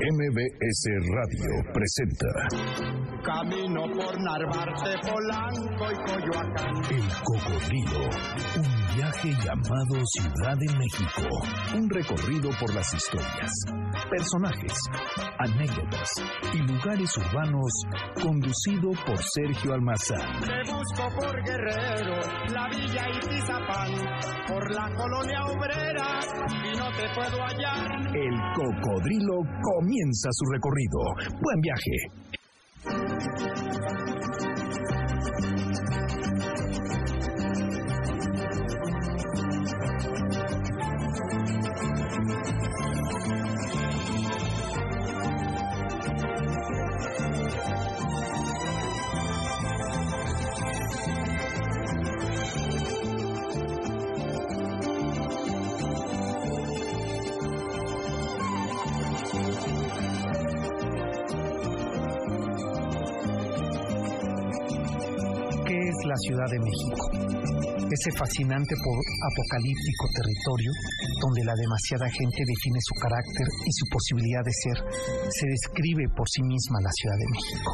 MBS 0.00 0.86
Radio 1.12 1.60
presenta 1.74 3.19
Camino 3.22 3.82
por 3.82 4.18
Narvarte, 4.22 4.96
Polanco 5.02 5.92
y 5.92 5.96
Coyoacán. 6.10 6.76
El 6.90 7.04
Cocodrilo, 7.22 8.08
un 8.56 8.96
viaje 8.96 9.30
llamado 9.44 10.00
Ciudad 10.06 10.56
de 10.56 10.76
México, 10.76 11.28
un 11.76 11.90
recorrido 11.90 12.50
por 12.58 12.74
las 12.74 12.94
historias, 12.94 13.52
personajes, 14.10 14.72
anécdotas 15.38 16.10
y 16.54 16.58
lugares 16.58 17.16
urbanos 17.18 17.70
conducido 18.22 18.90
por 19.04 19.18
Sergio 19.18 19.74
Almazán. 19.74 20.40
Te 20.40 20.72
busco 20.72 21.08
por 21.20 21.44
Guerrero, 21.44 22.16
la 22.54 22.68
Villa 22.68 23.04
y 23.10 23.20
Tizapán, 23.20 23.92
por 24.48 24.70
la 24.72 24.90
colonia 24.96 25.44
obrera 25.44 26.20
y 26.64 26.78
no 26.78 26.90
te 26.92 27.06
puedo 27.14 27.44
hallar. 27.44 28.16
El 28.16 28.36
Cocodrilo 28.54 29.42
comienza 29.62 30.28
su 30.32 30.44
recorrido. 30.52 31.00
Buen 31.40 31.60
viaje. 31.60 32.39
Thank 32.82 33.40
you. 42.48 42.59
La 66.10 66.18
Ciudad 66.26 66.48
de 66.50 66.58
México? 66.58 67.02
Ese 67.90 68.10
fascinante 68.18 68.74
po- 68.82 69.06
apocalíptico 69.30 70.04
territorio 70.14 70.70
donde 71.22 71.42
la 71.46 71.54
demasiada 71.54 72.06
gente 72.10 72.40
define 72.42 72.80
su 72.82 72.94
carácter 72.98 73.46
y 73.66 73.70
su 73.70 73.84
posibilidad 73.90 74.42
de 74.42 74.54
ser, 74.54 74.78
se 75.30 75.46
describe 75.46 76.04
por 76.14 76.26
sí 76.30 76.42
misma 76.42 76.82
la 76.82 76.92
Ciudad 76.94 77.18
de 77.18 77.28
México. 77.34 77.70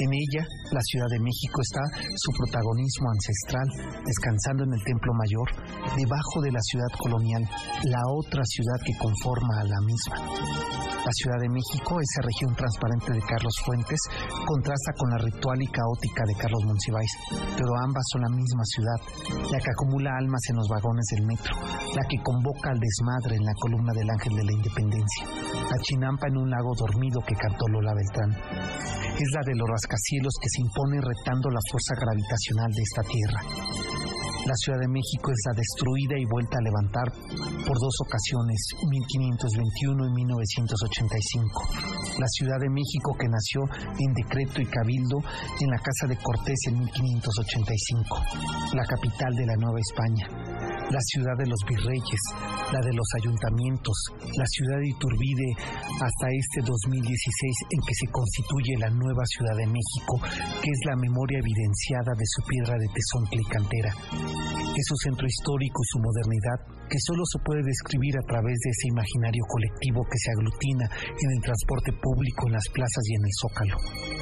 En 0.00 0.10
ella, 0.12 0.44
la 0.72 0.80
Ciudad 0.88 1.10
de 1.12 1.20
México 1.20 1.56
está 1.60 1.84
su 2.16 2.30
protagonismo 2.32 3.06
ancestral, 3.12 3.68
descansando 4.04 4.64
en 4.64 4.72
el 4.72 4.82
Templo 4.84 5.12
Mayor, 5.12 5.48
debajo 5.96 6.36
de 6.40 6.52
la 6.52 6.62
ciudad 6.64 6.92
colonial, 6.96 7.42
la 7.84 8.02
otra 8.16 8.44
ciudad 8.44 8.78
que 8.84 8.96
conforma 8.96 9.60
a 9.60 9.64
la 9.68 9.80
misma. 9.84 10.79
La 11.00 11.12
Ciudad 11.16 11.40
de 11.40 11.48
México, 11.48 11.96
esa 11.96 12.20
región 12.20 12.52
transparente 12.54 13.12
de 13.16 13.24
Carlos 13.24 13.56
Fuentes, 13.64 14.00
contrasta 14.44 14.92
con 15.00 15.08
la 15.10 15.18
ritual 15.24 15.56
y 15.56 15.68
caótica 15.72 16.22
de 16.28 16.36
Carlos 16.36 16.64
Monsiváis, 16.68 17.12
pero 17.56 17.72
ambas 17.80 18.04
son 18.12 18.20
la 18.20 18.36
misma 18.36 18.64
ciudad, 18.68 19.00
la 19.48 19.58
que 19.58 19.72
acumula 19.72 20.12
almas 20.20 20.44
en 20.52 20.56
los 20.60 20.68
vagones 20.68 21.06
del 21.16 21.24
metro, 21.24 21.56
la 21.96 22.04
que 22.04 22.20
convoca 22.20 22.70
al 22.70 22.78
desmadre 22.78 23.36
en 23.40 23.44
la 23.48 23.56
columna 23.56 23.92
del 23.96 24.10
Ángel 24.12 24.34
de 24.36 24.44
la 24.44 24.52
Independencia, 24.52 25.24
la 25.72 25.78
chinampa 25.88 26.28
en 26.28 26.36
un 26.36 26.50
lago 26.50 26.72
dormido 26.76 27.24
que 27.24 27.34
cantó 27.34 27.64
Lola 27.72 27.96
Beltrán. 27.96 28.30
Es 29.16 29.30
la 29.32 29.42
de 29.44 29.56
los 29.56 29.68
rascacielos 29.68 30.34
que 30.36 30.52
se 30.52 30.60
impone 30.60 31.00
retando 31.00 31.48
la 31.48 31.64
fuerza 31.64 31.96
gravitacional 31.96 32.70
de 32.76 32.82
esta 32.84 33.02
tierra. 33.08 33.40
La 34.50 34.56
Ciudad 34.56 34.80
de 34.80 34.88
México 34.88 35.30
es 35.30 35.38
la 35.46 35.54
destruida 35.54 36.18
y 36.18 36.24
vuelta 36.26 36.58
a 36.58 36.66
levantar 36.66 37.06
por 37.62 37.78
dos 37.78 37.94
ocasiones, 38.02 38.58
1521 38.82 40.08
y 40.08 40.10
1985. 40.10 42.18
La 42.18 42.26
Ciudad 42.26 42.58
de 42.58 42.68
México 42.68 43.14
que 43.14 43.30
nació 43.30 43.62
en 43.94 44.12
decreto 44.12 44.60
y 44.60 44.66
cabildo 44.66 45.22
en 45.54 45.70
la 45.70 45.78
Casa 45.78 46.10
de 46.10 46.18
Cortés 46.18 46.66
en 46.66 46.82
1585, 46.82 48.74
la 48.74 48.82
capital 48.90 49.36
de 49.36 49.46
la 49.46 49.54
Nueva 49.54 49.78
España. 49.78 50.26
La 50.90 50.98
ciudad 51.06 51.38
de 51.38 51.46
los 51.46 51.62
virreyes, 51.70 52.22
la 52.74 52.82
de 52.82 52.92
los 52.92 53.06
ayuntamientos, 53.22 53.94
la 54.34 54.46
ciudad 54.46 54.78
de 54.82 54.90
Iturbide 54.90 55.50
hasta 56.02 56.26
este 56.34 56.66
2016 56.66 57.06
en 57.70 57.80
que 57.86 57.94
se 57.94 58.10
constituye 58.10 58.74
la 58.78 58.90
nueva 58.90 59.22
Ciudad 59.30 59.54
de 59.54 59.70
México, 59.70 60.18
que 60.58 60.70
es 60.70 60.80
la 60.90 60.96
memoria 60.98 61.38
evidenciada 61.38 62.10
de 62.18 62.26
su 62.26 62.42
piedra 62.42 62.74
de 62.74 62.90
y 62.90 63.44
cantera. 63.46 63.94
Es 64.74 64.84
su 64.86 64.96
centro 65.06 65.26
histórico 65.26 65.78
y 65.78 65.90
su 65.94 65.98
modernidad 66.02 66.58
que 66.90 66.98
solo 67.06 67.22
se 67.22 67.38
puede 67.46 67.62
describir 67.62 68.18
a 68.18 68.26
través 68.26 68.58
de 68.58 68.70
ese 68.70 68.88
imaginario 68.90 69.44
colectivo 69.46 70.02
que 70.10 70.18
se 70.18 70.30
aglutina 70.34 70.90
en 71.06 71.30
el 71.30 71.40
transporte 71.40 71.92
público, 72.02 72.50
en 72.50 72.54
las 72.58 72.68
plazas 72.74 73.04
y 73.06 73.14
en 73.14 73.22
el 73.22 73.34
zócalo. 73.38 74.19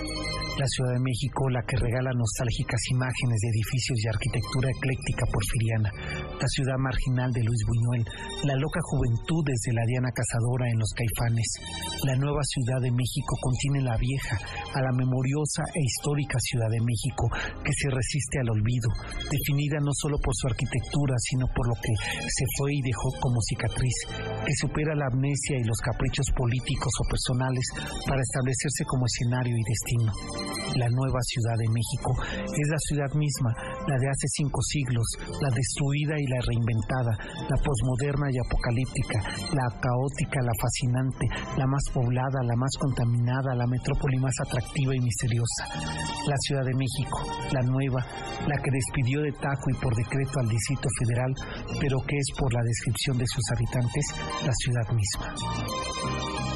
La 0.58 0.66
Ciudad 0.66 0.90
de 0.98 1.06
México, 1.06 1.46
la 1.54 1.62
que 1.62 1.78
regala 1.78 2.10
nostálgicas 2.18 2.82
imágenes 2.90 3.38
de 3.38 3.48
edificios 3.54 3.94
y 4.02 4.10
arquitectura 4.10 4.74
ecléctica 4.74 5.22
porfiriana, 5.30 5.90
la 6.34 6.48
ciudad 6.50 6.74
marginal 6.82 7.30
de 7.30 7.46
Luis 7.46 7.62
Buñuel, 7.62 8.02
la 8.42 8.58
loca 8.58 8.82
juventud 8.90 9.46
desde 9.46 9.70
la 9.70 9.86
Diana 9.86 10.10
Cazadora 10.10 10.66
en 10.66 10.82
los 10.82 10.90
Caifanes. 10.98 11.46
La 12.10 12.18
nueva 12.18 12.42
Ciudad 12.42 12.82
de 12.82 12.90
México 12.90 13.38
contiene 13.38 13.86
la 13.86 13.94
vieja, 14.02 14.34
a 14.74 14.82
la 14.82 14.90
memoriosa 14.98 15.62
e 15.62 15.78
histórica 15.78 16.42
Ciudad 16.42 16.74
de 16.74 16.82
México, 16.82 17.30
que 17.62 17.74
se 17.78 17.94
resiste 17.94 18.42
al 18.42 18.50
olvido, 18.50 18.90
definida 19.30 19.78
no 19.78 19.94
solo 19.94 20.18
por 20.18 20.34
su 20.34 20.50
arquitectura, 20.50 21.14
sino 21.22 21.46
por 21.54 21.70
lo 21.70 21.78
que 21.78 21.94
se 22.26 22.46
fue 22.58 22.74
y 22.74 22.82
dejó 22.82 23.14
como 23.22 23.38
cicatriz, 23.46 23.94
que 24.42 24.54
supera 24.58 24.98
la 24.98 25.06
amnesia 25.06 25.54
y 25.54 25.70
los 25.70 25.78
caprichos 25.78 26.26
políticos 26.34 26.90
o 26.98 27.04
personales 27.06 27.66
para 28.10 28.26
establecerse 28.26 28.82
como 28.90 29.06
escenario 29.06 29.54
y 29.54 29.62
destino. 29.62 30.47
La 30.76 30.88
nueva 30.90 31.20
Ciudad 31.26 31.56
de 31.58 31.68
México 31.74 32.10
es 32.44 32.68
la 32.70 32.80
ciudad 32.86 33.12
misma, 33.18 33.50
la 33.88 33.96
de 33.98 34.08
hace 34.08 34.28
cinco 34.36 34.60
siglos, 34.62 35.06
la 35.40 35.50
destruida 35.50 36.14
y 36.18 36.26
la 36.28 36.40
reinventada, 36.44 37.12
la 37.48 37.58
posmoderna 37.58 38.28
y 38.30 38.38
apocalíptica, 38.38 39.18
la 39.56 39.66
caótica, 39.80 40.38
la 40.44 40.54
fascinante, 40.60 41.26
la 41.56 41.66
más 41.66 41.82
poblada, 41.92 42.38
la 42.44 42.56
más 42.56 42.70
contaminada, 42.78 43.54
la 43.56 43.66
metrópoli 43.66 44.18
más 44.18 44.34
atractiva 44.46 44.94
y 44.94 45.00
misteriosa. 45.00 45.62
La 46.28 46.36
Ciudad 46.46 46.64
de 46.64 46.76
México, 46.78 47.26
la 47.52 47.62
nueva, 47.62 48.04
la 48.46 48.56
que 48.62 48.70
despidió 48.70 49.22
de 49.22 49.32
taco 49.32 49.66
y 49.72 49.78
por 49.82 49.94
decreto 49.96 50.40
al 50.40 50.48
Distrito 50.48 50.88
Federal, 51.00 51.32
pero 51.80 51.98
que 52.06 52.16
es 52.16 52.28
por 52.38 52.52
la 52.52 52.62
descripción 52.62 53.18
de 53.18 53.26
sus 53.26 53.44
habitantes 53.50 54.04
la 54.44 54.52
ciudad 54.52 54.86
misma. 54.94 56.47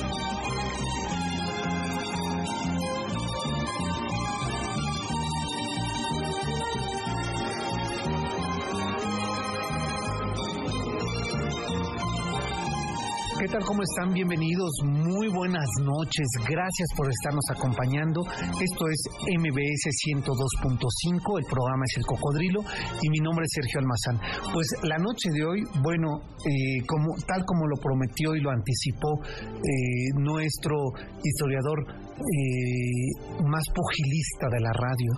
Tal? 13.52 13.64
¿Cómo 13.66 13.82
están? 13.82 14.14
Bienvenidos. 14.14 14.70
Muy 14.84 15.28
buenas 15.28 15.68
noches. 15.82 16.26
Gracias 16.48 16.88
por 16.96 17.10
estarnos 17.10 17.44
acompañando. 17.50 18.22
Esto 18.24 18.88
es 18.88 19.00
MBS 19.28 19.92
102.5. 20.08 21.38
El 21.38 21.44
programa 21.44 21.84
es 21.84 21.98
El 21.98 22.06
Cocodrilo 22.06 22.60
y 23.02 23.10
mi 23.10 23.18
nombre 23.18 23.44
es 23.44 23.52
Sergio 23.52 23.80
Almazán. 23.80 24.16
Pues 24.54 24.66
la 24.84 24.96
noche 24.96 25.28
de 25.34 25.44
hoy, 25.44 25.60
bueno, 25.82 26.22
eh, 26.48 26.80
como, 26.86 27.12
tal 27.26 27.44
como 27.44 27.66
lo 27.68 27.76
prometió 27.76 28.34
y 28.34 28.40
lo 28.40 28.50
anticipó 28.50 29.20
eh, 29.20 30.16
nuestro 30.16 30.76
historiador 31.22 31.84
eh, 32.12 33.42
más 33.42 33.64
pugilista 33.74 34.46
de 34.52 34.60
la 34.60 34.72
radio, 34.72 35.12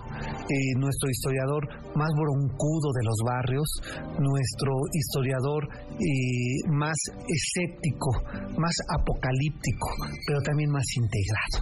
eh, 0.47 0.73
nuestro 0.79 1.09
historiador 1.09 1.67
más 1.95 2.11
broncudo 2.15 2.89
de 2.95 3.03
los 3.03 3.19
barrios, 3.25 3.67
nuestro 4.19 4.73
historiador 4.91 5.67
eh, 5.99 6.59
más 6.71 6.97
escéptico, 7.27 8.11
más 8.57 8.75
apocalíptico, 8.95 9.87
pero 10.27 10.41
también 10.41 10.71
más 10.71 10.85
integrado. 10.95 11.59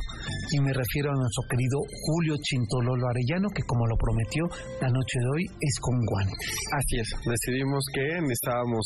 Y 0.53 0.61
me 0.61 0.73
refiero 0.73 1.11
a 1.11 1.17
nuestro 1.17 1.43
querido 1.49 1.77
Julio 2.05 2.35
Chintololo 2.37 3.07
Arellano, 3.09 3.49
que 3.49 3.63
como 3.63 3.85
lo 3.87 3.97
prometió, 3.97 4.43
la 4.81 4.89
noche 4.89 5.17
de 5.19 5.27
hoy 5.27 5.43
es 5.59 5.75
con 5.81 5.97
guantes. 6.05 6.49
Así 6.77 6.95
es, 7.01 7.09
decidimos 7.25 7.83
que 7.93 8.05
necesitábamos 8.21 8.85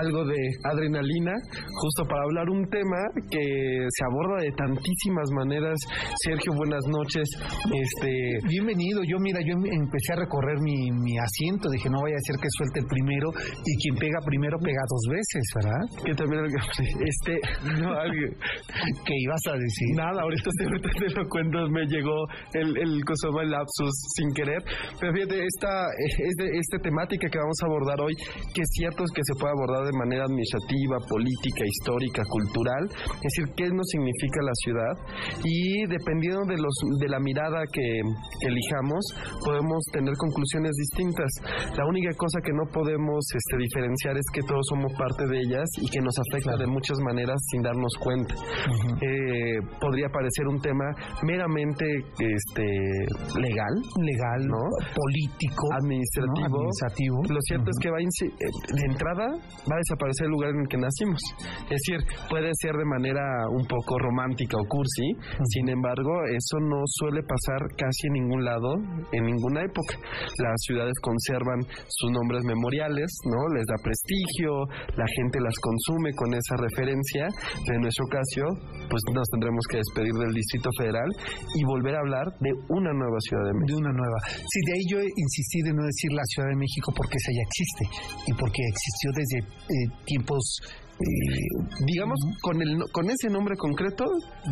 algo 0.00 0.24
de 0.24 0.40
adrenalina 0.64 1.32
justo 1.80 2.04
para 2.08 2.24
hablar 2.24 2.48
un 2.50 2.68
tema 2.68 2.98
que 3.30 3.86
se 3.88 4.04
aborda 4.04 4.42
de 4.42 4.52
tantísimas 4.52 5.30
maneras 5.32 5.73
estás? 5.74 6.14
Sergio, 6.22 6.52
buenas 6.56 6.84
noches. 6.88 7.28
Este, 7.66 8.38
bienvenido. 8.48 9.02
Yo 9.04 9.18
mira, 9.18 9.40
yo 9.44 9.54
empecé 9.54 10.12
a 10.14 10.24
recorrer 10.24 10.58
mi, 10.60 10.90
mi 10.90 11.18
asiento, 11.18 11.68
dije, 11.70 11.88
no 11.90 12.02
vaya 12.02 12.16
a 12.16 12.26
ser 12.26 12.36
que 12.40 12.48
suelte 12.56 12.80
el 12.80 12.86
primero 12.86 13.28
y 13.64 13.72
quien 13.82 13.96
pega 13.96 14.18
primero 14.24 14.58
pega 14.58 14.82
dos 14.88 15.04
veces, 15.10 15.42
¿verdad? 15.54 15.82
Que 16.04 16.14
también 16.14 16.42
este 17.06 17.40
no, 17.80 17.92
algo, 17.92 18.24
¿Qué 19.04 19.14
ibas 19.18 19.42
a 19.48 19.54
decir? 19.58 19.88
Nada, 19.96 20.22
ahorita 20.22 20.50
te, 20.58 20.64
ahorita 20.64 20.88
te 20.98 21.08
lo 21.14 21.28
cuento, 21.28 21.58
me 21.70 21.86
llegó 21.86 22.26
el, 22.54 22.76
el 22.78 23.02
el 23.04 23.50
lapsus 23.50 23.94
sin 24.16 24.32
querer. 24.34 24.62
Pero 25.00 25.12
fíjate, 25.12 25.44
esta, 25.44 25.88
es 25.98 26.34
de, 26.36 26.58
esta 26.58 26.78
temática 26.78 27.28
que 27.28 27.38
vamos 27.38 27.58
a 27.62 27.66
abordar 27.66 28.00
hoy, 28.00 28.14
que 28.54 28.62
es 28.62 28.70
cierto 28.72 29.04
que 29.14 29.22
se 29.24 29.34
puede 29.34 29.52
abordar 29.52 29.86
de 29.86 29.96
manera 29.98 30.24
administrativa, 30.24 30.98
política, 31.08 31.64
histórica, 31.64 32.22
cultural, 32.28 32.84
es 32.90 33.30
decir, 33.34 33.44
qué 33.56 33.68
nos 33.70 33.86
significa 33.88 34.40
la 34.42 34.54
ciudad 34.64 34.94
y 35.44 35.63
dependiendo 35.88 36.44
de 36.46 36.56
los 36.56 36.74
de 36.98 37.08
la 37.08 37.18
mirada 37.18 37.62
que, 37.72 38.00
elijamos, 38.46 39.02
podemos 39.44 39.82
tener 39.92 40.14
conclusiones 40.16 40.72
distintas. 40.76 41.30
La 41.76 41.86
única 41.86 42.10
cosa 42.16 42.40
que 42.40 42.52
no 42.52 42.64
podemos 42.70 43.24
este, 43.34 43.56
diferenciar 43.58 44.16
es 44.16 44.26
que 44.32 44.42
todos 44.42 44.66
somos 44.68 44.92
parte 44.94 45.26
de 45.26 45.38
ellas 45.38 45.68
y 45.80 45.88
que 45.88 46.00
nos 46.00 46.14
afecta 46.18 46.56
de 46.56 46.66
muchas 46.66 46.98
maneras 47.00 47.40
sin 47.50 47.62
darnos 47.62 47.94
cuenta. 48.00 48.34
Eh, 49.00 49.58
podría 49.80 50.08
parecer 50.08 50.46
un 50.48 50.60
tema 50.60 50.84
meramente 51.22 51.84
este 52.18 52.66
legal, 53.40 53.74
legal, 53.98 54.40
¿no? 54.46 54.62
político, 54.94 55.68
administrativo. 55.72 57.22
Lo 57.28 57.40
cierto 57.42 57.70
es 57.70 57.78
que 57.80 57.90
va 57.90 57.98
de 57.98 58.84
entrada 58.86 59.26
va 59.64 59.74
a 59.76 59.80
desaparecer 59.80 60.26
el 60.26 60.32
lugar 60.32 60.50
en 60.50 60.60
el 60.60 60.68
que 60.68 60.76
nacimos. 60.76 61.20
Es 61.70 61.80
decir, 61.80 62.00
puede 62.28 62.50
ser 62.60 62.76
de 62.76 62.84
manera 62.84 63.48
un 63.50 63.66
poco 63.66 63.98
romántica 63.98 64.56
o 64.58 64.64
cursi, 64.68 65.16
sin 65.54 65.70
embargo, 65.70 66.10
eso 66.34 66.58
no 66.58 66.82
suele 66.86 67.22
pasar 67.22 67.62
casi 67.78 68.10
en 68.10 68.26
ningún 68.26 68.42
lado, 68.44 68.74
en 69.14 69.22
ninguna 69.22 69.62
época. 69.62 69.94
Las 70.42 70.58
ciudades 70.66 70.98
conservan 70.98 71.62
sus 71.86 72.10
nombres 72.10 72.42
memoriales, 72.42 73.06
¿no? 73.30 73.38
Les 73.54 73.62
da 73.70 73.78
prestigio, 73.78 74.66
la 74.98 75.06
gente 75.14 75.38
las 75.38 75.54
consume 75.62 76.10
con 76.18 76.34
esa 76.34 76.58
referencia. 76.58 77.30
En 77.70 77.86
nuestro 77.86 78.06
caso, 78.10 78.50
pues 78.90 78.98
nos 79.14 79.30
tendremos 79.30 79.62
que 79.70 79.78
despedir 79.78 80.14
del 80.18 80.34
Distrito 80.34 80.70
Federal 80.74 81.06
y 81.54 81.62
volver 81.62 81.94
a 81.94 82.02
hablar 82.02 82.26
de 82.42 82.50
una 82.74 82.90
nueva 82.90 83.18
Ciudad 83.22 83.46
de 83.46 83.54
México. 83.54 83.78
De 83.78 83.82
una 83.86 83.94
nueva. 83.94 84.18
Sí, 84.26 84.58
de 84.66 84.72
ahí 84.74 84.84
yo 84.90 84.98
he 84.98 85.06
insistido 85.06 85.70
en 85.70 85.76
no 85.78 85.84
decir 85.86 86.10
la 86.18 86.26
Ciudad 86.34 86.48
de 86.50 86.58
México 86.58 86.90
porque 86.98 87.14
esa 87.14 87.30
ya 87.30 87.44
existe 87.46 87.84
y 88.26 88.32
porque 88.34 88.58
existió 88.58 89.08
desde 89.14 89.38
eh, 89.70 89.86
tiempos 90.02 90.42
digamos, 91.86 92.18
con, 92.40 92.60
el, 92.62 92.78
con 92.92 93.10
ese 93.10 93.28
nombre 93.28 93.56
concreto, 93.56 94.04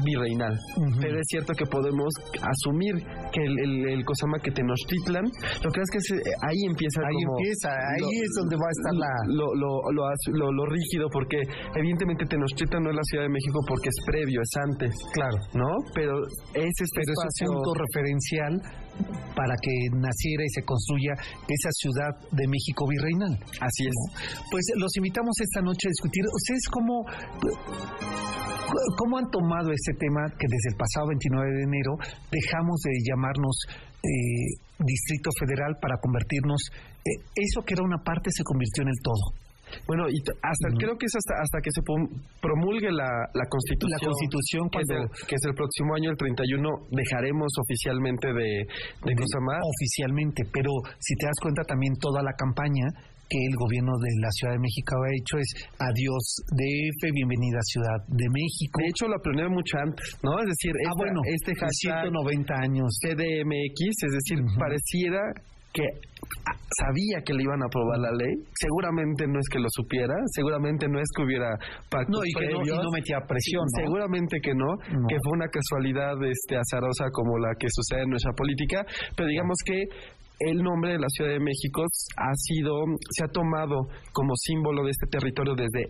virreinal. 0.04 0.58
Pero 1.00 1.18
es 1.18 1.26
cierto 1.28 1.52
que 1.54 1.66
podemos 1.66 2.10
asumir 2.42 2.94
que 3.32 3.42
el, 3.42 3.58
el, 3.58 3.88
el 3.98 4.04
Cosama 4.04 4.38
que 4.42 4.50
Tenochtitlan, 4.50 5.24
lo 5.24 5.70
que 5.70 5.80
es 5.80 5.90
que 5.90 5.98
ahí 6.48 6.60
empieza 6.66 7.00
Ahí 7.02 7.22
empieza, 7.22 7.68
ahí 7.70 8.10
es 8.20 8.30
donde 8.38 8.56
va 8.56 8.66
a 8.66 8.74
estar 8.74 8.94
la... 8.94 9.12
Lo, 9.32 9.46
lo, 9.54 9.70
lo, 9.92 10.52
lo, 10.52 10.64
rígido, 10.66 11.08
porque 11.12 11.38
evidentemente 11.76 12.26
Tenochtitlan 12.26 12.82
no 12.82 12.90
es 12.90 12.96
la 12.96 13.04
Ciudad 13.04 13.24
de 13.24 13.30
México 13.30 13.58
porque 13.66 13.88
es 13.88 13.98
previo, 14.06 14.40
es 14.42 14.52
antes. 14.70 14.94
Claro. 15.12 15.36
¿No? 15.54 15.70
Pero 15.94 16.18
ese 16.54 16.84
Pero 16.94 17.12
es 17.12 17.48
un 17.48 17.54
punto 17.54 17.72
referencial 17.74 18.81
para 19.34 19.54
que 19.60 19.72
naciera 19.96 20.44
y 20.44 20.50
se 20.50 20.62
construya 20.62 21.12
esa 21.48 21.70
ciudad 21.72 22.12
de 22.30 22.46
México 22.48 22.86
virreinal. 22.86 23.38
Así 23.60 23.86
es. 23.86 23.96
Pues 24.50 24.64
los 24.76 24.94
invitamos 24.96 25.34
esta 25.40 25.60
noche 25.62 25.88
a 25.88 25.90
discutir. 25.90 26.24
¿Ustedes 26.28 26.68
cómo, 26.70 27.04
cómo 28.98 29.18
han 29.18 29.30
tomado 29.30 29.72
este 29.72 29.94
tema 29.98 30.28
que 30.38 30.46
desde 30.48 30.70
el 30.70 30.76
pasado 30.76 31.08
29 31.08 31.50
de 31.50 31.62
enero 31.62 31.96
dejamos 32.30 32.80
de 32.82 32.92
llamarnos 33.04 33.56
eh, 34.02 34.62
Distrito 34.78 35.30
Federal 35.38 35.78
para 35.80 35.96
convertirnos, 35.98 36.70
eh, 37.04 37.22
eso 37.34 37.62
que 37.62 37.74
era 37.74 37.84
una 37.84 38.02
parte 38.02 38.30
se 38.30 38.42
convirtió 38.42 38.82
en 38.82 38.88
el 38.88 39.00
todo? 39.02 39.41
Bueno, 39.86 40.08
y 40.08 40.18
hasta 40.20 40.66
creo 40.78 40.96
que 40.96 41.06
es 41.06 41.14
hasta, 41.16 41.34
hasta 41.40 41.58
que 41.60 41.70
se 41.70 41.82
promulgue 42.40 42.90
la, 42.92 43.08
la 43.34 43.46
Constitución. 43.48 43.98
La 43.98 44.06
Constitución, 44.06 44.62
que, 44.70 44.80
es 44.80 44.90
el, 44.90 45.04
que 45.26 45.34
es 45.36 45.44
el 45.44 45.54
próximo 45.54 45.94
año, 45.94 46.10
el 46.10 46.16
31, 46.16 46.68
dejaremos 46.90 47.50
oficialmente 47.58 48.28
de, 48.28 48.66
de, 49.04 49.12
de 49.14 49.24
Oficialmente, 49.24 50.42
pero 50.52 50.70
si 50.98 51.14
te 51.16 51.26
das 51.26 51.38
cuenta 51.40 51.62
también 51.62 51.94
toda 52.00 52.22
la 52.22 52.32
campaña 52.32 52.86
que 53.32 53.40
el 53.48 53.56
gobierno 53.56 53.96
de 53.96 54.12
la 54.20 54.28
Ciudad 54.36 54.52
de 54.52 54.60
México 54.60 54.92
ha 55.00 55.08
hecho 55.16 55.38
es 55.40 55.48
adiós 55.80 56.24
DF, 56.52 57.00
bienvenida 57.16 57.64
Ciudad 57.64 57.98
de 58.04 58.28
México. 58.28 58.76
De 58.76 58.92
hecho, 58.92 59.08
la 59.08 59.16
planeé 59.24 59.48
mucho 59.48 59.78
antes, 59.80 60.04
¿no? 60.22 60.36
Es 60.36 60.52
decir, 60.52 60.72
ah, 60.84 60.92
bueno, 60.96 61.20
este 61.24 61.56
hashtag 61.56 62.12
190 62.12 62.52
años 62.60 62.88
CDMX, 63.00 63.80
es 64.04 64.12
decir, 64.12 64.38
pareciera 64.60 65.32
que 65.72 65.82
sabía 66.78 67.20
que 67.24 67.34
le 67.34 67.42
iban 67.42 67.62
a 67.62 67.66
aprobar 67.66 67.98
la 67.98 68.12
ley. 68.12 68.34
Seguramente 68.54 69.26
no 69.26 69.38
es 69.38 69.48
que 69.50 69.58
lo 69.58 69.68
supiera, 69.70 70.14
seguramente 70.34 70.88
no 70.88 70.98
es 71.00 71.08
que 71.16 71.22
hubiera 71.24 71.50
no, 72.08 72.24
y 72.24 72.32
que 72.32 72.48
no, 72.48 72.90
metía 72.92 73.20
presión. 73.26 73.64
Seguramente 73.76 74.38
que 74.42 74.54
no, 74.54 74.76
que 75.08 75.16
fue 75.22 75.32
una 75.32 75.48
casualidad 75.48 76.16
este 76.24 76.56
azarosa 76.56 77.10
como 77.12 77.38
la 77.38 77.54
que 77.58 77.68
sucede 77.70 78.02
en 78.02 78.10
nuestra 78.10 78.32
política, 78.32 78.84
pero 79.16 79.28
digamos 79.28 79.56
que 79.64 79.84
el 80.40 80.58
nombre 80.58 80.92
de 80.92 80.98
la 80.98 81.08
Ciudad 81.08 81.30
de 81.30 81.38
México 81.38 81.84
ha 82.16 82.34
sido, 82.34 82.72
se 83.10 83.24
ha 83.24 83.28
tomado 83.28 83.86
como 84.12 84.34
símbolo 84.34 84.82
de 84.82 84.90
este 84.90 85.06
territorio 85.06 85.54
desde, 85.54 85.86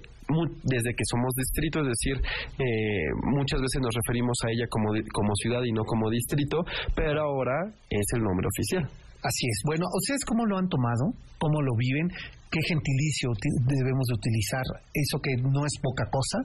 desde 0.64 0.93
que 0.93 1.05
somos 1.08 1.32
distrito, 1.34 1.81
es 1.81 1.88
decir, 1.88 2.20
eh, 2.58 3.08
muchas 3.32 3.61
veces 3.61 3.81
nos 3.81 3.94
referimos 3.94 4.37
a 4.44 4.50
ella 4.50 4.67
como, 4.69 4.93
como 5.14 5.34
ciudad 5.37 5.62
y 5.64 5.73
no 5.73 5.84
como 5.84 6.11
distrito, 6.11 6.64
pero 6.94 7.23
ahora 7.23 7.73
es 7.88 8.06
el 8.14 8.23
nombre 8.23 8.46
oficial. 8.46 8.90
Así 9.22 9.46
es. 9.46 9.62
Bueno, 9.64 9.86
¿ustedes 9.94 10.24
cómo 10.26 10.46
lo 10.46 10.58
han 10.58 10.69
tomado? 10.69 11.14
¿Cómo 11.38 11.62
lo 11.62 11.76
viven? 11.76 12.08
¿Qué 12.50 12.60
gentilicio 12.66 13.30
debemos 13.66 14.06
de 14.10 14.14
utilizar? 14.14 14.66
Eso 14.92 15.19
que 15.22 15.30
no 15.40 15.64
es 15.64 15.72
poca 15.80 16.10
cosa, 16.10 16.42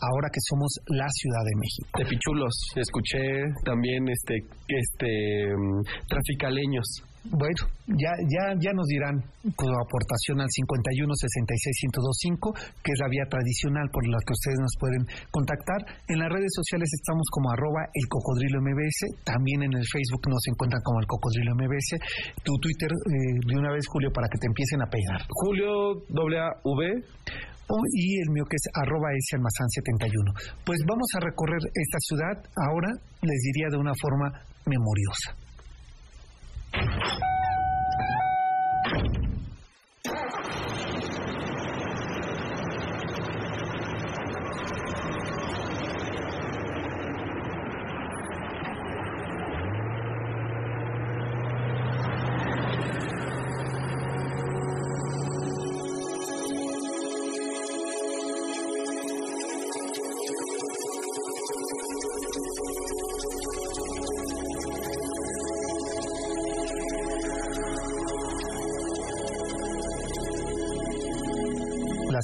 ahora 0.00 0.30
que 0.32 0.40
somos 0.48 0.70
la 0.86 1.08
Ciudad 1.10 1.42
de 1.44 1.54
México. 1.58 1.98
De 1.98 2.06
Pichulos, 2.06 2.54
escuché 2.76 3.50
también 3.64 4.08
este, 4.08 4.46
este, 4.68 5.50
mm, 5.50 5.82
traficaleños. 6.08 6.86
Bueno, 7.28 7.68
ya, 8.00 8.16
ya, 8.32 8.56
ya 8.56 8.72
nos 8.72 8.88
dirán 8.88 9.20
su 9.44 9.68
aportación 9.76 10.40
al 10.40 10.48
51 10.48 11.04
66 11.12 11.92
1025, 11.92 12.80
que 12.80 12.92
es 12.96 12.98
la 12.98 13.12
vía 13.12 13.28
tradicional 13.28 13.92
por 13.92 14.08
la 14.08 14.16
que 14.24 14.32
ustedes 14.32 14.56
nos 14.56 14.72
pueden 14.80 15.04
contactar. 15.28 15.84
En 16.08 16.16
las 16.16 16.32
redes 16.32 16.48
sociales 16.56 16.88
estamos 16.88 17.28
como 17.28 17.52
arroba 17.52 17.84
el 17.92 18.08
cocodrilo 18.08 18.64
MBS, 18.64 19.20
también 19.24 19.68
en 19.68 19.72
el 19.76 19.84
Facebook 19.84 20.24
nos 20.32 20.40
encuentran 20.48 20.80
como 20.80 21.00
el 21.00 21.06
cocodrilo 21.06 21.52
MBS. 21.60 22.00
Tu 22.40 22.56
Twitter, 22.56 22.88
eh, 22.88 23.36
de 23.44 23.54
una 23.58 23.72
vez, 23.72 23.84
Julio, 23.92 24.08
para 24.12 24.28
que 24.32 24.40
te 24.40 24.48
empiecen 24.48 24.80
a 24.80 24.88
pegar. 24.88 25.20
Julio 25.28 26.00
W 26.08 27.04
y 27.92 28.20
el 28.20 28.30
mío 28.30 28.44
que 28.48 28.56
es 28.56 28.66
arroba 28.74 29.08
71. 29.12 30.32
Pues 30.64 30.78
vamos 30.88 31.08
a 31.14 31.20
recorrer 31.20 31.60
esta 31.74 31.98
ciudad 32.00 32.36
ahora, 32.66 32.90
les 33.22 33.40
diría 33.52 33.68
de 33.70 33.76
una 33.76 33.92
forma 34.00 34.32
memoriosa. 34.66 35.49
you 36.74 37.29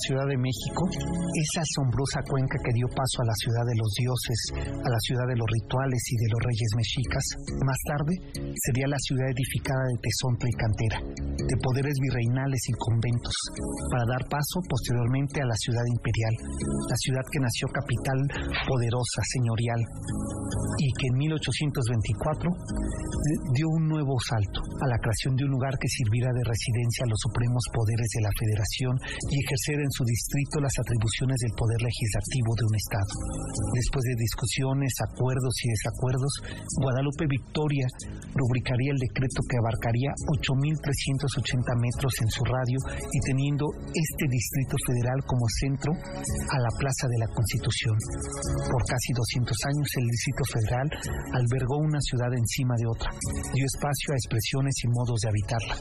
Ciudad 0.06 0.26
de 0.30 0.38
México, 0.38 0.86
esa 0.86 1.66
asombrosa 1.66 2.22
cuenca 2.30 2.62
que 2.62 2.70
dio 2.78 2.86
paso 2.94 3.22
a 3.22 3.26
la 3.26 3.34
ciudad 3.42 3.66
de 3.66 3.74
los 3.74 3.90
dioses, 3.98 4.38
a 4.70 4.88
la 4.88 5.00
ciudad 5.02 5.26
de 5.26 5.34
los 5.34 5.48
rituales 5.50 5.98
y 5.98 6.16
de 6.22 6.28
los 6.30 6.40
reyes 6.46 6.70
mexicas, 6.78 7.24
más 7.66 7.80
tarde 7.90 8.14
sería 8.54 8.86
la 8.86 9.02
ciudad 9.02 9.26
edificada 9.34 9.82
de 9.90 9.98
Tezontla 9.98 10.46
y 10.46 10.56
Cantera, 10.62 10.98
de 11.46 11.56
poderes 11.62 11.94
virreinales 12.02 12.62
y 12.68 12.72
conventos, 12.78 13.34
para 13.90 14.04
dar 14.06 14.22
paso 14.28 14.58
posteriormente 14.68 15.40
a 15.40 15.46
la 15.46 15.56
ciudad 15.56 15.86
imperial, 15.86 16.34
la 16.90 16.98
ciudad 16.98 17.24
que 17.30 17.40
nació 17.40 17.66
capital 17.70 18.18
poderosa, 18.66 19.20
señorial, 19.30 19.80
y 20.78 20.88
que 20.98 21.06
en 21.06 21.16
1824 21.16 22.50
dio 23.54 23.66
un 23.70 23.88
nuevo 23.88 24.14
salto 24.22 24.60
a 24.82 24.86
la 24.86 24.98
creación 24.98 25.34
de 25.34 25.44
un 25.44 25.52
lugar 25.56 25.74
que 25.78 25.88
sirviera 25.88 26.30
de 26.30 26.44
residencia 26.46 27.02
a 27.06 27.10
los 27.10 27.20
supremos 27.22 27.62
poderes 27.72 28.08
de 28.14 28.22
la 28.22 28.32
federación 28.38 28.94
y 29.30 29.34
ejercer 29.42 29.82
en 29.82 29.90
su 29.90 30.04
distrito 30.04 30.60
las 30.60 30.74
atribuciones 30.78 31.38
del 31.42 31.54
poder 31.56 31.80
legislativo 31.82 32.50
de 32.54 32.64
un 32.66 32.74
Estado. 32.76 33.12
Después 33.72 34.02
de 34.04 34.16
discusiones, 34.20 34.92
acuerdos 35.00 35.54
y 35.64 35.66
desacuerdos, 35.74 36.32
Guadalupe 36.82 37.24
Victoria 37.26 37.86
rubricaría 38.34 38.92
el 38.92 39.00
decreto 39.00 39.40
que 39.48 39.58
abarcaría 39.58 40.10
8.380 41.36 41.76
metros 41.76 42.12
en 42.22 42.30
su 42.30 42.42
radio 42.44 42.78
y 43.12 43.18
teniendo 43.28 43.64
este 43.92 44.24
distrito 44.28 44.76
federal 44.86 45.18
como 45.26 45.44
centro 45.60 45.92
a 45.92 46.56
la 46.60 46.72
Plaza 46.78 47.06
de 47.08 47.18
la 47.20 47.28
Constitución. 47.28 47.96
Por 48.72 48.82
casi 48.88 49.10
200 49.12 49.56
años 49.68 49.88
el 50.00 50.06
Distrito 50.08 50.44
Federal 50.52 50.88
albergó 51.36 51.76
una 51.78 52.00
ciudad 52.00 52.32
encima 52.32 52.74
de 52.76 52.86
otra, 52.88 53.10
dio 53.52 53.64
espacio 53.66 54.12
a 54.12 54.18
expresiones 54.20 54.74
y 54.84 54.88
modos 54.88 55.18
de 55.20 55.28
habitarla. 55.28 55.74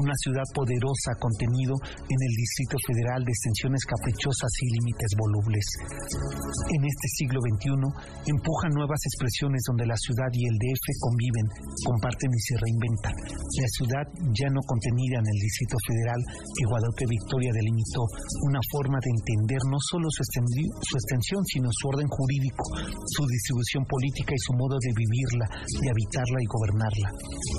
Una 0.00 0.16
ciudad 0.22 0.46
poderosa 0.54 1.10
contenido 1.20 1.74
en 2.08 2.18
el 2.18 2.34
Distrito 2.36 2.76
Federal 2.86 3.20
de 3.24 3.32
extensiones 3.32 3.82
caprichosas 3.84 4.52
y 4.62 4.66
límites 4.80 5.10
volubles. 5.18 5.66
En 6.72 6.82
este 6.84 7.08
siglo 7.20 7.38
XXI 7.40 8.32
empuja 8.32 8.66
nuevas 8.72 9.00
expresiones 9.06 9.60
donde 9.68 9.86
la 9.86 9.96
ciudad 9.96 10.30
y 10.32 10.46
el 10.46 10.56
DF 10.56 10.86
conviven, 11.00 11.46
comparten 11.84 12.30
y 12.32 12.40
se 12.40 12.54
reinventan. 12.58 13.14
La 13.60 13.68
ciudad 13.76 14.06
ya 14.32 14.48
no 14.50 14.60
contenida 15.02 15.18
en 15.18 15.28
el 15.28 15.38
Distrito 15.40 15.76
Federal 15.86 16.20
que 16.54 16.68
Guadalupe 16.68 17.04
Victoria 17.08 17.52
delimitó 17.52 18.02
una 18.46 18.62
forma 18.70 18.98
de 19.02 19.10
entender 19.10 19.60
no 19.66 19.78
solo 19.90 20.06
su, 20.10 20.22
su 20.22 20.94
extensión, 20.96 21.42
sino 21.46 21.68
su 21.70 21.88
orden 21.88 22.08
jurídico, 22.08 22.62
su 23.18 23.22
distribución 23.26 23.82
política 23.86 24.32
y 24.34 24.44
su 24.46 24.52
modo 24.54 24.76
de 24.78 24.92
vivirla, 24.94 25.46
de 25.82 25.88
habitarla 25.90 26.38
y 26.38 26.48
gobernarla. 26.48 27.08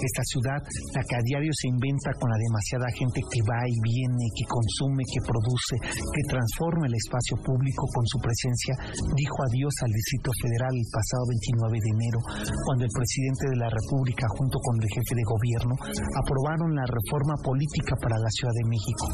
Esta 0.04 0.24
ciudad, 0.32 0.60
la 0.96 1.04
que 1.04 1.16
a 1.16 1.24
diario 1.24 1.52
se 1.54 1.68
inventa 1.68 2.12
con 2.20 2.30
la 2.32 2.40
demasiada 2.40 2.88
gente 2.96 3.20
que 3.20 3.42
va 3.44 3.60
y 3.68 3.78
viene, 3.84 4.26
que 4.36 4.46
consume, 4.48 5.04
que 5.04 5.22
produce, 5.24 5.76
que 5.84 6.24
transforma 6.30 6.88
el 6.88 6.96
espacio 6.96 7.36
público 7.44 7.84
con 7.92 8.06
su 8.08 8.18
presencia, 8.20 8.74
dijo 9.16 9.38
adiós 9.52 9.74
al 9.84 9.92
Distrito 9.92 10.32
Federal 10.40 10.74
el 10.74 10.90
pasado 10.92 11.24
29 11.28 11.76
de 11.76 11.92
enero, 11.92 12.20
cuando 12.66 12.86
el 12.86 12.94
presidente 12.94 13.44
de 13.52 13.58
la 13.58 13.70
República, 13.70 14.26
junto 14.38 14.58
con 14.60 14.76
el 14.80 14.90
jefe 14.90 15.14
de 15.18 15.26
gobierno, 15.26 15.74
aprobaron 16.14 16.76
la 16.76 16.86
reforma 16.88 17.33
política 17.42 17.96
para 17.98 18.18
la 18.20 18.32
Ciudad 18.32 18.54
de 18.54 18.70
México. 18.70 19.06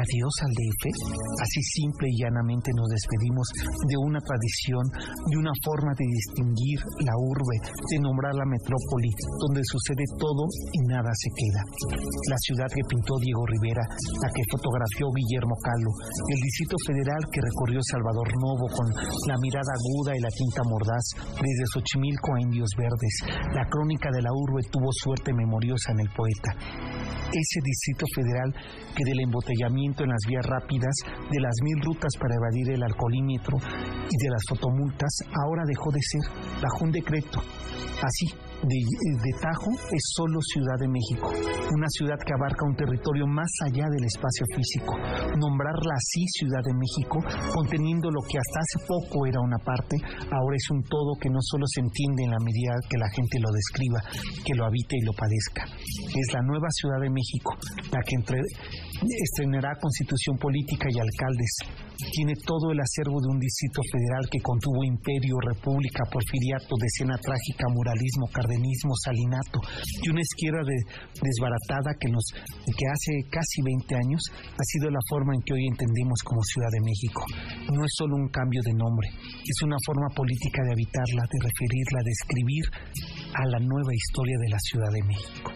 Adiós 0.00 0.34
al 0.42 0.52
DF, 0.54 0.82
así 1.42 1.60
simple 1.78 2.08
y 2.10 2.18
llanamente 2.22 2.70
nos 2.74 2.88
despedimos 2.90 3.46
de 3.86 3.96
una 3.98 4.20
tradición, 4.20 4.84
de 5.30 5.36
una 5.38 5.54
forma 5.62 5.92
de 5.94 6.06
distinguir 6.08 6.78
la 7.06 7.14
urbe, 7.14 7.56
de 7.90 7.98
nombrar 8.02 8.34
la 8.34 8.46
metrópoli, 8.46 9.10
donde 9.38 9.62
sucede 9.64 10.04
todo 10.18 10.44
y 10.72 10.80
nada 10.90 11.10
se 11.14 11.30
queda. 11.30 11.62
La 12.30 12.38
ciudad 12.42 12.68
que 12.72 12.84
pintó 12.88 13.14
Diego 13.20 13.44
Rivera, 13.46 13.84
la 14.22 14.30
que 14.34 14.42
fotografió 14.50 15.10
Guillermo 15.14 15.54
Calo, 15.62 15.92
el 16.34 16.40
Distrito 16.42 16.76
Federal 16.86 17.22
que 17.30 17.44
recorrió 17.44 17.78
Salvador 17.84 18.28
Novo 18.40 18.66
con 18.72 18.86
la 19.28 19.36
mirada 19.38 19.72
aguda 19.74 20.16
y 20.16 20.20
la 20.20 20.32
tinta 20.34 20.62
mordaz, 20.66 21.04
desde 21.38 21.70
Xochimilco 21.70 22.34
a 22.34 22.40
Indios 22.40 22.70
Verdes, 22.76 23.14
la 23.54 23.64
crónica 23.68 24.10
de 24.10 24.22
la 24.22 24.32
urbe 24.32 24.62
tuvo 24.70 24.90
suerte 24.90 25.32
memoriosa 25.32 25.92
en 25.92 26.00
el 26.00 26.10
poeta 26.16 26.50
ese 27.44 27.60
Distrito 27.62 28.06
Federal 28.14 28.50
que 28.96 29.04
del 29.04 29.20
embotellamiento 29.20 30.04
en 30.04 30.10
las 30.10 30.24
vías 30.28 30.46
rápidas, 30.46 30.94
de 31.30 31.40
las 31.40 31.54
mil 31.62 31.78
rutas 31.84 32.12
para 32.18 32.34
evadir 32.34 32.72
el 32.72 32.82
alcoholímetro 32.82 33.56
y 34.08 34.16
de 34.16 34.30
las 34.32 34.42
fotomultas, 34.48 35.12
ahora 35.44 35.62
dejó 35.66 35.92
de 35.92 36.00
ser 36.00 36.24
bajo 36.60 36.84
un 36.84 36.92
decreto. 36.92 37.38
Así, 38.00 38.26
de, 38.64 39.32
Tajo 39.40 39.72
es 39.92 40.04
solo 40.16 40.40
Ciudad 40.40 40.78
de 40.80 40.88
México, 40.88 41.28
una 41.72 41.88
ciudad 41.88 42.16
que 42.16 42.32
abarca 42.32 42.64
un 42.66 42.76
territorio 42.76 43.26
más 43.26 43.50
allá 43.68 43.84
del 43.90 44.04
espacio 44.04 44.46
físico. 44.54 44.96
Nombrarla 45.36 45.94
así 45.94 46.24
Ciudad 46.38 46.62
de 46.64 46.74
México, 46.74 47.20
conteniendo 47.52 48.10
lo 48.10 48.20
que 48.24 48.38
hasta 48.38 48.60
hace 48.60 48.78
poco 48.88 49.26
era 49.26 49.40
una 49.40 49.58
parte, 49.58 49.96
ahora 50.30 50.56
es 50.56 50.70
un 50.70 50.82
todo 50.84 51.16
que 51.20 51.28
no 51.28 51.40
solo 51.40 51.64
se 51.66 51.80
entiende 51.80 52.24
en 52.24 52.30
la 52.30 52.40
medida 52.40 52.72
que 52.88 52.98
la 52.98 53.10
gente 53.10 53.36
lo 53.40 53.50
describa, 53.52 54.00
que 54.44 54.54
lo 54.54 54.64
habite 54.64 54.96
y 54.96 55.04
lo 55.04 55.12
padezca. 55.12 55.64
Es 56.14 56.28
la 56.32 56.42
nueva 56.42 56.68
Ciudad 56.70 57.00
de 57.00 57.10
México, 57.10 57.52
la 57.92 58.00
que 58.00 58.14
entre, 58.16 58.38
estrenará 59.12 59.76
constitución 59.80 60.36
política 60.38 60.88
y 60.90 60.98
alcaldes. 60.98 61.52
Tiene 62.12 62.34
todo 62.44 62.72
el 62.72 62.80
acervo 62.80 63.20
de 63.20 63.28
un 63.28 63.38
distrito 63.38 63.80
federal 63.90 64.28
que 64.30 64.42
contuvo 64.42 64.84
imperio, 64.84 65.36
república, 65.40 66.04
porfiriato, 66.10 66.74
decena 66.78 67.16
trágica, 67.18 67.68
muralismo, 67.70 68.26
cardenismo, 68.32 68.92
salinato 69.02 69.60
y 70.02 70.10
una 70.10 70.20
izquierda 70.20 70.66
desbaratada 71.22 71.94
que, 71.98 72.10
nos, 72.10 72.24
que 72.66 72.86
hace 72.86 73.12
casi 73.30 73.62
20 73.62 73.94
años 73.94 74.22
ha 74.34 74.64
sido 74.64 74.90
la 74.90 75.00
forma 75.08 75.34
en 75.34 75.42
que 75.42 75.54
hoy 75.54 75.66
entendemos 75.66 76.20
como 76.24 76.42
Ciudad 76.42 76.70
de 76.72 76.82
México. 76.82 77.22
No 77.72 77.84
es 77.84 77.92
solo 77.94 78.16
un 78.16 78.28
cambio 78.28 78.60
de 78.64 78.74
nombre, 78.74 79.08
es 79.42 79.58
una 79.62 79.76
forma 79.86 80.08
política 80.14 80.62
de 80.64 80.72
habitarla, 80.72 81.22
de 81.30 81.38
referirla, 81.40 82.00
de 82.02 82.12
escribir 82.12 82.64
a 83.34 83.44
la 83.48 83.58
nueva 83.60 83.92
historia 83.94 84.36
de 84.38 84.48
la 84.50 84.58
Ciudad 84.58 84.90
de 84.92 85.02
México. 85.02 85.50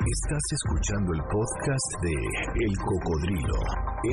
Estás 0.00 0.40
escuchando 0.52 1.12
el 1.12 1.20
podcast 1.24 1.92
de 2.00 2.14
El 2.64 2.72
Cocodrilo, 2.78 3.60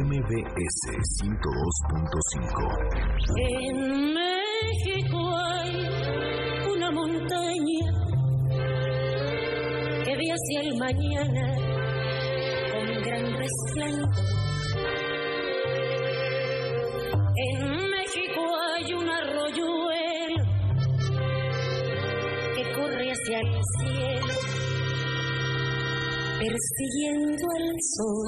MBS 0.04 0.84
102.5. 1.24 2.68
En 3.38 4.14
México 4.14 5.18
hay 5.38 5.88
una 6.76 6.92
montaña 6.92 7.88
que 10.04 10.12
ve 10.18 10.28
hacia 10.30 10.60
el 10.62 10.76
mañana 10.78 11.56
con 12.74 12.86
gran 13.04 13.26
resplandor. 13.38 14.12
En 17.38 17.60
México 17.90 18.42
hay 18.76 18.94
un 18.94 19.10
arroyuelo 19.10 20.44
que 22.56 22.64
corre 22.76 23.06
hacia 23.10 23.40
el 23.40 23.62
cielo 23.80 24.67
persiguiendo 26.40 27.46
el 27.58 27.76
sol. 27.96 28.28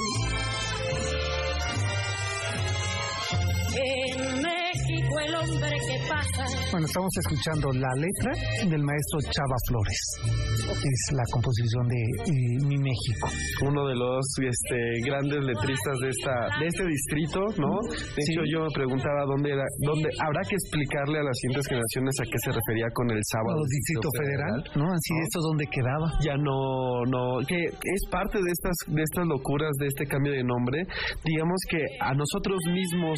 En 3.76 4.42
México 4.42 5.20
el 5.20 5.36
hombre 5.36 5.70
que 5.88 6.10
pasa. 6.10 6.46
Bueno, 6.72 6.88
estamos 6.88 7.12
escuchando 7.18 7.72
la 7.74 7.94
letra 7.96 8.32
del 8.68 8.84
maestro 8.84 9.20
Chava 9.22 9.56
Flores 9.68 10.59
es 10.72 11.02
la 11.12 11.24
composición 11.32 11.88
de 11.88 11.98
eh, 11.98 12.58
Mi 12.66 12.78
México. 12.78 13.28
Uno 13.66 13.88
de 13.88 13.96
los 13.96 14.26
este, 14.38 15.02
grandes 15.06 15.42
letristas 15.42 15.98
de 16.00 16.10
esta 16.10 16.36
de 16.60 16.68
este 16.68 16.86
distrito, 16.86 17.42
¿no? 17.58 17.82
De 17.90 18.22
hecho, 18.22 18.42
yo 18.46 18.62
me 18.66 18.72
preguntaba 18.74 19.26
dónde 19.26 19.52
era, 19.54 19.66
dónde 19.82 20.10
habrá 20.22 20.42
que 20.46 20.56
explicarle 20.56 21.20
a 21.20 21.24
las 21.24 21.38
siguientes 21.42 21.66
generaciones 21.68 22.14
a 22.22 22.26
qué 22.30 22.38
se 22.38 22.52
refería 22.54 22.88
con 22.94 23.10
el 23.10 23.22
sábado. 23.26 23.58
Distrito, 23.66 24.10
Federal, 24.20 24.58
¿no? 24.76 24.86
Así 24.94 25.14
¿no? 25.14 25.24
esto 25.26 25.40
dónde 25.42 25.66
quedaba. 25.72 26.08
Ya 26.22 26.36
no, 26.38 27.06
no, 27.10 27.42
que 27.48 27.60
es 27.66 28.02
parte 28.12 28.38
de 28.38 28.52
estas 28.52 28.76
de 28.88 29.02
estas 29.02 29.26
locuras 29.26 29.72
de 29.80 29.88
este 29.88 30.06
cambio 30.06 30.34
de 30.34 30.44
nombre. 30.44 30.86
Digamos 31.26 31.58
que 31.70 31.82
a 32.00 32.14
nosotros 32.14 32.60
mismos 32.70 33.18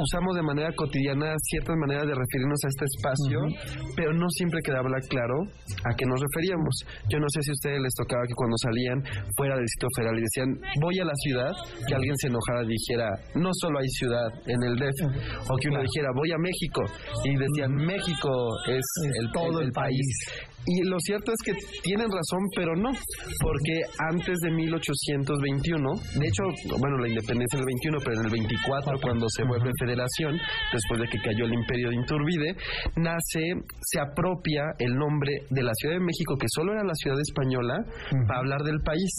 usamos 0.00 0.36
de 0.36 0.42
manera 0.42 0.70
cotidiana 0.74 1.34
ciertas 1.50 1.76
maneras 1.76 2.06
de 2.06 2.14
referirnos 2.14 2.60
a 2.64 2.68
este 2.68 2.84
espacio, 2.84 3.38
pero 3.96 4.12
no 4.12 4.28
siempre 4.30 4.60
quedaba 4.64 4.84
claro 5.08 5.34
a 5.84 5.94
qué 5.96 6.04
nos 6.06 6.20
Yo 7.08 7.18
no 7.18 7.26
sé 7.28 7.42
si 7.42 7.50
a 7.50 7.52
ustedes 7.52 7.80
les 7.80 7.94
tocaba 7.94 8.22
que 8.26 8.34
cuando 8.34 8.56
salían 8.62 9.02
fuera 9.36 9.56
del 9.56 9.68
sitio 9.68 9.88
federal 9.96 10.18
y 10.18 10.22
decían, 10.22 10.48
voy 10.80 10.98
a 10.98 11.04
la 11.04 11.16
ciudad, 11.22 11.52
que 11.86 11.94
alguien 11.94 12.16
se 12.16 12.28
enojara 12.28 12.64
y 12.64 12.68
dijera, 12.68 13.08
no 13.34 13.50
solo 13.60 13.78
hay 13.78 13.88
ciudad 13.88 14.28
en 14.46 14.60
el 14.62 14.76
DF, 14.76 15.50
o 15.50 15.56
que 15.56 15.68
uno 15.68 15.80
dijera, 15.82 16.08
voy 16.14 16.30
a 16.32 16.38
México, 16.38 16.82
y 17.24 17.36
decían, 17.36 17.74
México 17.74 18.30
es, 18.68 18.84
el, 19.20 19.32
todo 19.32 19.60
el, 19.60 19.72
país. 19.72 20.06
Y 20.66 20.88
lo 20.88 20.96
cierto 21.00 21.32
es 21.32 21.40
que 21.44 21.52
tienen 21.82 22.06
razón, 22.08 22.40
pero 22.56 22.74
no, 22.74 22.88
porque 23.42 23.82
antes 23.98 24.38
de 24.40 24.50
1821, 24.50 25.92
de 26.16 26.26
hecho, 26.26 26.42
bueno, 26.78 26.96
la 26.98 27.08
independencia 27.08 27.58
del 27.58 27.66
21, 27.66 27.98
pero 28.00 28.20
en 28.20 28.24
el 28.24 28.32
24, 28.32 28.98
cuando 29.02 29.26
se 29.28 29.44
vuelve 29.44 29.70
federación, 29.78 30.40
después 30.72 31.00
de 31.00 31.08
que 31.08 31.18
cayó 31.20 31.44
el 31.44 31.52
imperio 31.52 31.90
de 31.90 31.96
Inturbide, 31.96 32.56
nace, 32.96 33.60
se 33.82 34.00
apropia 34.00 34.72
el 34.78 34.94
nombre 34.94 35.44
de 35.50 35.62
la 35.62 35.72
Ciudad 35.74 35.96
de 35.96 36.00
México, 36.00 36.36
que 36.44 36.48
solo 36.52 36.72
era 36.72 36.84
la 36.84 36.94
ciudad 36.94 37.20
española, 37.20 37.84
para 38.26 38.40
hablar 38.40 38.60
del 38.64 38.80
país. 38.80 39.12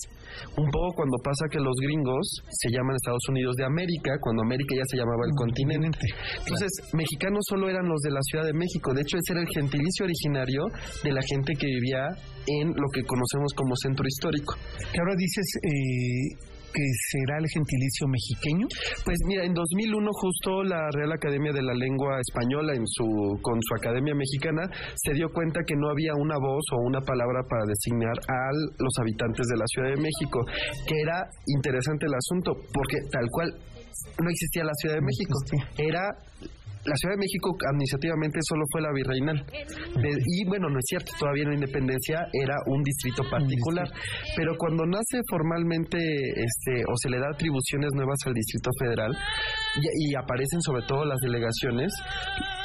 Un 0.58 0.70
poco 0.70 0.96
cuando 0.96 1.17
pasa 1.24 1.46
que 1.50 1.60
los 1.60 1.75
gringos 1.79 2.25
se 2.50 2.70
llaman 2.70 2.96
Estados 2.96 3.24
Unidos 3.29 3.55
de 3.55 3.65
América, 3.65 4.17
cuando 4.20 4.44
América 4.44 4.75
ya 4.75 4.84
se 4.89 4.98
llamaba 4.98 5.24
el 5.25 5.34
continente. 5.38 6.05
Entonces, 6.39 6.70
mexicanos 6.94 7.46
solo 7.48 7.70
eran 7.70 7.88
los 7.88 8.01
de 8.01 8.12
la 8.12 8.22
Ciudad 8.29 8.46
de 8.46 8.53
México, 8.53 8.94
de 8.94 9.01
hecho 9.01 9.17
ese 9.17 9.34
era 9.34 9.41
el 9.41 9.50
gentilicio 9.53 10.05
originario 10.05 10.65
de 11.03 11.12
la 11.13 11.22
gente 11.22 11.36
gente 11.36 11.53
que 11.60 11.67
vivía 11.67 12.08
en 12.48 12.70
lo 12.70 12.88
que 12.94 13.03
conocemos 13.03 13.53
como 13.55 13.75
centro 13.75 14.05
histórico. 14.08 14.55
Que 14.91 15.00
ahora 15.00 15.15
dices 15.17 15.46
eh, 15.63 16.54
que 16.75 16.84
será 17.15 17.39
el 17.39 17.48
gentilicio 17.48 18.03
mexiqueño? 18.12 18.67
Pues 19.08 19.17
mira, 19.25 19.48
en 19.48 19.53
2001 19.53 20.03
justo 20.12 20.63
la 20.63 20.91
Real 20.91 21.13
Academia 21.15 21.53
de 21.55 21.63
la 21.63 21.74
Lengua 21.74 22.20
Española 22.20 22.75
en 22.75 22.84
su 22.84 23.39
con 23.39 23.55
su 23.63 23.72
Academia 23.79 24.13
Mexicana 24.13 24.67
se 24.96 25.13
dio 25.13 25.32
cuenta 25.32 25.63
que 25.65 25.75
no 25.79 25.88
había 25.89 26.12
una 26.20 26.36
voz 26.36 26.65
o 26.75 26.84
una 26.84 27.00
palabra 27.00 27.48
para 27.48 27.63
designar 27.63 28.20
a 28.27 28.51
los 28.51 28.94
habitantes 29.00 29.48
de 29.48 29.58
la 29.58 29.67
Ciudad 29.72 29.89
de 29.96 30.01
México, 30.03 30.44
que 30.88 31.00
era 31.00 31.24
interesante 31.48 32.05
el 32.08 32.15
asunto 32.20 32.51
porque 32.74 33.00
tal 33.12 33.27
cual 33.32 33.55
no 34.20 34.29
existía 34.29 34.63
la 34.63 34.75
Ciudad 34.75 34.96
de 34.96 35.08
México, 35.08 35.36
era 35.79 36.03
la 36.86 36.96
Ciudad 36.96 37.15
de 37.15 37.22
México 37.25 37.58
administrativamente 37.68 38.39
solo 38.48 38.63
fue 38.72 38.82
la 38.82 38.94
virreinal. 38.94 39.46
y 40.25 40.46
bueno, 40.46 40.70
no 40.70 40.77
es 40.77 40.86
cierto, 40.86 41.12
todavía 41.20 41.44
en 41.44 41.50
la 41.50 41.56
independencia 41.56 42.27
era 42.32 42.56
un 42.68 42.84
distrito 42.84 43.24
particular. 43.30 43.89
Pero 44.36 44.56
cuando 44.58 44.86
nace 44.86 45.22
formalmente 45.30 45.98
este, 45.98 46.84
o 46.86 46.94
se 47.01 47.10
le 47.10 47.20
da 47.20 47.30
atribuciones 47.34 47.92
nuevas 47.94 48.18
al 48.25 48.34
Distrito 48.34 48.70
Federal 48.80 49.12
y, 49.82 50.12
y 50.12 50.15
aparecen 50.15 50.62
sobre 50.62 50.84
todo 50.84 51.06
las 51.06 51.20
delegaciones, 51.22 51.94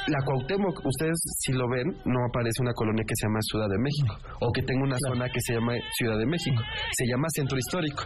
la 0.07 0.19
Cuauhtémoc, 0.25 0.85
ustedes 0.85 1.19
si 1.39 1.53
lo 1.53 1.69
ven, 1.69 1.85
no 2.05 2.25
aparece 2.25 2.61
una 2.61 2.73
colonia 2.73 3.03
que 3.05 3.15
se 3.15 3.27
llama 3.27 3.39
Ciudad 3.41 3.69
de 3.69 3.77
México 3.77 4.13
o 4.41 4.51
que 4.51 4.61
tenga 4.63 4.83
una 4.83 4.97
zona 5.07 5.29
que 5.29 5.39
se 5.41 5.53
llama 5.53 5.73
Ciudad 5.97 6.17
de 6.17 6.25
México. 6.25 6.61
Se 6.97 7.05
llama 7.05 7.27
Centro 7.35 7.57
Histórico 7.57 8.03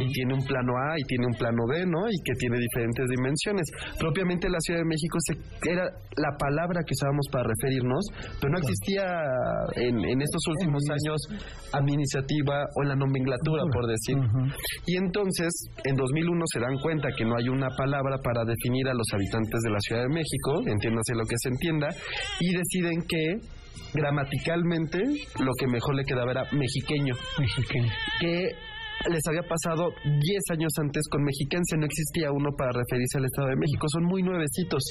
y 0.00 0.06
tiene 0.12 0.34
un 0.34 0.44
plano 0.44 0.72
A 0.72 0.98
y 0.98 1.04
tiene 1.04 1.26
un 1.26 1.34
plano 1.34 1.62
B, 1.68 1.84
¿no? 1.86 2.08
Y 2.08 2.16
que 2.24 2.32
tiene 2.38 2.58
diferentes 2.58 3.04
dimensiones. 3.08 3.66
Propiamente 3.98 4.48
la 4.48 4.58
Ciudad 4.60 4.80
de 4.80 4.88
México 4.88 5.18
se, 5.20 5.34
era 5.68 5.84
la 6.16 6.32
palabra 6.38 6.80
que 6.86 6.94
usábamos 6.96 7.26
para 7.30 7.44
referirnos, 7.44 8.06
pero 8.40 8.52
no 8.52 8.58
existía 8.58 9.04
en, 9.76 10.00
en 10.00 10.22
estos 10.22 10.42
últimos 10.48 10.82
años 10.88 11.20
administrativa 11.72 12.64
o 12.76 12.82
en 12.82 12.88
la 12.88 12.96
nomenclatura, 12.96 13.64
por 13.72 13.86
decir. 13.86 14.16
Y 14.86 14.96
entonces, 14.96 15.52
en 15.84 15.96
2001 15.96 16.42
se 16.52 16.60
dan 16.60 16.78
cuenta 16.78 17.08
que 17.16 17.24
no 17.24 17.36
hay 17.36 17.48
una 17.48 17.68
palabra 17.76 18.18
para 18.22 18.44
definir 18.44 18.88
a 18.88 18.94
los 18.94 19.06
habitantes 19.12 19.60
de 19.60 19.70
la 19.70 19.80
Ciudad 19.80 20.02
de 20.02 20.08
México, 20.08 20.62
entiéndase 20.66 21.14
lo 21.14 21.24
que 21.24 21.33
se 21.36 21.48
entienda, 21.48 21.88
y 22.40 22.52
deciden 22.54 23.02
que 23.08 23.38
gramaticalmente 23.92 24.98
lo 25.40 25.52
que 25.58 25.66
mejor 25.66 25.94
le 25.94 26.04
quedaba 26.04 26.32
era 26.32 26.44
mexiqueño. 26.52 27.14
Mexiqueño. 27.38 27.90
Que 28.20 28.50
les 29.10 29.20
había 29.28 29.42
pasado 29.42 29.90
10 30.04 30.20
años 30.52 30.72
antes 30.80 31.02
con 31.10 31.22
mexiquense, 31.22 31.76
no 31.76 31.84
existía 31.84 32.32
uno 32.32 32.50
para 32.56 32.72
referirse 32.72 33.18
al 33.18 33.26
Estado 33.26 33.48
de 33.48 33.56
México, 33.56 33.86
son 33.88 34.04
muy 34.04 34.22
nuevecitos, 34.22 34.82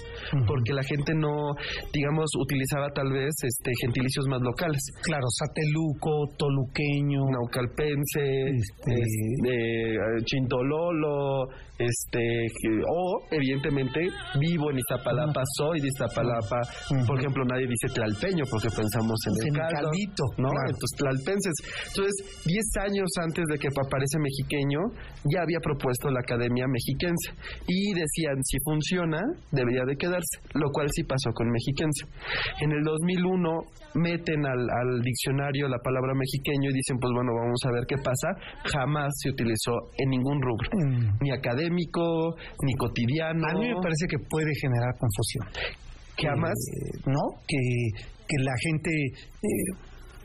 porque 0.45 0.73
la 0.73 0.83
gente 0.83 1.13
no, 1.15 1.55
digamos, 1.91 2.29
utilizaba 2.37 2.89
tal 2.93 3.11
vez 3.11 3.33
este 3.41 3.71
gentilicios 3.81 4.27
más 4.27 4.41
locales. 4.41 4.81
Claro, 5.01 5.25
sateluco, 5.29 6.27
toluqueño, 6.37 7.25
naucalpense, 7.31 8.53
este... 8.53 8.93
este 9.01 10.25
chintololo, 10.25 11.47
este 11.85 12.47
o 12.87 13.27
evidentemente 13.31 14.07
vivo 14.39 14.71
en 14.71 14.77
Iztapalapa, 14.79 15.41
soy 15.57 15.79
de 15.79 15.87
Iztapalapa, 15.87 16.59
por 17.07 17.19
ejemplo, 17.19 17.43
nadie 17.45 17.67
dice 17.67 17.93
tlalpeño 17.93 18.43
porque 18.49 18.69
pensamos 18.69 19.19
en 19.27 19.33
el, 19.47 19.53
caldito, 19.53 20.23
¿no? 20.37 20.49
Entonces, 20.67 20.97
tlalpenses. 20.97 21.53
Entonces, 21.89 22.43
10 22.45 22.65
años 22.85 23.09
antes 23.21 23.45
de 23.51 23.57
que 23.57 23.67
aparece 23.67 24.19
mexiqueño, 24.19 24.79
ya 25.25 25.41
había 25.41 25.59
propuesto 25.59 26.09
la 26.09 26.19
Academia 26.19 26.65
Mexiquense 26.67 27.31
y 27.67 27.93
decían, 27.93 28.37
si 28.43 28.57
funciona, 28.63 29.19
debería 29.51 29.85
de 29.85 29.95
quedarse, 29.95 30.39
lo 30.53 30.69
cual 30.71 30.87
sí 30.91 31.03
pasó 31.03 31.31
con 31.33 31.49
mexiquense. 31.49 32.05
En 32.61 32.71
el 32.71 32.83
2001 32.83 33.49
meten 33.95 34.45
al, 34.45 34.69
al 34.69 35.01
diccionario 35.01 35.67
la 35.67 35.79
palabra 35.79 36.13
mexiqueño 36.13 36.69
y 36.69 36.73
dicen, 36.73 36.97
pues 36.99 37.11
bueno, 37.13 37.31
vamos 37.33 37.61
a 37.65 37.71
ver 37.71 37.85
qué 37.87 37.97
pasa. 37.97 38.29
Jamás 38.65 39.11
se 39.21 39.29
utilizó 39.29 39.73
en 39.97 40.09
ningún 40.09 40.41
rubro, 40.41 40.69
ni 41.21 41.31
académico, 41.73 42.35
ni 42.61 42.73
cotidiano. 42.75 43.47
A 43.47 43.53
mí 43.53 43.67
me 43.67 43.81
parece 43.81 44.07
que 44.07 44.17
puede 44.29 44.51
generar 44.61 44.93
confusión. 44.97 45.45
Que 46.15 46.27
además, 46.27 46.53
¿no? 47.05 47.39
Que, 47.47 47.57
que 48.27 48.37
la 48.43 48.53
gente... 48.61 48.91
Eh, 48.91 49.71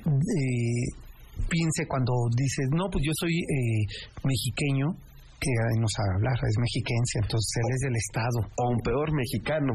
eh, 0.06 1.08
piense 1.48 1.86
cuando 1.86 2.12
dices, 2.36 2.66
no, 2.72 2.88
pues 2.90 3.04
yo 3.04 3.12
soy 3.14 3.32
eh, 3.38 3.86
mexiqueño, 4.24 4.90
que 5.38 5.50
no 5.78 5.86
sabe 5.86 6.10
hablar, 6.16 6.34
es 6.34 6.58
mexiquense, 6.58 7.18
entonces 7.22 7.62
él 7.62 7.74
es 7.74 7.80
del 7.80 7.96
Estado. 7.96 8.38
O 8.56 8.70
un 8.70 8.80
peor 8.80 9.14
mexicano. 9.14 9.74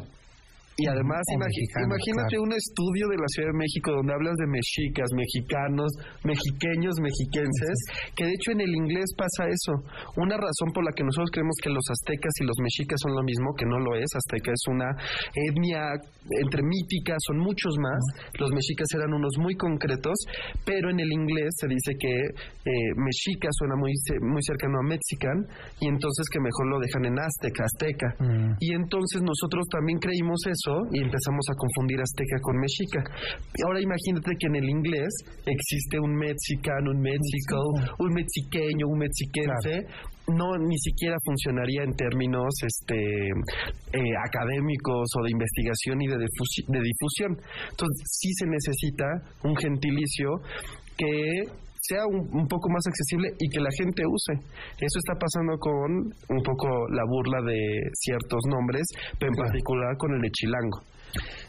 Y 0.76 0.88
además, 0.90 1.22
imagínate 1.30 2.40
un 2.42 2.50
estudio 2.50 3.06
de 3.08 3.18
la 3.18 3.30
Ciudad 3.30 3.54
de 3.54 3.60
México 3.62 3.94
donde 3.94 4.14
hablas 4.14 4.34
de 4.42 4.48
mexicas, 4.50 5.06
mexicanos, 5.14 5.94
mexiqueños, 6.26 6.98
mexiquenses, 6.98 7.78
que 8.18 8.26
de 8.26 8.34
hecho 8.34 8.58
en 8.58 8.62
el 8.62 8.74
inglés 8.74 9.14
pasa 9.14 9.46
eso. 9.46 9.74
Una 10.18 10.34
razón 10.34 10.74
por 10.74 10.82
la 10.82 10.92
que 10.98 11.06
nosotros 11.06 11.30
creemos 11.30 11.54
que 11.62 11.70
los 11.70 11.86
aztecas 11.86 12.34
y 12.42 12.46
los 12.46 12.58
mexicas 12.58 12.98
son 13.06 13.14
lo 13.14 13.22
mismo, 13.22 13.54
que 13.54 13.70
no 13.70 13.78
lo 13.78 13.94
es. 14.02 14.10
Azteca 14.18 14.50
es 14.50 14.64
una 14.66 14.90
etnia 15.30 15.94
entre 16.42 16.64
mítica, 16.66 17.22
son 17.22 17.38
muchos 17.38 17.78
más. 17.78 18.02
Los 18.42 18.50
mexicas 18.50 18.90
eran 18.98 19.14
unos 19.14 19.38
muy 19.38 19.54
concretos, 19.54 20.18
pero 20.66 20.90
en 20.90 21.00
el 21.00 21.12
inglés 21.12 21.54
se 21.54 21.68
dice 21.68 21.94
que 22.00 22.10
eh, 22.10 22.90
mexica 22.98 23.50
suena 23.52 23.76
muy, 23.76 23.94
muy 24.26 24.42
cercano 24.42 24.80
a 24.82 24.84
mexican 24.90 25.38
y 25.80 25.88
entonces 25.88 26.26
que 26.34 26.40
mejor 26.40 26.66
lo 26.66 26.80
dejan 26.80 27.06
en 27.06 27.20
azteca, 27.20 27.62
azteca. 27.62 28.10
Mm. 28.18 28.58
Y 28.60 28.74
entonces 28.74 29.22
nosotros 29.22 29.68
también 29.70 30.00
creímos 30.00 30.42
eso 30.50 30.63
y 30.92 31.04
empezamos 31.04 31.46
a 31.52 31.56
confundir 31.56 32.00
azteca 32.00 32.38
con 32.42 32.56
mexica. 32.58 33.04
Ahora 33.66 33.82
imagínate 33.82 34.32
que 34.40 34.48
en 34.48 34.56
el 34.56 34.70
inglés 34.70 35.12
existe 35.46 36.00
un 36.00 36.16
mexicano, 36.16 36.92
un 36.92 37.02
mexico, 37.02 37.60
un 38.00 38.14
mexiqueño, 38.14 38.88
un 38.88 39.00
mexiquense. 39.00 39.86
No, 40.28 40.56
ni 40.56 40.78
siquiera 40.78 41.18
funcionaría 41.26 41.84
en 41.84 41.92
términos 41.96 42.48
este, 42.64 42.96
eh, 42.96 44.16
académicos 44.24 45.10
o 45.20 45.24
de 45.24 45.32
investigación 45.32 46.02
y 46.02 46.08
de, 46.08 46.16
de 46.16 46.80
difusión. 46.80 47.36
Entonces, 47.70 48.04
sí 48.08 48.32
se 48.34 48.48
necesita 48.48 49.06
un 49.44 49.56
gentilicio 49.58 50.30
que 50.98 51.44
sea 51.84 52.08
un, 52.08 52.24
un, 52.32 52.48
poco 52.48 52.70
más 52.72 52.88
accesible 52.88 53.36
y 53.40 53.50
que 53.50 53.60
la 53.60 53.70
gente 53.76 54.04
use. 54.08 54.34
Eso 54.80 54.98
está 55.04 55.20
pasando 55.20 55.60
con 55.60 56.08
un 56.30 56.42
poco 56.44 56.88
la 56.88 57.04
burla 57.04 57.44
de 57.44 57.92
ciertos 58.00 58.40
nombres, 58.48 58.88
pero 59.20 59.32
en 59.36 59.44
particular 59.44 59.98
con 59.98 60.16
el 60.16 60.22
de 60.22 60.32
Chilango. 60.32 60.80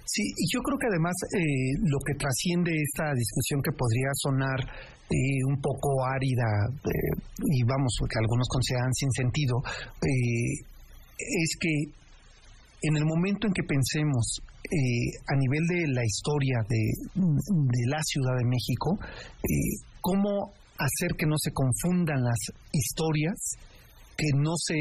Sí, 0.05 0.23
y 0.23 0.44
yo 0.53 0.61
creo 0.61 0.79
que 0.79 0.90
además 0.90 1.14
eh, 1.33 1.79
lo 1.87 1.99
que 2.05 2.14
trasciende 2.18 2.70
esta 2.75 3.14
discusión 3.14 3.62
que 3.62 3.73
podría 3.73 4.11
sonar 4.14 4.61
eh, 4.61 5.40
un 5.49 5.61
poco 5.61 6.05
árida 6.05 6.68
eh, 6.68 7.14
y 7.55 7.62
vamos, 7.62 7.94
que 8.03 8.18
algunos 8.18 8.49
consideran 8.49 8.92
sin 8.92 9.11
sentido, 9.12 9.62
es 11.16 11.57
que 11.61 11.75
en 12.83 12.97
el 12.97 13.05
momento 13.07 13.47
en 13.47 13.55
que 13.55 13.62
pensemos 13.62 14.42
a 14.64 15.37
nivel 15.37 15.62
de 15.68 15.87
la 15.92 16.05
historia 16.05 16.59
de, 16.68 16.83
de 17.14 17.83
la 17.87 18.01
Ciudad 18.03 18.37
de 18.37 18.44
México, 18.44 18.99
cómo 20.05 20.53
hacer 20.77 21.17
que 21.17 21.25
no 21.25 21.37
se 21.38 21.51
confundan 21.53 22.23
las 22.23 22.38
historias, 22.73 23.57
que 24.17 24.27
no 24.37 24.53
se 24.57 24.77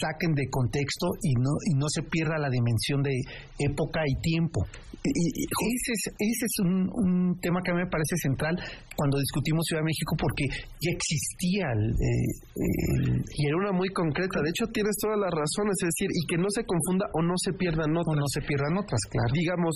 saquen 0.00 0.34
de 0.34 0.50
contexto 0.50 1.06
y 1.22 1.34
no, 1.34 1.50
y 1.70 1.74
no 1.78 1.86
se 1.88 2.02
pierda 2.02 2.36
la 2.36 2.50
dimensión 2.50 3.00
de 3.02 3.14
época 3.60 4.00
y 4.04 4.20
tiempo. 4.20 4.66
Y, 5.02 5.48
ese 5.48 5.92
es, 5.96 6.02
ese 6.12 6.44
es 6.44 6.54
un, 6.60 6.90
un, 6.92 7.40
tema 7.40 7.60
que 7.64 7.72
a 7.72 7.74
mí 7.74 7.80
me 7.80 7.88
parece 7.88 8.16
central 8.20 8.52
cuando 8.96 9.16
discutimos 9.16 9.64
Ciudad 9.64 9.80
de 9.80 9.88
México 9.88 10.12
porque 10.20 10.44
ya 10.76 10.92
existía 10.92 11.72
el, 11.72 11.96
eh, 11.96 12.40
y 13.32 13.46
era 13.48 13.56
una 13.56 13.72
muy 13.72 13.88
concreta. 13.96 14.44
De 14.44 14.50
hecho, 14.52 14.68
tienes 14.68 14.92
todas 15.00 15.16
las 15.16 15.32
razones, 15.32 15.72
es 15.80 15.88
decir, 15.88 16.08
y 16.12 16.22
que 16.28 16.36
no 16.36 16.52
se 16.52 16.68
confunda 16.68 17.08
o 17.16 17.22
no 17.24 17.32
se 17.40 17.52
pierdan 17.56 17.96
otras. 17.96 18.12
O 18.12 18.20
no 18.20 18.28
se 18.28 18.42
pierdan 18.44 18.76
otras, 18.76 19.00
claro. 19.08 19.32
Digamos, 19.32 19.72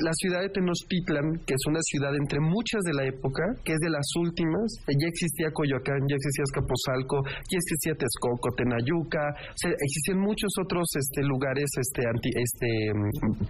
la 0.00 0.12
ciudad 0.16 0.40
de 0.40 0.48
Tenochtitlan, 0.48 1.44
que 1.44 1.52
es 1.52 1.64
una 1.68 1.82
ciudad 1.84 2.16
entre 2.16 2.40
muchas 2.40 2.80
de 2.88 2.94
la 2.96 3.04
época, 3.04 3.44
que 3.64 3.76
es 3.76 3.80
de 3.84 3.90
las 3.92 4.08
últimas, 4.16 4.72
ya 4.88 5.08
existía 5.08 5.52
Coyoacán, 5.52 6.00
ya 6.08 6.16
existía 6.16 6.48
Escaposalco, 6.48 7.20
ya 7.28 7.58
existía 7.60 7.92
Texcoco, 7.92 8.48
Tenayuca, 8.56 9.36
o 9.36 9.58
sea, 9.60 9.70
existen 9.76 10.16
muchos 10.16 10.48
otros 10.64 10.88
este, 10.96 11.20
lugares 11.28 11.68
este, 11.76 12.08
anti, 12.08 12.30
este, 12.32 12.68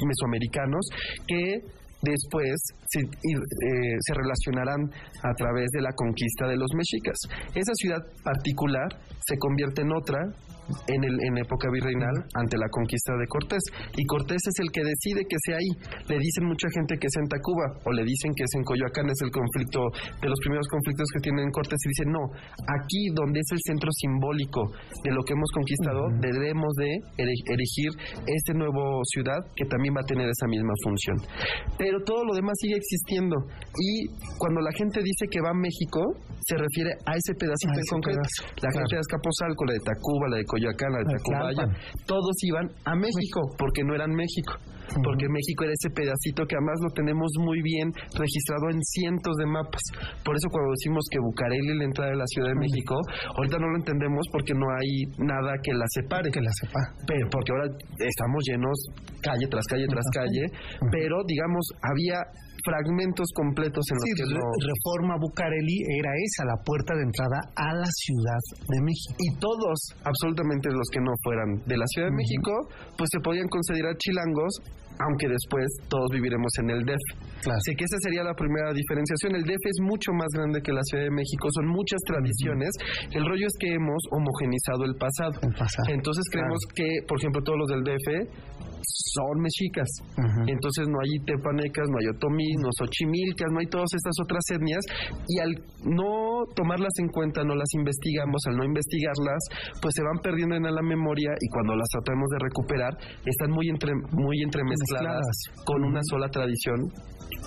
mesoamericanos 0.03 0.83
que 1.27 1.63
después 2.03 2.61
se, 2.93 3.01
eh, 3.01 3.97
se, 4.01 4.15
relacionarán 4.15 4.91
a 5.23 5.33
través 5.35 5.69
de 5.73 5.81
la 5.81 5.93
conquista 5.93 6.47
de 6.47 6.57
los 6.57 6.69
mexicas. 6.75 7.17
Esa 7.55 7.73
ciudad 7.75 8.01
particular 8.23 8.89
se 9.21 9.39
convierte 9.39 9.83
en 9.83 9.93
otra 9.93 10.19
en, 10.89 11.05
el, 11.05 11.17
en 11.27 11.39
época 11.39 11.69
virreinal 11.73 12.15
ante 12.35 12.57
la 12.57 12.69
conquista 12.69 13.17
de 13.17 13.27
Cortés. 13.27 13.63
Y 13.97 14.05
Cortés 14.07 14.43
es 14.47 14.57
el 14.61 14.71
que 14.71 14.85
decide 14.85 15.25
que 15.29 15.37
sea 15.45 15.57
ahí. 15.57 15.71
Le 16.09 16.19
dicen 16.19 16.45
mucha 16.47 16.69
gente 16.71 16.97
que 16.99 17.07
es 17.07 17.17
en 17.17 17.29
Tacuba 17.29 17.67
o 17.85 17.93
le 17.93 18.05
dicen 18.05 18.33
que 18.35 18.45
es 18.45 18.53
en 18.55 18.65
Coyoacán, 18.65 19.09
es 19.09 19.21
el 19.23 19.31
conflicto 19.31 19.81
de 20.21 20.29
los 20.29 20.39
primeros 20.41 20.67
conflictos 20.69 21.09
que 21.13 21.21
tienen 21.21 21.51
Cortés 21.51 21.81
y 21.85 21.89
dicen 21.89 22.11
no, 22.13 22.25
aquí 22.69 23.03
donde 23.15 23.41
es 23.41 23.51
el 23.53 23.61
centro 23.65 23.91
simbólico 23.93 24.71
de 25.05 25.11
lo 25.13 25.23
que 25.25 25.35
hemos 25.35 25.51
conquistado, 25.53 26.09
debemos 26.21 26.73
de 26.79 26.91
erigir 27.19 27.91
este 28.27 28.55
nuevo 28.55 29.03
ciudad 29.05 29.41
que 29.57 29.65
también 29.67 29.95
va 29.95 30.01
a 30.01 30.09
tener 30.09 30.29
esa 30.29 30.47
misma 30.47 30.73
función. 30.83 31.17
Pero 31.79 32.03
todo 32.05 32.25
lo 32.25 32.35
demás 32.35 32.55
sigue 32.61 32.79
existiendo. 32.83 33.37
Y 33.79 34.11
cuando 34.39 34.61
la 34.61 34.73
gente 34.75 35.01
dice 35.03 35.31
que 35.31 35.41
va 35.41 35.51
a 35.51 35.55
México, 35.55 36.03
se 36.43 36.59
refiere 36.59 36.91
a 37.07 37.15
ese 37.15 37.35
pedacito 37.39 37.79
en 37.79 37.89
concreto. 37.89 38.21
la 38.61 38.71
gente 38.75 38.99
de 38.99 39.01
Azcapotzalco, 39.01 39.65
la 39.65 39.75
de 39.75 39.83
Tacuba, 39.87 40.27
la 40.29 40.37
de 40.37 40.45
Coyoacán, 40.45 40.91
la 40.93 40.99
de 40.99 41.09
Tacubaya, 41.15 41.65
todos 42.07 42.35
iban 42.43 42.67
a 42.85 42.95
México, 42.97 43.41
porque 43.57 43.85
no 43.85 43.95
eran 43.95 44.11
México 44.11 44.59
porque 45.01 45.29
México 45.29 45.65
era 45.65 45.73
ese 45.73 45.89
pedacito 45.89 46.45
que 46.45 46.57
además 46.57 46.77
lo 46.83 46.91
tenemos 46.93 47.31
muy 47.41 47.63
bien 47.63 47.89
registrado 48.13 48.69
en 48.69 48.83
cientos 48.83 49.33
de 49.37 49.47
mapas. 49.47 49.83
Por 50.25 50.37
eso 50.37 50.49
cuando 50.51 50.73
decimos 50.77 51.07
que 51.09 51.19
Bucareli 51.21 51.73
es 51.73 51.79
la 51.79 51.85
entrada 51.85 52.11
de 52.11 52.19
la 52.19 52.27
Ciudad 52.27 52.49
de 52.49 52.59
México, 52.61 53.01
ahorita 53.37 53.57
no 53.59 53.69
lo 53.69 53.77
entendemos 53.79 54.27
porque 54.31 54.53
no 54.53 54.67
hay 54.69 54.93
nada 55.19 55.57
que 55.63 55.73
la 55.73 55.87
separe. 55.89 56.31
Que 56.31 56.43
la 56.43 56.53
sepa. 56.61 56.81
Pero 57.07 57.29
porque 57.31 57.53
ahora 57.53 57.67
estamos 57.99 58.45
llenos 58.45 58.77
calle 59.23 59.47
tras 59.49 59.65
calle 59.67 59.87
tras 59.87 60.07
calle, 60.13 60.45
pero 60.91 61.23
digamos, 61.27 61.65
había 61.81 62.21
fragmentos 62.65 63.29
completos 63.35 63.85
en 63.91 63.97
los 63.97 64.09
que 64.17 64.67
Reforma 64.73 65.17
Bucareli 65.19 65.79
era 65.99 66.11
esa, 66.17 66.45
la 66.45 66.59
puerta 66.63 66.95
de 66.95 67.03
entrada 67.03 67.39
a 67.57 67.75
la 67.75 67.91
Ciudad 67.91 68.43
de 68.69 68.81
México. 68.81 69.15
Y 69.19 69.29
todos, 69.39 69.79
absolutamente 70.05 70.71
los 70.71 70.89
que 70.93 71.01
no 71.01 71.13
fueran 71.23 71.63
de 71.67 71.77
la 71.77 71.87
Ciudad 71.87 72.09
de 72.09 72.17
México, 72.17 72.53
pues 72.97 73.09
se 73.13 73.21
podían 73.21 73.49
considerar 73.49 73.97
chilangos, 73.97 74.63
aunque 75.09 75.29
después 75.29 75.67
todos 75.89 76.09
viviremos 76.13 76.51
en 76.61 76.71
el 76.71 76.85
DEF. 76.85 77.05
Así 77.47 77.75
que 77.75 77.85
esa 77.85 77.99
sería 78.03 78.23
la 78.23 78.35
primera 78.35 78.73
diferenciación. 78.73 79.37
El 79.37 79.45
DEF 79.45 79.63
es 79.65 79.79
mucho 79.83 80.13
más 80.13 80.29
grande 80.35 80.63
que 80.63 80.73
la 80.73 80.83
Ciudad 80.85 81.05
de 81.05 81.11
México, 81.11 81.49
son 81.51 81.67
muchas 81.67 82.01
tradiciones. 82.07 82.71
El 83.13 83.27
rollo 83.27 83.47
es 83.47 83.55
que 83.59 83.75
hemos 83.75 84.03
homogenizado 84.11 84.85
el 84.85 84.95
pasado. 84.95 85.41
Entonces 85.89 86.25
creemos 86.31 86.61
que, 86.75 87.03
por 87.07 87.19
ejemplo, 87.19 87.43
todos 87.43 87.59
los 87.59 87.69
del 87.69 87.83
DF 87.83 88.09
son 88.83 89.41
mexicas. 89.41 89.89
Entonces 90.47 90.89
no 90.89 90.99
hay 91.01 91.13
tepanecas, 91.25 91.87
no 91.91 91.99
hay 92.01 92.09
otomís, 92.09 92.57
no 92.59 92.71
xochimilcas, 92.79 93.51
no 93.53 93.61
hay 93.61 93.67
todas 93.67 93.91
estas 93.95 94.15
otras 94.23 94.43
etnias. 94.51 94.83
Y 95.29 95.39
al 95.39 95.53
no 95.85 96.47
tomarlas 96.55 96.93
en 96.99 97.09
cuenta, 97.09 97.45
no 97.45 97.55
las 97.55 97.69
investigamos, 97.75 98.41
al 98.47 98.57
no 98.57 98.65
investigarlas, 98.65 99.41
pues 99.81 99.95
se 99.95 100.03
van 100.03 100.19
perdiendo 100.23 100.57
en 100.57 100.63
la 100.63 100.83
memoria 100.83 101.31
y 101.39 101.49
cuando 101.49 101.77
las 101.77 101.89
tratamos 101.93 102.29
de 102.31 102.39
recuperar, 102.39 102.93
están 103.25 103.51
muy, 103.51 103.69
entre, 103.69 103.93
muy 104.13 104.43
entremezcladas 104.43 104.92
con 105.65 105.85
una 105.85 106.01
sola 106.11 106.29
tradición 106.29 106.79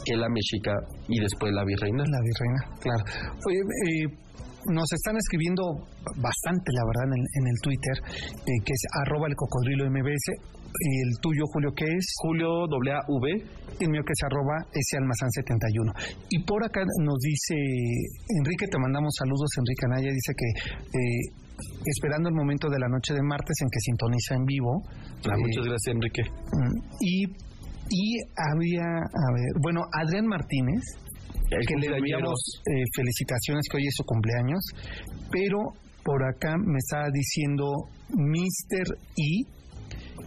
que 0.06 0.16
la 0.16 0.30
mexica 0.30 0.74
y 1.08 1.20
después 1.20 1.52
la 1.54 1.64
virreina. 1.66 2.04
La 2.06 2.22
virreina, 2.22 2.62
claro. 2.80 3.04
Oye, 3.48 3.60
eh, 3.60 4.26
nos 4.72 4.92
están 4.92 5.16
escribiendo 5.18 5.64
bastante, 6.18 6.70
la 6.74 6.84
verdad, 6.86 7.06
en 7.14 7.48
el, 7.48 7.58
Twitter, 7.62 7.96
eh, 8.02 8.60
que 8.66 8.74
es 8.74 8.84
arroba 9.06 9.28
el 9.28 9.36
cocodrilo 9.36 9.90
MBS. 9.90 10.65
¿Y 10.80 11.08
el 11.08 11.20
tuyo, 11.22 11.44
Julio, 11.52 11.72
qué 11.76 11.86
es? 11.86 12.06
Julio 12.18 12.68
W. 12.68 13.44
El 13.80 13.90
mío 13.90 14.02
que 14.06 14.14
es 14.14 14.24
arroba 14.24 14.66
almazán 14.98 15.32
71. 15.32 15.92
Y 16.30 16.44
por 16.44 16.64
acá 16.64 16.82
nos 17.02 17.20
dice, 17.20 17.56
Enrique, 18.40 18.68
te 18.68 18.80
mandamos 18.80 19.14
saludos, 19.18 19.50
Enrique 19.58 19.86
Anaya, 19.86 20.12
dice 20.12 20.34
que... 20.36 20.48
Eh, 21.00 21.46
esperando 21.86 22.28
el 22.28 22.36
momento 22.36 22.68
de 22.68 22.80
la 22.80 22.88
noche 22.90 23.14
de 23.14 23.22
martes 23.24 23.56
en 23.62 23.70
que 23.70 23.80
sintoniza 23.80 24.36
en 24.36 24.44
vivo. 24.44 24.84
Ah, 25.24 25.38
muchas 25.40 25.66
eh, 25.66 25.70
gracias, 25.70 25.96
Enrique. 25.96 26.24
Mm, 26.52 26.78
y, 27.00 27.24
y 27.90 28.20
había, 28.36 28.84
a 28.84 29.28
ver, 29.32 29.56
bueno, 29.62 29.82
Adrián 29.94 30.28
Martínez, 30.28 30.84
que 31.50 31.76
le 31.80 31.98
enviamos 31.98 32.40
eh, 32.66 32.84
felicitaciones 32.94 33.66
que 33.70 33.78
hoy 33.78 33.88
es 33.88 33.96
su 33.96 34.04
cumpleaños, 34.04 34.60
pero 35.32 35.60
por 36.04 36.24
acá 36.24 36.56
me 36.58 36.78
está 36.78 37.10
diciendo 37.12 37.72
Mr. 38.10 38.98
I 39.16 39.55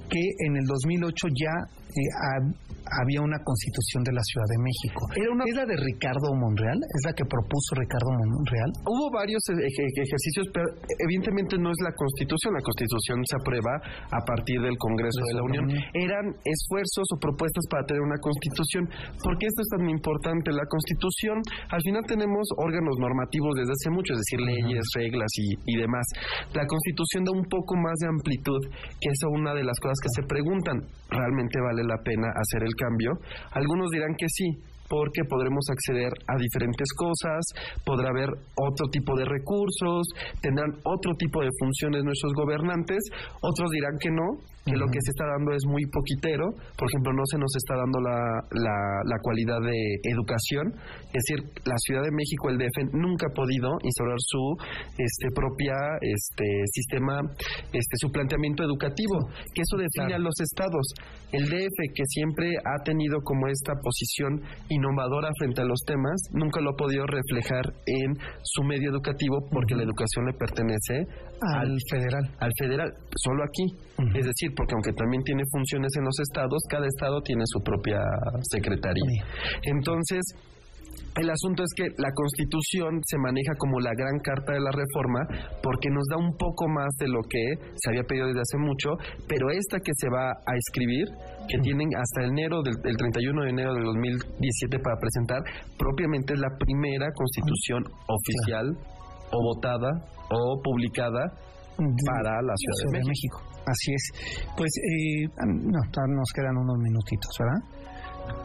que 0.09 0.20
en 0.46 0.57
el 0.57 0.64
2008 0.64 1.29
ya 1.35 1.55
eh, 1.88 2.53
había 3.01 3.20
una 3.20 3.38
constitución 3.44 4.03
de 4.05 4.12
la 4.12 4.22
Ciudad 4.24 4.48
de 4.48 4.59
México. 4.64 5.01
Era 5.16 5.31
una... 5.33 5.44
¿Es 5.44 5.57
la 5.57 5.66
de 5.66 5.77
Ricardo 5.77 6.29
Monreal? 6.35 6.79
¿Es 6.79 7.03
la 7.05 7.12
que 7.12 7.24
propuso 7.24 7.77
Ricardo 7.77 8.11
Monreal? 8.16 8.70
Hubo 8.87 9.11
varios 9.12 9.42
ejercicios, 9.48 10.46
pero 10.53 10.66
evidentemente 11.05 11.59
no 11.59 11.70
es 11.70 11.81
la 11.85 11.92
constitución. 11.92 12.55
La 12.55 12.64
constitución 12.64 13.18
se 13.24 13.37
aprueba 13.37 13.72
a 14.11 14.20
partir 14.24 14.61
del 14.61 14.77
Congreso 14.79 15.20
de 15.29 15.35
la 15.35 15.42
Unión. 15.42 15.64
Eran 15.92 16.27
esfuerzos 16.44 17.07
o 17.12 17.16
propuestas 17.20 17.64
para 17.70 17.85
tener 17.85 18.03
una 18.03 18.18
constitución. 18.18 18.88
¿Por 19.22 19.37
qué 19.38 19.46
esto 19.46 19.62
es 19.62 19.70
tan 19.77 19.85
importante? 19.88 20.53
La 20.53 20.66
constitución, 20.66 21.42
al 21.70 21.83
final 21.83 22.03
tenemos 22.07 22.48
órganos 22.57 22.96
normativos 22.98 23.55
desde 23.57 23.72
hace 23.72 23.90
mucho, 23.90 24.14
es 24.14 24.20
decir, 24.24 24.40
leyes, 24.40 24.85
reglas 24.96 25.31
y, 25.37 25.55
y 25.66 25.74
demás. 25.77 26.07
La 26.55 26.66
constitución 26.66 27.24
da 27.24 27.33
un 27.33 27.44
poco 27.48 27.77
más 27.77 27.96
de 28.01 28.09
amplitud, 28.09 28.62
que 29.01 29.09
es 29.11 29.20
una 29.29 29.55
de 29.55 29.64
las 29.64 29.79
cosas 29.81 29.98
que 30.01 30.11
se 30.14 30.22
preguntan. 30.27 30.81
¿Realmente 31.11 31.61
vale 31.61 31.83
la 31.85 31.98
pena 32.03 32.29
hacer 32.33 32.62
el 32.64 32.74
cambio? 32.78 33.18
Algunos 33.52 33.90
dirán 33.90 34.14
que 34.16 34.26
sí, 34.28 34.46
porque 34.88 35.24
podremos 35.28 35.64
acceder 35.68 36.12
a 36.26 36.34
diferentes 36.40 36.88
cosas, 36.96 37.44
podrá 37.84 38.08
haber 38.08 38.30
otro 38.56 38.88
tipo 38.90 39.16
de 39.16 39.24
recursos, 39.26 40.08
tendrán 40.40 40.72
otro 40.84 41.14
tipo 41.16 41.42
de 41.42 41.50
funciones 41.58 42.02
nuestros 42.04 42.32
gobernantes, 42.32 43.04
otros 43.42 43.70
dirán 43.70 43.98
que 44.00 44.10
no, 44.10 44.40
que 44.70 44.76
lo 44.76 44.87
que 44.87 45.00
se 45.00 45.11
está 45.11 45.24
dando 45.26 45.52
es 45.52 45.64
muy 45.66 45.87
poquitero, 45.87 46.52
por 46.76 46.88
ejemplo, 46.88 47.12
no 47.12 47.24
se 47.26 47.38
nos 47.38 47.52
está 47.57 47.76
dando 47.76 48.00
la, 48.00 48.20
la, 49.04 49.18
cualidad 49.22 49.61
de 49.61 49.78
educación, 50.04 50.72
es 51.12 51.22
decir, 51.24 51.38
la 51.64 51.76
Ciudad 51.78 52.02
de 52.02 52.12
México, 52.12 52.48
el 52.48 52.59
DF, 52.59 52.94
nunca 52.94 53.26
ha 53.28 53.35
podido 53.35 53.76
instaurar 53.83 54.16
su 54.18 54.57
este, 54.96 55.28
propia 55.35 55.74
este, 56.00 56.46
sistema, 56.72 57.20
este, 57.72 57.94
su 57.98 58.11
planteamiento 58.11 58.62
educativo, 58.62 59.28
que 59.54 59.62
eso 59.62 59.76
define 59.76 60.14
a 60.14 60.18
los 60.18 60.35
estados. 60.40 60.87
El 61.33 61.44
DF, 61.44 61.78
que 61.94 62.04
siempre 62.07 62.54
ha 62.64 62.83
tenido 62.85 63.20
como 63.22 63.48
esta 63.48 63.74
posición 63.83 64.40
innovadora 64.68 65.31
frente 65.38 65.61
a 65.62 65.64
los 65.64 65.81
temas, 65.85 66.20
nunca 66.33 66.61
lo 66.61 66.70
ha 66.70 66.76
podido 66.76 67.04
reflejar 67.07 67.74
en 67.87 68.16
su 68.42 68.62
medio 68.62 68.90
educativo 68.90 69.44
porque 69.50 69.74
la 69.74 69.83
educación 69.83 70.26
le 70.26 70.33
pertenece 70.38 71.27
al, 71.40 71.77
federal. 71.90 72.24
Al 72.38 72.53
federal, 72.59 72.92
solo 73.16 73.44
aquí. 73.44 73.66
Es 74.14 74.27
decir, 74.27 74.53
porque 74.57 74.74
aunque 74.74 74.92
también 74.92 75.22
tiene 75.24 75.42
funciones 75.51 75.90
en 75.96 76.05
los 76.05 76.18
estados, 76.20 76.62
cada 76.68 76.87
estado 76.87 77.20
tiene 77.22 77.42
su 77.46 77.61
propia 77.61 78.01
secretaría. 78.51 79.24
Entonces, 79.62 80.22
el 81.16 81.31
asunto 81.31 81.64
es 81.64 81.70
que 81.74 81.88
la 81.98 82.12
Constitución 82.14 83.01
se 83.03 83.18
maneja 83.18 83.55
como 83.59 83.81
la 83.81 83.90
gran 83.94 84.18
carta 84.22 84.53
de 84.53 84.61
la 84.61 84.70
reforma 84.70 85.27
porque 85.62 85.90
nos 85.90 86.07
da 86.07 86.16
un 86.16 86.37
poco 86.37 86.68
más 86.68 86.94
de 87.01 87.09
lo 87.09 87.22
que 87.29 87.74
se 87.74 87.90
había 87.90 88.05
pedido 88.05 88.29
desde 88.29 88.40
hace 88.40 88.59
mucho, 88.59 88.94
pero 89.27 89.51
esta 89.51 89.81
que 89.81 89.90
se 89.96 90.09
va 90.09 90.31
a 90.31 90.55
escribir, 90.55 91.07
que 91.48 91.59
tienen 91.59 91.88
hasta 91.96 92.22
enero 92.22 92.62
del, 92.62 92.79
31 92.79 93.42
de 93.42 93.51
enero 93.51 93.74
del 93.74 93.85
2017 93.85 94.79
para 94.79 94.96
presentar, 95.01 95.42
propiamente 95.77 96.35
es 96.35 96.40
la 96.40 96.55
primera 96.57 97.11
Constitución 97.11 97.83
oficial 98.07 98.79
o 99.32 99.42
votada 99.42 99.90
o 100.30 100.60
publicada 100.62 101.32
para 101.78 102.42
la 102.42 102.54
Ciudad, 102.56 103.00
de, 103.00 103.06
México. 103.06 103.38
Así 103.66 103.94
es. 103.94 104.04
Pues 104.56 104.70
eh, 104.76 105.28
no, 105.46 105.80
nos 106.14 106.30
quedan 106.34 106.56
unos 106.56 106.78
minutitos, 106.78 107.30
¿verdad? 107.38 107.78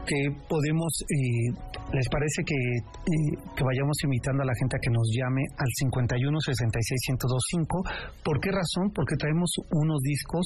que 0.08 0.16
podemos, 0.48 0.92
eh, 1.12 1.52
¿les 1.92 2.08
parece 2.08 2.44
que, 2.46 2.56
eh, 2.56 3.36
que 3.56 3.64
vayamos 3.64 3.98
invitando 4.04 4.44
a 4.44 4.46
la 4.46 4.56
gente 4.56 4.78
a 4.78 4.80
que 4.80 4.92
nos 4.92 5.08
llame 5.12 5.44
al 5.58 5.68
51 5.76 6.40
66 6.40 7.20
1025? 7.20 7.84
¿Por 8.24 8.40
qué 8.40 8.52
razón? 8.52 8.92
Porque 8.96 9.16
traemos 9.16 9.52
unos 9.72 10.00
discos 10.02 10.46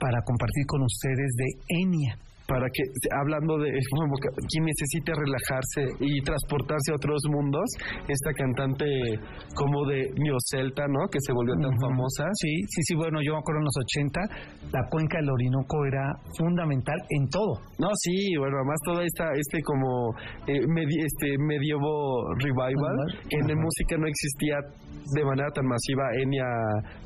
para 0.00 0.20
compartir 0.24 0.64
con 0.66 0.82
ustedes 0.82 1.36
de 1.36 1.48
Enia 1.68 2.16
para 2.46 2.66
que, 2.72 2.82
hablando 3.10 3.58
de 3.58 3.70
quien 4.48 4.64
necesite 4.64 5.12
relajarse 5.14 5.82
y 6.00 6.20
transportarse 6.22 6.92
a 6.92 6.96
otros 6.96 7.20
mundos, 7.30 7.68
esta 8.08 8.32
cantante 8.32 8.86
como 9.54 9.86
de 9.86 10.10
Neo 10.18 10.36
Celta, 10.50 10.86
¿no? 10.88 11.08
Que 11.10 11.18
se 11.20 11.32
volvió 11.32 11.54
tan 11.54 11.74
famosa. 11.80 12.24
Sí, 12.34 12.52
sí, 12.68 12.80
sí, 12.82 12.94
bueno, 12.94 13.20
yo 13.22 13.32
me 13.32 13.38
acuerdo 13.38 13.60
en 13.60 13.68
los 13.70 13.78
80, 13.86 14.20
la 14.72 14.82
cuenca 14.90 15.18
del 15.18 15.30
Orinoco 15.30 15.84
era 15.86 16.04
fundamental 16.38 16.98
en 17.10 17.28
todo. 17.28 17.60
No, 17.78 17.88
sí, 17.94 18.36
bueno, 18.38 18.56
además 18.58 18.78
toda 18.84 19.04
esta, 19.04 19.24
este 19.34 19.62
como 19.62 20.14
eh, 20.46 20.60
este 21.04 21.38
medievo 21.38 22.34
revival, 22.38 22.96
que 23.28 23.36
en 23.38 23.48
la 23.48 23.56
música 23.56 23.96
no 23.98 24.06
existía 24.06 24.58
de 25.14 25.24
manera 25.24 25.50
tan 25.50 25.66
masiva, 25.66 26.04
Enya 26.22 26.46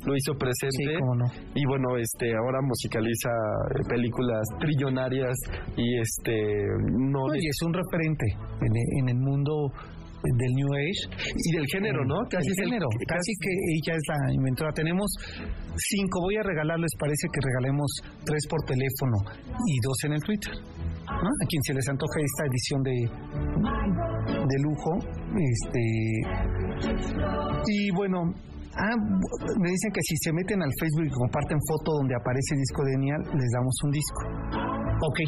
lo 0.05 0.15
hizo 0.15 0.33
presente. 0.37 0.93
Sí, 0.93 0.99
cómo 0.99 1.15
no. 1.15 1.25
Y 1.55 1.65
bueno, 1.65 1.97
este, 1.97 2.31
ahora 2.35 2.61
musicaliza 2.61 3.29
películas 3.89 4.43
trillonarias 4.59 5.26
y 5.75 5.99
este 5.99 6.33
no, 6.91 7.33
y 7.35 7.47
es 7.47 7.61
un 7.65 7.73
referente 7.73 8.25
en, 8.61 9.09
el 9.09 9.17
mundo 9.17 9.71
del 10.23 10.51
New 10.55 10.73
Age 10.73 11.03
y 11.35 11.55
del 11.55 11.65
género, 11.67 12.03
¿no? 12.05 12.27
Casi 12.29 12.49
género, 12.55 12.87
casi 13.07 13.31
que 13.39 13.49
ella 13.49 13.95
es 13.95 14.03
la 14.07 14.33
inventora. 14.33 14.71
Tenemos 14.73 15.07
cinco, 15.77 16.21
voy 16.21 16.35
a 16.37 16.43
regalarles, 16.43 16.91
parece 16.99 17.27
que 17.31 17.39
regalemos 17.43 17.87
tres 18.25 18.47
por 18.49 18.61
teléfono 18.65 19.17
y 19.67 19.77
dos 19.83 19.97
en 20.05 20.13
el 20.13 20.21
Twitter. 20.21 20.53
A 21.07 21.45
quien 21.47 21.63
se 21.63 21.73
les 21.73 21.87
antoje 21.87 22.19
esta 22.21 22.43
edición 22.45 22.83
de, 22.83 22.91
de 24.47 24.57
lujo, 24.61 24.97
este 25.37 25.81
y 27.67 27.91
bueno, 27.95 28.33
Ah, 28.79 28.93
me 28.93 29.69
dicen 29.71 29.91
que 29.91 30.01
si 30.03 30.15
se 30.17 30.31
meten 30.31 30.61
al 30.61 30.69
Facebook 30.79 31.05
y 31.07 31.09
comparten 31.09 31.57
foto 31.67 31.97
donde 31.97 32.13
aparece 32.13 32.53
el 32.53 32.59
disco 32.59 32.83
de 32.85 32.97
Nial, 32.97 33.21
les 33.33 33.49
damos 33.49 33.73
un 33.83 33.91
disco. 33.91 34.66
Ok, 35.01 35.19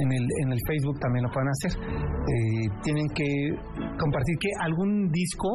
en 0.00 0.12
el, 0.12 0.24
en 0.42 0.52
el 0.52 0.58
Facebook 0.66 0.98
también 1.00 1.24
lo 1.24 1.30
pueden 1.30 1.48
hacer. 1.48 1.72
Eh, 1.76 2.68
tienen 2.82 3.06
que 3.14 3.26
compartir 3.98 4.36
que 4.40 4.48
algún 4.60 5.10
disco, 5.10 5.48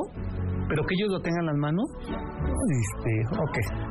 pero 0.70 0.84
que 0.86 0.94
ellos 0.94 1.10
lo 1.10 1.20
tengan 1.22 1.42
en 1.42 1.46
las 1.48 1.58
manos. 1.58 1.86
Este, 2.04 3.26
ok. 3.32 3.87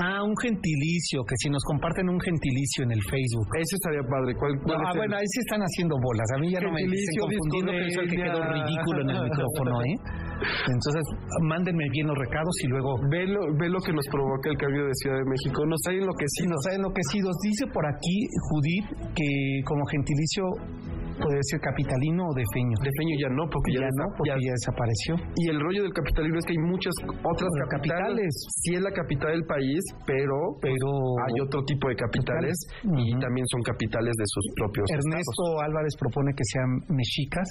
Ah, 0.00 0.22
un 0.22 0.34
gentilicio, 0.38 1.24
que 1.26 1.34
si 1.42 1.50
nos 1.50 1.62
comparten 1.64 2.08
un 2.08 2.20
gentilicio 2.20 2.84
en 2.84 2.92
el 2.92 3.02
Facebook. 3.02 3.46
Ese 3.58 3.74
estaría 3.82 4.02
padre. 4.06 4.34
¿Cuál, 4.38 4.54
cuál 4.62 4.78
No, 4.78 4.82
es 4.82 4.88
ah, 4.88 4.92
el- 4.94 4.98
bueno, 4.98 5.14
ahí 5.18 5.26
sí 5.26 5.38
están 5.42 5.60
haciendo 5.60 5.94
bolas. 5.98 6.26
A 6.34 6.38
mí 6.38 6.46
ya 6.54 6.60
no 6.60 6.70
me 6.70 6.80
Gentilicio, 6.86 7.22
confundiendo, 7.26 7.70
pero 7.74 7.86
soy 7.90 8.04
el 8.04 8.10
que 8.10 8.18
quedó 8.22 8.40
ridículo 8.46 8.98
en 9.02 9.08
el 9.10 9.20
micrófono, 9.26 9.72
¿eh? 9.82 9.94
Entonces, 10.70 11.02
mándenme 11.50 11.84
bien 11.90 12.06
los 12.06 12.16
recados 12.16 12.54
y 12.62 12.68
luego 12.68 12.94
Ve 13.10 13.26
lo, 13.26 13.40
ve 13.58 13.68
lo 13.68 13.80
que 13.80 13.92
nos 13.92 14.06
provoca 14.06 14.50
el 14.50 14.56
cambio 14.56 14.86
de 14.86 14.94
Ciudad 15.02 15.18
de 15.18 15.26
México. 15.26 15.66
Nos 15.66 15.80
Sí, 15.82 15.98
enloquecidos. 15.98 16.50
nos 16.54 16.62
ha 16.66 16.72
enloquecidos. 16.78 17.34
Dice 17.42 17.66
por 17.74 17.84
aquí 17.86 18.16
Judith 18.50 18.86
que 19.18 19.28
como 19.66 19.82
gentilicio 19.90 20.44
puede 21.18 21.38
ser 21.50 21.60
capitalino 21.60 22.22
o 22.26 22.32
de 22.34 22.44
feño. 22.54 22.74
De 22.82 22.90
Feño 22.98 23.14
ya 23.20 23.28
no, 23.30 23.44
porque 23.50 23.70
ya, 23.74 23.80
ya 23.82 23.88
está- 23.90 24.02
no, 24.02 24.08
porque 24.16 24.30
ya- 24.30 24.40
ya 24.40 24.52
desapareció. 24.58 25.12
Y 25.36 25.44
el 25.50 25.58
rollo 25.60 25.82
del 25.82 25.92
capitalismo 25.94 26.38
es 26.38 26.44
que 26.46 26.54
hay 26.56 26.62
muchas 26.64 26.94
otras 27.02 27.48
Otras 27.48 27.68
capitales. 27.70 28.30
Sí 28.64 28.74
es 28.74 28.82
la 28.82 28.90
capital 28.92 29.30
del 29.32 29.44
país, 29.46 29.80
pero 30.06 30.36
Pero 30.60 30.88
hay 31.26 31.34
otro 31.42 31.62
tipo 31.64 31.88
de 31.88 31.96
capitales 31.96 32.54
y 32.84 33.12
también 33.20 33.46
son 33.50 33.62
capitales 33.62 34.14
de 34.16 34.24
sus 34.26 34.44
propios 34.56 34.86
Ernesto 34.90 35.44
Álvarez 35.62 35.94
propone 35.98 36.32
que 36.34 36.44
sean 36.44 36.70
mexicas. 36.94 37.46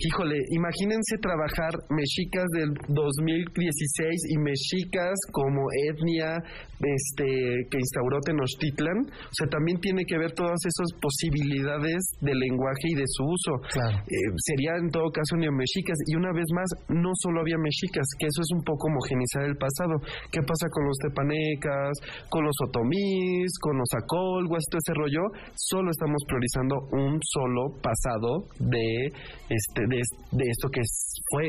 Híjole, 0.00 0.36
imagínense 0.50 1.18
trabajar 1.20 1.72
mexicas 1.90 2.46
del 2.56 2.74
2016 2.88 4.30
y 4.30 4.38
mexicas 4.38 5.14
como 5.32 5.66
etnia 5.88 6.42
este 6.78 7.66
que 7.70 7.78
instauró 7.78 8.20
Tenochtitlan. 8.20 8.98
O 9.10 9.34
sea, 9.34 9.46
también 9.48 9.80
tiene 9.80 10.04
que 10.04 10.18
ver 10.18 10.32
todas 10.32 10.58
esas 10.64 10.94
posibilidades 11.00 11.98
de 12.20 12.34
lenguaje 12.34 12.86
y 12.92 12.94
de 12.94 13.06
su 13.06 13.24
uso. 13.24 13.52
Claro. 13.72 13.98
Eh, 14.06 14.30
sería 14.46 14.76
en 14.76 14.90
todo 14.90 15.10
caso 15.10 15.36
neomexicas. 15.36 15.98
Y 16.06 16.16
una 16.16 16.32
vez 16.32 16.46
más, 16.54 16.68
no 16.88 17.10
solo 17.20 17.40
había 17.40 17.58
mexicas, 17.58 18.06
que 18.18 18.26
eso 18.26 18.42
es 18.42 18.50
un 18.54 18.62
poco 18.62 18.88
homogenizar 18.88 19.44
el 19.44 19.56
pasado. 19.56 20.00
¿Qué 20.30 20.40
pasa 20.42 20.68
con 20.70 20.86
los 20.86 20.98
tepanecas, 20.98 21.98
con 22.30 22.44
los 22.44 22.56
otomís, 22.66 23.50
con 23.60 23.76
los 23.78 23.90
acolguas, 23.94 24.64
todo 24.70 24.78
ese 24.78 24.94
rollo? 24.94 25.22
Solo 25.54 25.90
estamos 25.90 26.22
priorizando 26.26 26.76
un 26.92 27.18
solo 27.22 27.74
pasado 27.82 28.46
de 28.58 29.10
este 29.58 29.82
de, 29.90 30.44
esto 30.46 30.68
que 30.70 30.82
fue 31.30 31.46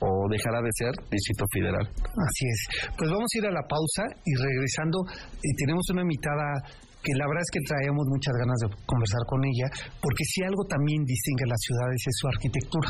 o 0.00 0.28
dejará 0.28 0.60
de 0.60 0.70
ser 0.76 0.92
Distrito 1.08 1.44
Federal. 1.52 1.84
Así 1.88 2.44
es. 2.44 2.60
Pues 2.96 3.08
vamos 3.10 3.28
a 3.32 3.38
ir 3.38 3.46
a 3.48 3.52
la 3.52 3.64
pausa 3.64 4.04
y 4.24 4.32
regresando, 4.36 5.00
eh, 5.08 5.52
tenemos 5.56 5.88
una 5.90 6.02
invitada 6.02 6.44
que 7.00 7.14
la 7.16 7.24
verdad 7.24 7.42
es 7.46 7.52
que 7.54 7.62
traíamos 7.62 8.04
muchas 8.10 8.34
ganas 8.34 8.58
de 8.60 8.68
conversar 8.84 9.22
con 9.30 9.40
ella, 9.46 9.70
porque 10.02 10.24
si 10.26 10.42
algo 10.42 10.66
también 10.66 11.04
distingue 11.06 11.44
a 11.46 11.54
las 11.54 11.62
ciudades 11.62 12.00
es 12.02 12.14
su 12.18 12.26
arquitectura. 12.26 12.88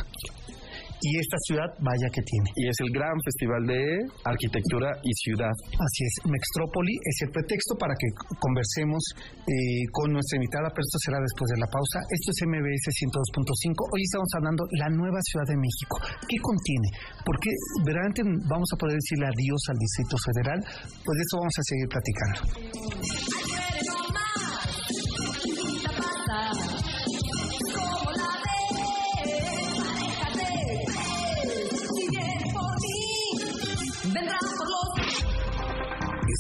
Y 1.00 1.18
esta 1.20 1.36
ciudad, 1.44 1.68
vaya 1.80 2.08
que 2.08 2.22
tiene. 2.22 2.48
Y 2.56 2.68
es 2.68 2.78
el 2.80 2.90
gran 2.90 3.14
festival 3.24 3.62
de 3.66 3.80
arquitectura 4.24 4.88
y 5.04 5.12
ciudad. 5.12 5.52
Así 5.76 6.00
es, 6.04 6.14
Mextrópoli 6.24 6.94
es 7.04 7.16
el 7.28 7.30
pretexto 7.30 7.76
para 7.76 7.94
que 7.94 8.08
conversemos 8.40 9.02
eh, 9.44 9.84
con 9.92 10.12
nuestra 10.12 10.36
invitada, 10.40 10.72
pero 10.72 10.84
esto 10.84 10.98
será 11.04 11.20
después 11.20 11.48
de 11.52 11.58
la 11.60 11.68
pausa. 11.68 12.00
Esto 12.08 12.28
es 12.32 12.38
MBS 12.48 12.86
102.5. 12.96 13.76
Hoy 13.92 14.02
estamos 14.02 14.30
hablando 14.36 14.62
la 14.80 14.88
nueva 14.88 15.20
Ciudad 15.20 15.46
de 15.46 15.56
México. 15.56 15.94
¿Qué 16.28 16.38
contiene? 16.40 16.88
Porque 17.24 17.50
verdaderamente 17.84 18.22
vamos 18.48 18.68
a 18.72 18.76
poder 18.80 18.96
decirle 18.96 19.26
adiós 19.28 19.60
al 19.68 19.78
Distrito 19.78 20.16
Federal. 20.16 20.58
Pues 21.04 21.14
de 21.16 21.22
eso 21.24 21.34
vamos 21.38 21.56
a 21.56 21.64
seguir 21.64 21.88
platicando. 21.92 23.55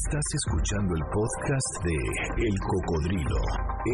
Estás 0.06 0.30
escuchando 0.34 0.94
el 0.94 1.02
podcast 1.10 1.82
de 1.82 1.96
El 2.46 2.54
Cocodrilo, 2.60 3.42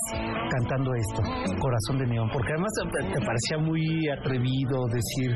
cantando 0.49 0.93
esto, 0.95 1.21
Corazón 1.59 1.99
de 1.99 2.07
Neón, 2.07 2.29
porque 2.31 2.53
además 2.53 2.71
te, 3.13 3.19
parecía 3.25 3.57
muy 3.59 4.07
atrevido 4.09 4.87
decir 4.87 5.31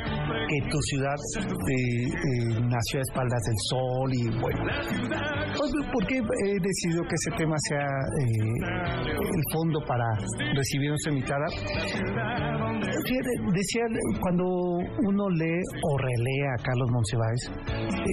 que 0.48 0.70
tu 0.70 0.80
ciudad 0.92 1.20
eh, 1.36 2.08
eh, 2.08 2.62
nació 2.62 3.00
a 3.00 3.02
espaldas 3.02 3.42
del 3.44 3.60
sol 3.70 4.10
y 4.14 4.40
bueno. 4.40 4.64
Pues, 5.58 5.72
¿Por 5.92 6.08
qué 6.08 6.16
he 6.16 6.56
decidido 6.56 7.04
que 7.04 7.16
ese 7.16 7.32
tema 7.38 7.56
sea 7.68 7.84
eh, 7.84 8.38
el 9.36 9.44
fondo 9.52 9.80
para 9.86 10.06
recibir 10.56 10.90
nuestra 10.90 11.12
invitada? 11.12 11.46
Decía, 13.54 13.84
cuando 14.22 14.46
uno 14.46 15.30
lee 15.30 15.62
o 15.84 15.98
relee 15.98 16.48
a 16.48 16.64
Carlos 16.64 16.90
Monsiváis, 16.92 17.52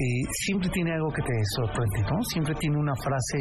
eh, 0.09 0.25
siempre 0.47 0.68
tiene 0.71 0.92
algo 0.92 1.09
que 1.11 1.23
te 1.23 1.37
sorprende, 1.57 2.01
¿no? 2.09 2.23
Siempre 2.33 2.55
tiene 2.55 2.77
una 2.79 2.94
frase 2.97 3.38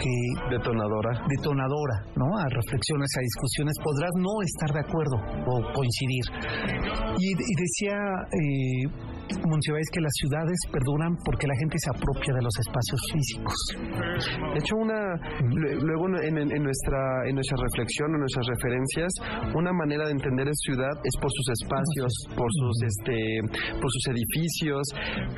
que 0.00 0.14
Detonadora. 0.50 1.22
detonadora, 1.28 1.96
¿no? 2.16 2.26
A 2.38 2.44
reflexiones, 2.48 3.10
a 3.16 3.20
discusiones, 3.20 3.74
podrás 3.82 4.10
no 4.16 4.34
estar 4.42 4.70
de 4.74 4.80
acuerdo 4.80 5.16
o 5.46 5.72
coincidir. 5.72 6.24
Y, 7.18 7.30
y 7.30 7.54
decía 7.54 7.96
eh, 8.32 9.19
Monsiváis 9.46 9.86
que 9.92 10.00
las 10.00 10.12
ciudades 10.18 10.58
perduran 10.72 11.16
porque 11.24 11.46
la 11.46 11.54
gente 11.56 11.76
se 11.78 11.90
apropia 11.90 12.34
de 12.34 12.42
los 12.42 12.54
espacios 12.58 13.00
físicos. 13.12 13.54
De 14.54 14.58
hecho, 14.58 14.74
una 14.76 15.14
lue- 15.54 15.78
luego 15.80 16.06
en, 16.22 16.34
nuestra 16.62 17.00
en 17.28 17.34
nuestra 17.34 17.56
reflexión, 17.62 18.10
en 18.14 18.20
nuestras 18.20 18.46
referencias, 18.46 19.10
una 19.54 19.72
manera 19.72 20.06
de 20.06 20.12
entender 20.12 20.48
es 20.48 20.58
ciudad 20.66 20.90
es 21.04 21.14
por 21.20 21.30
sus 21.30 21.48
espacios, 21.62 22.10
por 22.36 22.48
sus 22.50 22.76
este, 22.82 23.18
por 23.80 23.90
sus 23.90 24.04
edificios 24.10 24.82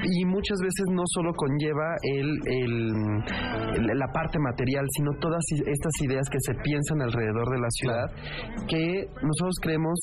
y 0.02 0.24
muchas 0.24 0.58
veces 0.60 0.86
no 0.92 1.02
solo 1.06 1.32
conlleva 1.34 1.88
el, 2.02 2.28
el- 2.46 3.98
la 3.98 4.08
parte 4.12 4.38
material, 4.38 4.86
sino 4.96 5.10
todas 5.20 5.42
estas 5.66 5.92
ideas 6.02 6.26
que 6.30 6.38
se 6.40 6.54
piensan 6.62 7.02
alrededor 7.02 7.48
de 7.50 7.60
la 7.60 7.70
ciudad, 7.70 8.06
que 8.68 9.06
nosotros 9.22 9.56
creemos 9.60 9.98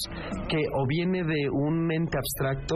que 0.48 0.62
o 0.74 0.86
viene 0.88 1.24
de 1.24 1.50
un 1.52 1.92
ente 1.92 2.18
abstracto 2.18 2.76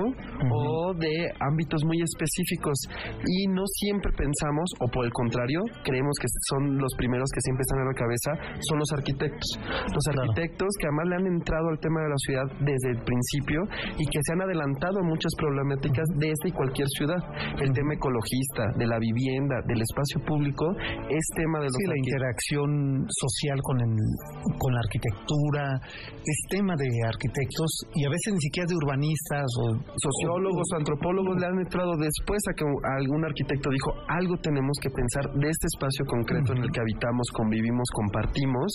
o 0.52 0.93
de 0.93 1.02
ámbitos 1.39 1.83
muy 1.85 2.01
específicos 2.01 2.77
y 3.25 3.47
no 3.47 3.63
siempre 3.79 4.11
pensamos, 4.15 4.67
o 4.79 4.87
por 4.87 5.05
el 5.05 5.11
contrario, 5.13 5.61
creemos 5.83 6.15
que 6.19 6.27
son 6.49 6.77
los 6.77 6.93
primeros 6.97 7.29
que 7.33 7.41
siempre 7.41 7.61
están 7.63 7.79
en 7.81 7.87
la 7.91 7.97
cabeza, 7.97 8.31
son 8.69 8.79
los 8.79 8.91
arquitectos. 8.93 9.49
Los 9.93 10.05
arquitectos 10.15 10.69
que 10.79 10.87
además 10.87 11.05
le 11.09 11.15
han 11.15 11.27
entrado 11.27 11.67
al 11.69 11.79
tema 11.79 12.01
de 12.01 12.09
la 12.09 12.19
ciudad 12.25 12.47
desde 12.63 12.89
el 12.95 12.99
principio 13.03 13.61
y 13.97 14.05
que 14.07 14.19
se 14.23 14.33
han 14.33 14.41
adelantado 14.41 14.99
a 14.99 15.03
muchas 15.07 15.31
problemáticas 15.37 16.07
de 16.19 16.31
esta 16.31 16.47
y 16.47 16.51
cualquier 16.51 16.87
ciudad. 16.97 17.19
El 17.59 17.71
tema 17.73 17.93
ecologista, 17.93 18.63
de 18.77 18.87
la 18.87 18.99
vivienda, 18.99 19.55
del 19.67 19.81
espacio 19.81 20.19
público, 20.25 20.65
es 21.09 21.23
tema 21.35 21.59
de 21.59 21.65
los 21.65 21.73
Sí, 21.73 21.85
la 21.89 21.97
interacción 21.97 22.69
social 23.09 23.59
con, 23.61 23.77
el- 23.81 24.55
con 24.59 24.73
la 24.73 24.79
arquitectura 24.79 25.79
es 26.25 26.37
tema 26.49 26.75
de 26.77 26.87
arquitectos 27.07 27.69
y 27.95 28.05
a 28.05 28.09
veces 28.09 28.33
ni 28.33 28.39
siquiera 28.41 28.67
de 28.67 28.75
urbanistas 28.75 29.47
o 29.59 29.65
sociólogos 29.97 30.65
o 30.73 30.75
antropólogos 30.93 31.39
le 31.39 31.47
han 31.47 31.60
entrado 31.60 31.97
después 31.97 32.39
a 32.49 32.53
que 32.53 32.65
algún 32.97 33.25
arquitecto 33.25 33.69
dijo 33.69 33.93
algo 34.08 34.38
tenemos 34.38 34.77
que 34.82 34.89
pensar 34.89 35.25
de 35.34 35.49
este 35.49 35.67
espacio 35.67 36.06
concreto 36.06 36.53
en 36.53 36.63
el 36.63 36.71
que 36.71 36.82
habitamos, 36.82 37.27
convivimos, 37.34 37.89
compartimos 37.93 38.73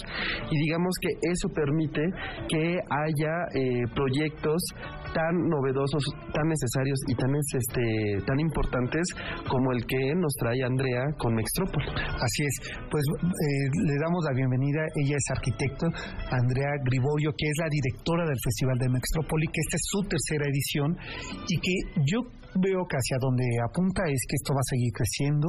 y 0.51 0.57
digamos 0.59 0.95
que 1.01 1.09
eso 1.31 1.49
permite 1.55 2.03
que 2.49 2.79
haya 2.91 3.35
eh, 3.55 3.85
proyectos 3.95 4.63
tan 5.15 5.49
novedosos, 5.49 6.05
tan 6.35 6.49
necesarios 6.49 6.99
y 7.09 7.15
tan, 7.15 7.33
este, 7.35 8.27
tan 8.27 8.39
importantes 8.41 9.07
como 9.49 9.73
el 9.73 9.85
que 9.87 10.15
nos 10.15 10.33
trae 10.39 10.63
Andrea 10.65 11.05
con 11.17 11.35
Mextrópoli. 11.35 11.87
Así 11.89 12.43
es, 12.45 12.55
pues 12.91 13.05
eh, 13.09 13.69
le 13.87 13.97
damos 13.97 14.25
la 14.29 14.35
bienvenida, 14.35 14.83
ella 14.97 15.17
es 15.17 15.27
arquitecto, 15.31 15.87
Andrea 16.31 16.71
Griborio, 16.85 17.33
que 17.37 17.47
es 17.49 17.57
la 17.59 17.69
directora 17.71 18.27
del 18.27 18.39
Festival 18.43 18.79
de 18.79 18.89
Mextrópoli, 18.89 19.47
que 19.47 19.61
esta 19.65 19.77
es 19.77 19.85
su 19.87 20.01
tercera 20.09 20.45
edición 20.49 20.97
y 21.49 21.57
que 21.61 21.98
yo 22.05 22.21
veo 22.55 22.87
que 22.87 22.97
hacia 22.97 23.19
donde 23.21 23.45
apunta 23.65 24.03
es 24.07 24.21
que 24.29 24.37
esto 24.37 24.55
va 24.55 24.61
a 24.61 24.71
seguir 24.71 24.93
creciendo, 24.93 25.49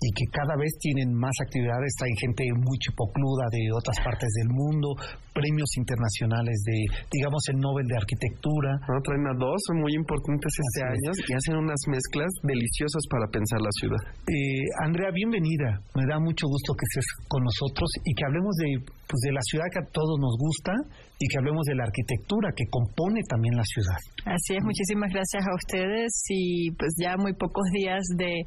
y 0.00 0.08
que 0.14 0.26
cada 0.30 0.54
vez 0.54 0.70
tienen 0.78 1.12
más 1.14 1.34
actividades. 1.42 1.90
Hay 2.02 2.14
gente 2.20 2.44
muy 2.54 2.78
chipocluda 2.78 3.50
de 3.50 3.62
otras 3.74 3.98
partes 4.04 4.30
del 4.38 4.50
mundo, 4.54 4.94
premios 5.34 5.70
internacionales 5.76 6.54
de, 6.66 6.78
digamos, 7.10 7.42
el 7.50 7.58
Nobel 7.58 7.86
de 7.86 7.96
Arquitectura. 7.98 8.78
No, 8.86 9.02
traen 9.02 9.26
a 9.26 9.34
dos, 9.34 9.58
son 9.66 9.82
muy 9.82 9.94
importantes 9.94 10.52
este 10.54 10.82
año 10.86 11.10
y 11.14 11.32
hacen 11.34 11.56
unas 11.58 11.82
mezclas 11.90 12.30
deliciosas 12.42 13.02
para 13.10 13.26
pensar 13.26 13.58
la 13.58 13.74
ciudad. 13.74 14.02
Eh, 14.26 14.66
Andrea, 14.86 15.10
bienvenida. 15.10 15.82
Me 15.94 16.06
da 16.06 16.18
mucho 16.18 16.46
gusto 16.46 16.74
que 16.78 16.86
estés 16.86 17.06
con 17.26 17.42
nosotros 17.42 17.90
y 18.04 18.14
que 18.14 18.24
hablemos 18.24 18.54
de, 18.56 18.78
pues, 18.86 19.20
de 19.26 19.32
la 19.32 19.42
ciudad 19.42 19.66
que 19.72 19.82
a 19.82 19.86
todos 19.90 20.18
nos 20.22 20.34
gusta 20.38 20.72
y 21.18 21.26
que 21.26 21.38
hablemos 21.38 21.66
de 21.66 21.74
la 21.74 21.84
arquitectura 21.84 22.50
que 22.54 22.64
compone 22.70 23.20
también 23.28 23.56
la 23.56 23.66
ciudad. 23.66 23.98
Así 24.26 24.54
es, 24.54 24.62
muchísimas 24.62 25.10
gracias 25.10 25.42
a 25.42 25.54
ustedes 25.54 26.12
y 26.28 26.70
pues 26.78 26.94
ya 26.98 27.16
muy 27.16 27.34
pocos 27.34 27.66
días 27.74 28.02
de 28.16 28.46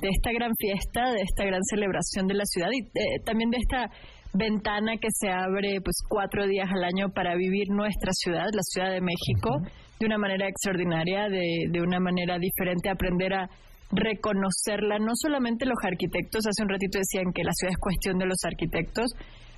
de 0.00 0.08
esta 0.08 0.32
gran 0.32 0.52
fiesta, 0.58 1.12
de 1.12 1.22
esta 1.22 1.44
gran 1.44 1.62
celebración 1.64 2.26
de 2.26 2.34
la 2.34 2.44
ciudad 2.44 2.68
y 2.72 2.80
eh, 2.84 3.20
también 3.24 3.50
de 3.50 3.58
esta 3.58 3.90
ventana 4.34 4.96
que 5.00 5.08
se 5.10 5.30
abre 5.30 5.80
pues 5.82 5.96
cuatro 6.08 6.46
días 6.46 6.68
al 6.70 6.84
año 6.84 7.08
para 7.14 7.34
vivir 7.36 7.68
nuestra 7.70 8.12
ciudad, 8.12 8.46
la 8.52 8.62
Ciudad 8.62 8.90
de 8.90 9.00
México, 9.00 9.62
de 9.98 10.06
una 10.06 10.18
manera 10.18 10.48
extraordinaria, 10.48 11.28
de, 11.28 11.68
de 11.70 11.80
una 11.80 12.00
manera 12.00 12.38
diferente, 12.38 12.90
aprender 12.90 13.32
a 13.32 13.48
reconocerla. 13.90 14.98
No 14.98 15.12
solamente 15.14 15.64
los 15.64 15.78
arquitectos, 15.82 16.46
hace 16.46 16.62
un 16.62 16.68
ratito 16.68 16.98
decían 16.98 17.32
que 17.32 17.44
la 17.44 17.52
ciudad 17.52 17.72
es 17.72 17.78
cuestión 17.78 18.18
de 18.18 18.26
los 18.26 18.38
arquitectos, 18.44 19.12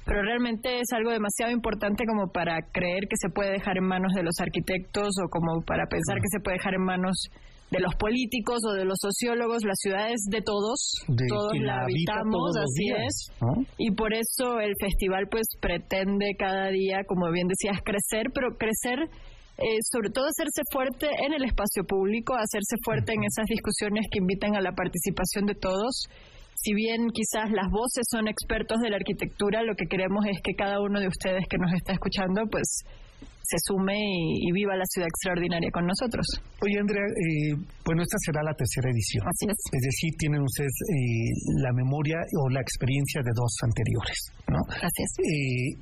pero 0.05 0.23
realmente 0.23 0.81
es 0.81 0.89
algo 0.95 1.11
demasiado 1.11 1.53
importante 1.53 2.05
como 2.07 2.33
para 2.33 2.57
creer 2.73 3.09
que 3.09 3.17
se 3.21 3.29
puede 3.29 3.53
dejar 3.53 3.77
en 3.77 3.85
manos 3.85 4.13
de 4.15 4.23
los 4.23 4.41
arquitectos 4.41 5.09
o 5.23 5.29
como 5.29 5.61
para 5.63 5.87
pensar 5.87 6.17
que 6.17 6.33
se 6.33 6.41
puede 6.41 6.57
dejar 6.57 6.75
en 6.75 6.83
manos 6.83 7.29
de 7.71 7.81
los 7.81 7.95
políticos 7.97 8.59
o 8.69 8.73
de 8.73 8.85
los 8.85 8.97
sociólogos, 9.01 9.63
la 9.65 9.75
ciudad 9.75 10.11
es 10.11 10.25
de 10.31 10.41
todos, 10.41 10.93
todos 11.29 11.53
la 11.61 11.83
habitamos, 11.83 12.57
así 12.57 12.91
es. 12.91 13.29
Y 13.77 13.91
por 13.93 14.15
eso 14.15 14.61
el 14.61 14.73
festival 14.81 15.29
pues 15.31 15.47
pretende 15.61 16.35
cada 16.39 16.69
día, 16.69 17.05
como 17.07 17.31
bien 17.31 17.47
decías, 17.49 17.81
crecer, 17.85 18.31
pero 18.33 18.57
crecer 18.57 18.99
eh, 19.59 19.83
sobre 19.91 20.11
todo 20.11 20.27
hacerse 20.27 20.63
fuerte 20.71 21.09
en 21.27 21.35
el 21.35 21.45
espacio 21.45 21.83
público, 21.83 22.35
hacerse 22.35 22.77
fuerte 22.85 23.13
en 23.13 23.25
esas 23.25 23.45
discusiones 23.47 24.07
que 24.11 24.21
invitan 24.21 24.55
a 24.55 24.61
la 24.61 24.71
participación 24.71 25.47
de 25.47 25.57
todos. 25.57 26.07
Si 26.55 26.75
bien 26.75 27.11
quizás 27.11 27.51
las 27.51 27.67
voces 27.69 28.07
son 28.09 28.29
expertos 28.29 28.79
de 28.81 28.91
la 28.91 28.97
arquitectura, 28.97 29.65
lo 29.65 29.75
que 29.75 29.87
queremos 29.87 30.25
es 30.27 30.39
que 30.43 30.55
cada 30.55 30.81
uno 30.81 31.01
de 31.01 31.09
ustedes 31.09 31.43
que 31.51 31.59
nos 31.59 31.73
está 31.73 31.93
escuchando, 31.93 32.43
pues 32.49 32.85
se 33.49 33.57
sume 33.65 33.97
y, 33.97 34.53
viva 34.53 34.77
la 34.77 34.85
ciudad 34.85 35.09
extraordinaria 35.09 35.71
con 35.73 35.87
nosotros. 35.87 36.27
Oye, 36.61 36.79
Andrea, 36.79 37.01
eh, 37.01 37.57
bueno, 37.85 38.03
esta 38.03 38.19
será 38.21 38.43
la 38.45 38.53
tercera 38.53 38.93
edición. 38.93 39.25
Así 39.25 39.49
es. 39.49 39.57
Es 39.73 39.83
decir, 39.89 40.13
tienen 40.19 40.43
ustedes 40.43 40.77
eh, 40.85 41.33
la 41.65 41.73
memoria 41.73 42.21
o 42.45 42.51
la 42.51 42.61
experiencia 42.61 43.23
de 43.25 43.33
dos 43.33 43.53
anteriores, 43.65 44.19
¿no? 44.53 44.61
Gracias. 44.69 45.11
Eh, 45.25 45.81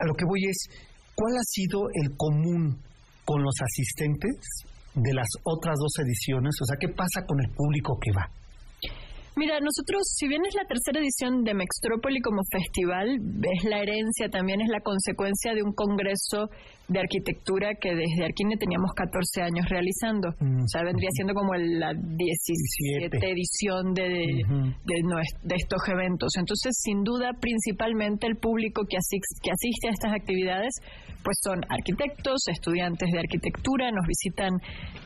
a 0.00 0.06
lo 0.06 0.14
que 0.14 0.24
voy 0.24 0.48
es, 0.48 0.56
¿cuál 1.14 1.36
ha 1.36 1.44
sido 1.44 1.92
el 1.92 2.16
común 2.16 2.80
con 3.26 3.42
los 3.42 3.54
asistentes 3.60 4.64
de 4.94 5.12
las 5.12 5.28
otras 5.44 5.76
dos 5.76 5.92
ediciones? 6.00 6.56
O 6.62 6.64
sea, 6.64 6.76
¿qué 6.80 6.88
pasa 6.88 7.26
con 7.28 7.36
el 7.44 7.52
público 7.52 7.98
que 8.00 8.12
va? 8.16 8.32
Mira, 9.38 9.60
nosotros, 9.60 10.00
si 10.16 10.28
bien 10.28 10.46
es 10.46 10.54
la 10.54 10.64
tercera 10.64 10.98
edición 10.98 11.44
de 11.44 11.52
Mextrópoli 11.52 12.22
como 12.22 12.40
festival, 12.50 13.20
es 13.20 13.64
la 13.64 13.82
herencia, 13.82 14.30
también 14.30 14.62
es 14.62 14.68
la 14.68 14.80
consecuencia 14.80 15.52
de 15.52 15.62
un 15.62 15.74
congreso 15.74 16.48
de 16.88 17.00
arquitectura 17.00 17.74
que 17.80 17.94
desde 17.94 18.24
Arquine 18.24 18.56
teníamos 18.56 18.92
14 18.94 19.42
años 19.42 19.66
realizando. 19.68 20.30
Mm. 20.38 20.62
O 20.62 20.68
sea, 20.68 20.82
vendría 20.84 21.10
siendo 21.12 21.34
como 21.34 21.54
la 21.54 21.92
17 21.94 23.18
edición 23.26 23.92
de, 23.92 24.44
de, 24.84 24.96
de, 25.42 25.54
estos 25.56 25.82
eventos. 25.88 26.30
Entonces, 26.38 26.76
sin 26.78 27.02
duda, 27.02 27.32
principalmente 27.40 28.26
el 28.26 28.36
público 28.36 28.82
que, 28.88 28.98
que 29.42 29.50
asiste 29.50 29.88
a 29.88 29.90
estas 29.90 30.12
actividades, 30.12 30.74
pues 31.24 31.38
son 31.42 31.60
arquitectos, 31.68 32.46
estudiantes 32.46 33.10
de 33.10 33.18
arquitectura, 33.18 33.90
nos 33.90 34.06
visitan 34.06 34.54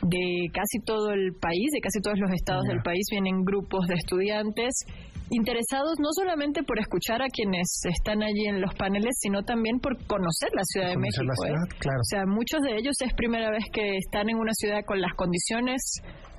de 0.02 0.50
casi 0.52 0.84
todo 0.84 1.12
el 1.12 1.32
país, 1.40 1.70
de 1.72 1.80
casi 1.80 2.00
todos 2.02 2.18
los 2.18 2.30
estados 2.32 2.64
del 2.68 2.82
país, 2.82 3.06
vienen 3.10 3.42
grupos 3.42 3.86
de 3.86 3.94
estudiantes 3.94 4.84
interesados 5.30 5.94
no 5.98 6.08
solamente 6.12 6.62
por 6.62 6.78
escuchar 6.78 7.22
a 7.22 7.28
quienes 7.28 7.80
están 7.84 8.22
allí 8.22 8.46
en 8.46 8.60
los 8.60 8.74
paneles, 8.74 9.16
sino 9.20 9.42
también 9.42 9.78
por 9.78 9.96
conocer 10.06 10.50
la 10.54 10.64
Ciudad 10.64 10.88
de 10.90 10.96
México. 10.98 11.46
¿eh? 11.46 11.54
Claro. 11.78 12.00
O 12.00 12.04
sea, 12.04 12.26
muchos 12.26 12.61
de 12.62 12.76
ellos 12.76 12.94
es 13.00 13.12
primera 13.14 13.50
vez 13.50 13.64
que 13.72 13.96
están 13.96 14.28
en 14.28 14.37
una 14.37 14.52
ciudad 14.54 14.85
con 14.87 15.00
las 15.00 15.12
condiciones 15.14 15.80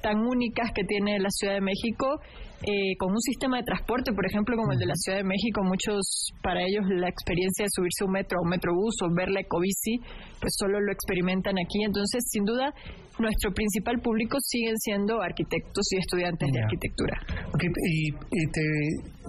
tan 0.02 0.18
únicas 0.18 0.72
que 0.74 0.84
tiene 0.84 1.20
la 1.20 1.30
Ciudad 1.30 1.54
de 1.54 1.62
México, 1.62 2.20
eh, 2.62 2.94
con 2.98 3.12
un 3.12 3.22
sistema 3.22 3.58
de 3.58 3.64
transporte, 3.64 4.12
por 4.14 4.26
ejemplo, 4.26 4.58
como 4.58 4.74
el 4.74 4.80
de 4.80 4.86
la 4.86 4.96
Ciudad 4.96 5.18
de 5.20 5.24
México, 5.24 5.64
muchos, 5.64 6.34
para 6.44 6.62
ellos 6.62 6.86
la 6.90 7.08
experiencia 7.08 7.66
de 7.66 7.70
subirse 7.74 8.04
a 8.04 8.06
un 8.06 8.14
metro 8.14 8.38
o 8.38 8.44
un 8.44 8.50
metrobús 8.50 8.96
o 9.02 9.10
ver 9.14 9.30
la 9.30 9.42
ecobici, 9.42 9.98
pues 10.42 10.54
solo 10.58 10.82
lo 10.82 10.92
experimentan 10.92 11.56
aquí. 11.58 11.82
Entonces, 11.86 12.22
sin 12.30 12.46
duda, 12.46 12.74
nuestro 13.18 13.54
principal 13.54 14.02
público 14.02 14.38
siguen 14.42 14.78
siendo 14.78 15.22
arquitectos 15.22 15.86
y 15.94 15.98
estudiantes 15.98 16.50
de 16.52 16.62
arquitectura. 16.62 17.18
y, 17.62 18.12
te, 18.52 18.66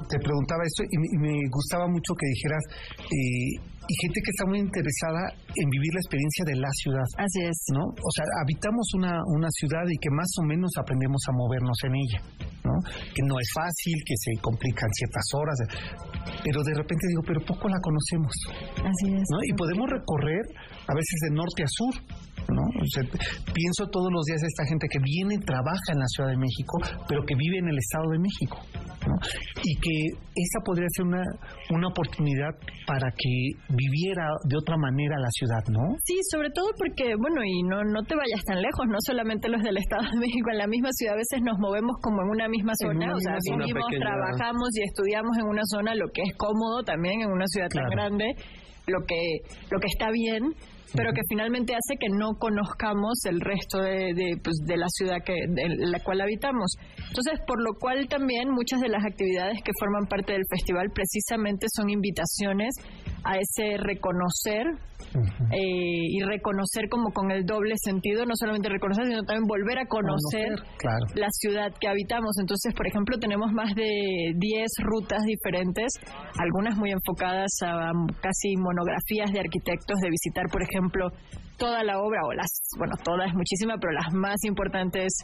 te, 0.08 0.18
preguntaba 0.18 0.64
esto 0.64 0.84
y, 0.84 1.18
me 1.18 1.36
gustaba 1.52 1.86
mucho 1.86 2.14
que 2.16 2.26
dijeras... 2.26 2.64
Eh, 3.12 3.71
y 3.88 3.94
gente 4.00 4.20
que 4.22 4.30
está 4.30 4.46
muy 4.46 4.58
interesada 4.58 5.32
en 5.34 5.68
vivir 5.68 5.92
la 5.94 6.00
experiencia 6.00 6.44
de 6.46 6.56
la 6.56 6.70
ciudad. 6.82 7.06
Así 7.18 7.40
es. 7.42 7.58
¿No? 7.74 7.84
O 7.90 8.10
sea, 8.14 8.24
habitamos 8.42 8.86
una, 8.94 9.20
una 9.34 9.50
ciudad 9.50 9.84
y 9.88 9.98
que 9.98 10.10
más 10.10 10.30
o 10.38 10.42
menos 10.46 10.70
aprendemos 10.78 11.22
a 11.28 11.32
movernos 11.32 11.78
en 11.84 11.94
ella, 11.94 12.20
¿no? 12.64 12.74
Que 13.14 13.22
no 13.26 13.34
es 13.38 13.48
fácil, 13.54 13.96
que 14.06 14.14
se 14.16 14.40
complican 14.40 14.88
ciertas 14.92 15.26
horas, 15.34 15.56
pero 16.44 16.62
de 16.62 16.74
repente 16.74 17.06
digo, 17.08 17.22
pero 17.26 17.40
poco 17.44 17.68
la 17.68 17.80
conocemos. 17.80 18.32
Así 18.78 19.06
es. 19.14 19.26
¿no? 19.30 19.38
Y 19.42 19.52
podemos 19.54 19.90
recorrer 19.90 20.44
a 20.86 20.94
veces 20.94 21.18
de 21.28 21.30
norte 21.34 21.62
a 21.62 21.68
sur, 21.68 21.94
¿no? 22.48 22.62
pienso 23.52 23.90
todos 23.90 24.10
los 24.12 24.24
días 24.24 24.40
de 24.40 24.48
esta 24.48 24.64
gente 24.66 24.86
que 24.90 24.98
viene, 24.98 25.38
trabaja 25.44 25.92
en 25.92 25.98
la 25.98 26.08
Ciudad 26.08 26.30
de 26.30 26.38
México, 26.38 26.78
pero 27.08 27.24
que 27.24 27.34
vive 27.34 27.58
en 27.58 27.68
el 27.68 27.78
Estado 27.78 28.10
de 28.10 28.18
México, 28.18 28.58
¿no? 29.06 29.16
Y 29.62 29.72
que 29.76 29.96
esa 30.34 30.58
podría 30.64 30.86
ser 30.96 31.06
una, 31.06 31.22
una 31.70 31.88
oportunidad 31.88 32.52
para 32.86 33.10
que 33.12 33.32
viviera 33.68 34.28
de 34.44 34.56
otra 34.56 34.76
manera 34.76 35.18
la 35.18 35.30
ciudad, 35.30 35.62
¿no? 35.68 35.96
Sí, 36.04 36.18
sobre 36.30 36.50
todo 36.50 36.70
porque, 36.76 37.14
bueno, 37.16 37.44
y 37.44 37.62
no, 37.62 37.84
no 37.84 38.02
te 38.04 38.14
vayas 38.16 38.42
tan 38.44 38.60
lejos, 38.60 38.86
no 38.88 38.98
solamente 39.06 39.48
los 39.48 39.62
del 39.62 39.76
Estado 39.76 40.04
de 40.12 40.18
México, 40.18 40.50
en 40.50 40.58
la 40.58 40.66
misma 40.66 40.90
ciudad 40.92 41.14
a 41.14 41.20
veces 41.20 41.40
nos 41.42 41.58
movemos 41.58 41.96
como 42.02 42.22
en 42.22 42.28
una 42.30 42.48
misma 42.48 42.72
zona, 42.80 43.14
o 43.14 43.20
sea, 43.20 43.36
vivimos, 43.42 43.86
trabajamos 43.90 44.68
y 44.74 44.82
estudiamos 44.82 45.36
en 45.38 45.46
una 45.46 45.62
zona, 45.64 45.94
lo 45.94 46.08
que 46.12 46.22
es 46.22 46.34
cómodo 46.36 46.82
también 46.82 47.20
en 47.20 47.30
una 47.30 47.46
ciudad 47.46 47.68
tan 47.68 47.88
grande, 47.90 48.34
lo 48.86 49.04
que, 49.06 49.44
lo 49.70 49.78
que 49.78 49.86
está 49.86 50.10
bien, 50.10 50.54
pero 50.94 51.12
que 51.12 51.22
finalmente 51.28 51.74
hace 51.74 51.96
que 51.98 52.08
no 52.10 52.38
conozcamos 52.38 53.24
el 53.24 53.40
resto 53.40 53.78
de, 53.78 54.14
de, 54.14 54.36
pues, 54.42 54.56
de 54.64 54.76
la 54.76 54.88
ciudad 54.88 55.18
que, 55.24 55.34
en 55.34 55.90
la 55.90 56.00
cual 56.00 56.20
habitamos. 56.20 56.76
Entonces, 57.08 57.40
por 57.46 57.62
lo 57.62 57.74
cual 57.78 58.08
también 58.08 58.50
muchas 58.50 58.80
de 58.80 58.88
las 58.88 59.04
actividades 59.04 59.58
que 59.64 59.72
forman 59.78 60.06
parte 60.06 60.32
del 60.32 60.44
festival 60.50 60.90
precisamente 60.94 61.66
son 61.74 61.90
invitaciones 61.90 62.74
a 63.24 63.36
ese 63.38 63.76
reconocer 63.78 64.66
eh, 65.50 66.06
y 66.08 66.22
reconocer 66.22 66.88
como 66.88 67.12
con 67.12 67.30
el 67.30 67.44
doble 67.44 67.74
sentido, 67.76 68.24
no 68.24 68.32
solamente 68.34 68.68
reconocer, 68.68 69.06
sino 69.06 69.22
también 69.24 69.46
volver 69.46 69.78
a 69.78 69.86
conocer, 69.86 70.48
la 71.14 71.28
ciudad 71.30 71.72
que 71.78 71.88
habitamos. 71.88 72.38
Entonces, 72.40 72.74
por 72.74 72.86
ejemplo, 72.86 73.18
tenemos 73.18 73.52
más 73.52 73.74
de 73.74 74.32
10 74.34 74.70
rutas 74.80 75.22
diferentes, 75.24 75.92
algunas 76.38 76.76
muy 76.76 76.90
enfocadas 76.90 77.50
a 77.64 77.92
casi 78.20 78.56
monografías 78.56 79.32
de 79.32 79.40
arquitectos, 79.40 80.00
de 80.00 80.10
visitar, 80.10 80.46
por 80.50 80.62
ejemplo, 80.62 81.08
toda 81.62 81.84
la 81.84 82.00
obra, 82.02 82.18
o 82.26 82.32
las, 82.32 82.50
bueno, 82.76 82.94
toda 83.04 83.24
es 83.26 83.34
muchísima, 83.34 83.76
pero 83.80 83.92
las 83.92 84.12
más 84.12 84.42
importantes 84.42 85.14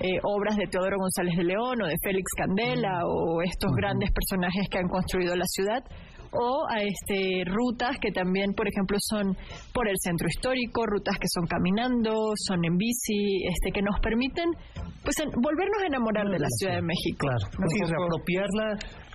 eh, 0.00 0.18
obras 0.24 0.56
de 0.56 0.66
Teodoro 0.66 0.96
González 0.98 1.36
de 1.36 1.44
León 1.44 1.82
o 1.82 1.86
de 1.86 1.94
Félix 2.02 2.26
Candela 2.36 3.06
o 3.06 3.42
estos 3.42 3.70
grandes 3.76 4.10
personajes 4.10 4.66
que 4.68 4.78
han 4.78 4.88
construido 4.88 5.36
la 5.36 5.46
ciudad 5.46 5.84
o 6.36 6.66
a 6.68 6.82
este 6.82 7.44
rutas 7.46 7.96
que 8.00 8.10
también, 8.10 8.54
por 8.54 8.66
ejemplo, 8.66 8.96
son 8.98 9.36
por 9.72 9.86
el 9.86 9.94
centro 10.02 10.26
histórico, 10.26 10.82
rutas 10.84 11.14
que 11.14 11.28
son 11.32 11.46
caminando, 11.46 12.10
son 12.34 12.64
en 12.64 12.76
bici, 12.76 13.46
este 13.46 13.70
que 13.70 13.82
nos 13.82 14.00
permiten 14.00 14.50
pues 15.04 15.14
en- 15.20 15.30
volvernos 15.30 15.78
a 15.84 15.86
enamorar 15.86 16.26
de 16.26 16.40
la 16.40 16.48
Ciudad 16.58 16.74
de 16.74 16.82
México. 16.82 17.28
Claro, 17.28 17.46
¿no? 17.54 17.86
reapropiarla 17.86 18.66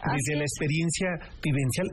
desde 0.03 0.35
la 0.39 0.45
experiencia 0.45 1.09
vivencial, 1.43 1.87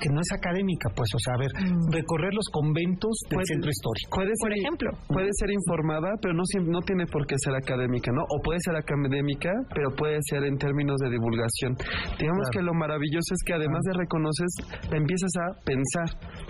que 0.00 0.08
no 0.10 0.20
es 0.20 0.30
académica, 0.32 0.88
pues, 0.94 1.10
o 1.14 1.18
sea, 1.18 1.34
a 1.34 1.38
ver, 1.42 1.50
recorrer 1.90 2.32
los 2.34 2.46
conventos 2.52 3.12
del 3.28 3.36
Puede- 3.42 3.46
centro 3.46 3.70
histórico. 3.70 4.10
Puede 4.14 4.32
Por 4.40 4.50
ser, 4.50 4.58
ejemplo. 4.58 4.90
Puede 5.08 5.30
ser 5.38 5.50
informada, 5.50 6.10
pero 6.22 6.34
no, 6.34 6.42
no 6.70 6.80
tiene 6.82 7.06
por 7.06 7.26
qué 7.26 7.34
ser 7.38 7.54
académica, 7.54 8.10
¿no? 8.12 8.22
O 8.30 8.40
puede 8.42 8.60
ser 8.60 8.76
académica, 8.76 9.50
pero 9.74 9.90
puede 9.94 10.18
ser 10.28 10.44
en 10.44 10.56
términos 10.58 10.96
de 11.02 11.10
divulgación. 11.10 11.74
Digamos 12.18 12.46
Claro. 12.48 12.54
que 12.54 12.62
lo 12.62 12.74
maravilloso 12.74 13.34
es 13.34 13.40
que 13.44 13.54
además 13.54 13.82
de 13.86 13.92
reconoces, 13.98 14.50
la 14.90 14.96
empiezas 14.98 15.30
a 15.40 15.46
pensar, 15.64 16.08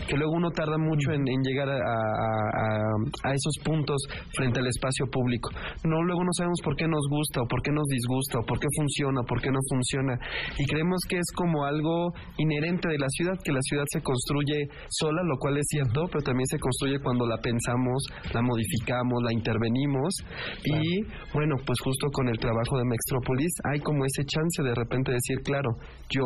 que 0.09 0.17
luego 0.17 0.33
uno 0.37 0.51
tarda 0.51 0.77
mucho 0.79 1.13
en, 1.13 1.27
en 1.29 1.41
llegar 1.43 1.69
a, 1.69 1.77
a- 1.77 2.51
a- 2.53 3.31
a 3.31 3.35
esos 3.35 3.57
puntos 3.65 3.97
frente 4.37 4.61
al 4.61 4.67
espacio 4.67 5.07
público. 5.07 5.51
No, 5.85 6.03
luego 6.03 6.23
no 6.25 6.33
sabemos 6.37 6.61
por 6.63 6.77
qué 6.77 6.87
nos 6.89 7.07
gusta 7.11 7.43
o 7.43 7.47
por 7.49 7.63
qué 7.63 7.71
nos 7.73 7.87
disgusta 7.89 8.39
o 8.39 8.45
por 8.45 8.59
qué 8.59 8.67
funciona 8.77 9.21
o 9.21 9.25
por 9.25 9.41
qué 9.41 9.51
no 9.51 9.59
funciona. 9.69 10.19
Y 10.59 10.65
creemos 10.67 11.01
que 11.09 11.17
es 11.17 11.27
como 11.35 11.65
algo 11.65 12.13
inherente 12.39 12.89
de 12.89 12.99
la 12.99 13.09
ciudad, 13.09 13.35
que 13.45 13.53
la 13.53 13.61
ciudad 13.63 13.85
se 13.93 14.03
construye 14.03 14.69
sola, 14.89 15.23
lo 15.23 15.37
cual 15.39 15.59
es 15.59 15.67
cierto, 15.69 16.07
pero 16.11 16.23
también 16.23 16.47
se 16.47 16.59
construye 16.59 16.99
cuando 17.01 17.27
la 17.27 17.39
pensamos, 17.39 18.03
la 18.33 18.43
modificamos, 18.43 19.23
la 19.23 19.33
intervenimos. 19.33 20.15
Y 20.65 21.03
bueno, 21.33 21.57
pues 21.65 21.79
justo 21.81 22.09
con 22.13 22.29
el 22.29 22.39
trabajo 22.39 22.79
de 22.79 22.85
Mextrópolis 22.85 23.53
hay 23.73 23.81
como 23.81 24.05
ese 24.05 24.25
chance 24.25 24.63
de 24.63 24.75
repente 24.75 25.13
decir, 25.13 25.39
claro, 25.45 25.71
yo 26.09 26.25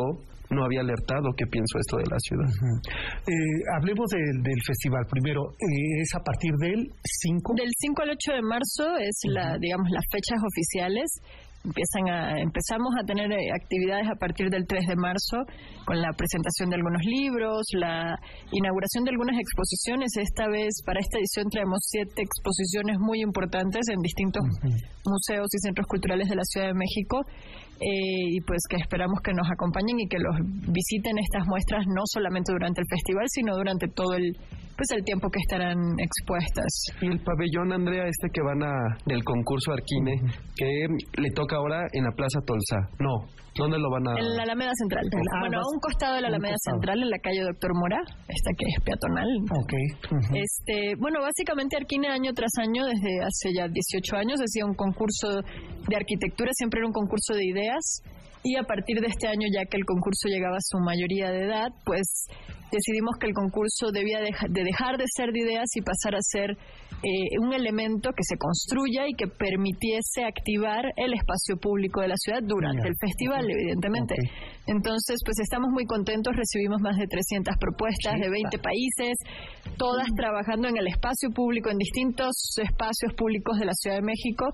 no 0.51 0.65
había 0.65 0.81
alertado 0.81 1.35
que 1.37 1.47
pienso 1.47 1.79
esto 1.79 1.97
de 1.99 2.07
la 2.07 2.19
ciudad. 2.19 2.51
Eh, 3.27 3.59
hablemos 3.77 4.07
del, 4.11 4.43
del 4.43 4.61
festival 4.67 5.07
primero. 5.11 5.43
eh, 5.59 6.03
es 6.03 6.15
a 6.15 6.23
partir 6.23 6.53
del 6.61 6.87
5. 7.03 7.55
Del 7.57 7.71
5 7.71 8.03
al 8.03 8.11
8 8.11 8.33
de 8.33 8.43
marzo 8.43 8.85
es 9.01 9.17
la, 9.27 9.59
digamos, 9.59 9.91
las 9.91 10.05
fechas 10.11 10.39
oficiales. 10.39 11.09
Empiezan 11.67 12.09
a, 12.09 12.41
empezamos 12.41 12.95
a 12.95 13.05
tener 13.05 13.27
eh, 13.33 13.51
actividades 13.51 14.07
a 14.07 14.15
partir 14.15 14.51
del 14.51 14.67
3 14.67 14.87
de 14.87 14.95
marzo 14.97 15.43
con 15.85 16.01
la 16.01 16.13
presentación 16.15 16.71
de 16.71 16.77
algunos 16.77 17.03
libros, 17.05 17.67
la 17.75 18.15
inauguración 18.53 19.03
de 19.03 19.11
algunas 19.11 19.35
exposiciones. 19.35 20.15
Esta 20.17 20.47
vez, 20.47 20.83
para 20.87 21.01
esta 21.01 21.19
edición, 21.19 21.51
traemos 21.51 21.81
siete 21.83 22.23
exposiciones 22.23 22.99
muy 22.99 23.21
importantes 23.21 23.89
en 23.91 23.99
distintos 24.01 24.47
museos 25.05 25.49
y 25.53 25.59
centros 25.59 25.87
culturales 25.87 26.29
de 26.29 26.37
la 26.37 26.45
Ciudad 26.45 26.69
de 26.69 26.75
México. 26.75 27.27
Eh, 27.81 28.37
y 28.37 28.41
pues 28.43 28.59
que 28.69 28.77
esperamos 28.77 29.21
que 29.23 29.33
nos 29.33 29.49
acompañen 29.51 29.99
y 30.01 30.09
que 30.09 30.19
los 30.19 30.35
visiten 30.73 31.19
estas 31.19 31.47
muestras 31.47 31.85
no 31.87 32.03
solamente 32.07 32.53
durante 32.53 32.81
el 32.81 32.87
festival, 32.89 33.25
sino 33.29 33.55
durante 33.57 33.87
todo 33.89 34.15
el, 34.15 34.33
pues 34.77 34.91
el 34.93 35.05
tiempo 35.05 35.29
que 35.31 35.41
estarán 35.41 35.79
expuestas. 35.99 36.69
Y 37.01 37.07
el 37.07 37.21
pabellón, 37.21 37.73
Andrea, 37.73 38.05
este 38.09 38.29
que 38.33 38.41
van 38.43 38.63
a 38.63 38.73
del 39.07 39.25
concurso 39.25 39.73
Arquine, 39.73 40.21
que 40.57 40.87
le 41.21 41.31
toca 41.31 41.57
ahora 41.57 41.81
en 41.93 42.05
la 42.05 42.13
Plaza 42.13 42.41
Tolsa. 42.47 42.79
No, 43.01 43.25
¿dónde 43.57 43.79
lo 43.79 43.91
van 43.91 44.09
a...? 44.09 44.19
En 44.21 44.37
la 44.37 44.43
Alameda 44.45 44.73
Central. 44.77 45.05
Ah, 45.07 45.41
bueno, 45.41 45.57
a 45.57 45.61
vas- 45.61 45.73
un 45.73 45.81
costado 45.81 46.15
de 46.17 46.21
la 46.23 46.29
Alameda. 46.29 46.57
Central, 46.59 47.03
en 47.03 47.11
la 47.11 47.19
calle 47.19 47.41
Doctor 47.43 47.73
Mora, 47.75 48.01
esta 48.29 48.51
que 48.57 48.65
es 48.69 48.77
peatonal. 48.85 49.29
Ok. 49.53 49.73
Este, 50.35 50.95
bueno, 50.99 51.21
básicamente 51.21 51.77
Arquine 51.77 52.09
año 52.09 52.33
tras 52.35 52.53
año, 52.61 52.85
desde 52.87 53.21
hace 53.21 53.53
ya 53.57 53.69
18 53.69 54.17
años, 54.17 54.41
hacía 54.41 54.65
un 54.65 54.75
concurso 54.75 55.41
de 55.89 55.97
arquitectura, 55.97 56.51
siempre 56.55 56.81
era 56.81 56.87
un 56.87 56.93
concurso 56.93 57.35
de 57.35 57.45
ideas, 57.45 57.66
y 58.43 58.57
a 58.57 58.63
partir 58.63 59.01
de 59.01 59.09
este 59.09 59.27
año, 59.27 59.49
ya 59.53 59.65
que 59.69 59.77
el 59.77 59.85
concurso 59.85 60.29
llegaba 60.29 60.57
a 60.57 60.63
su 60.63 60.79
mayoría 60.79 61.31
de 61.31 61.45
edad, 61.47 61.69
pues 61.85 62.07
decidimos 62.71 63.17
que 63.19 63.27
el 63.27 63.35
concurso 63.35 63.91
debía 63.93 64.21
de 64.21 64.31
dejar 64.63 64.97
de 64.99 65.05
ser 65.15 65.33
de 65.33 65.41
ideas 65.41 65.67
y 65.75 65.83
pasar 65.83 66.15
a 66.15 66.21
ser 66.21 66.57
eh, 67.03 67.39
un 67.41 67.53
elemento 67.53 68.11
que 68.17 68.23
se 68.25 68.37
construya 68.37 69.07
y 69.07 69.15
que 69.15 69.27
permitiese 69.29 70.25
activar 70.25 70.85
el 70.97 71.13
espacio 71.13 71.57
público 71.61 72.01
de 72.01 72.09
la 72.09 72.17
ciudad 72.17 72.41
durante 72.43 72.89
el 72.89 72.95
festival, 72.99 73.45
evidentemente. 73.51 74.15
Entonces, 74.67 75.21
pues 75.25 75.39
estamos 75.39 75.71
muy 75.71 75.85
contentos, 75.85 76.35
recibimos 76.35 76.81
más 76.81 76.97
de 76.97 77.07
300 77.07 77.55
propuestas 77.61 78.19
de 78.19 78.29
20 78.31 78.59
países, 78.59 79.15
todas 79.77 80.09
trabajando 80.17 80.69
en 80.69 80.77
el 80.77 80.87
espacio 80.89 81.31
público, 81.31 81.71
en 81.71 81.79
distintos 81.79 82.35
espacios 82.59 83.13
públicos 83.17 83.59
de 83.59 83.67
la 83.67 83.75
Ciudad 83.75 83.97
de 83.97 84.03
México. 84.03 84.47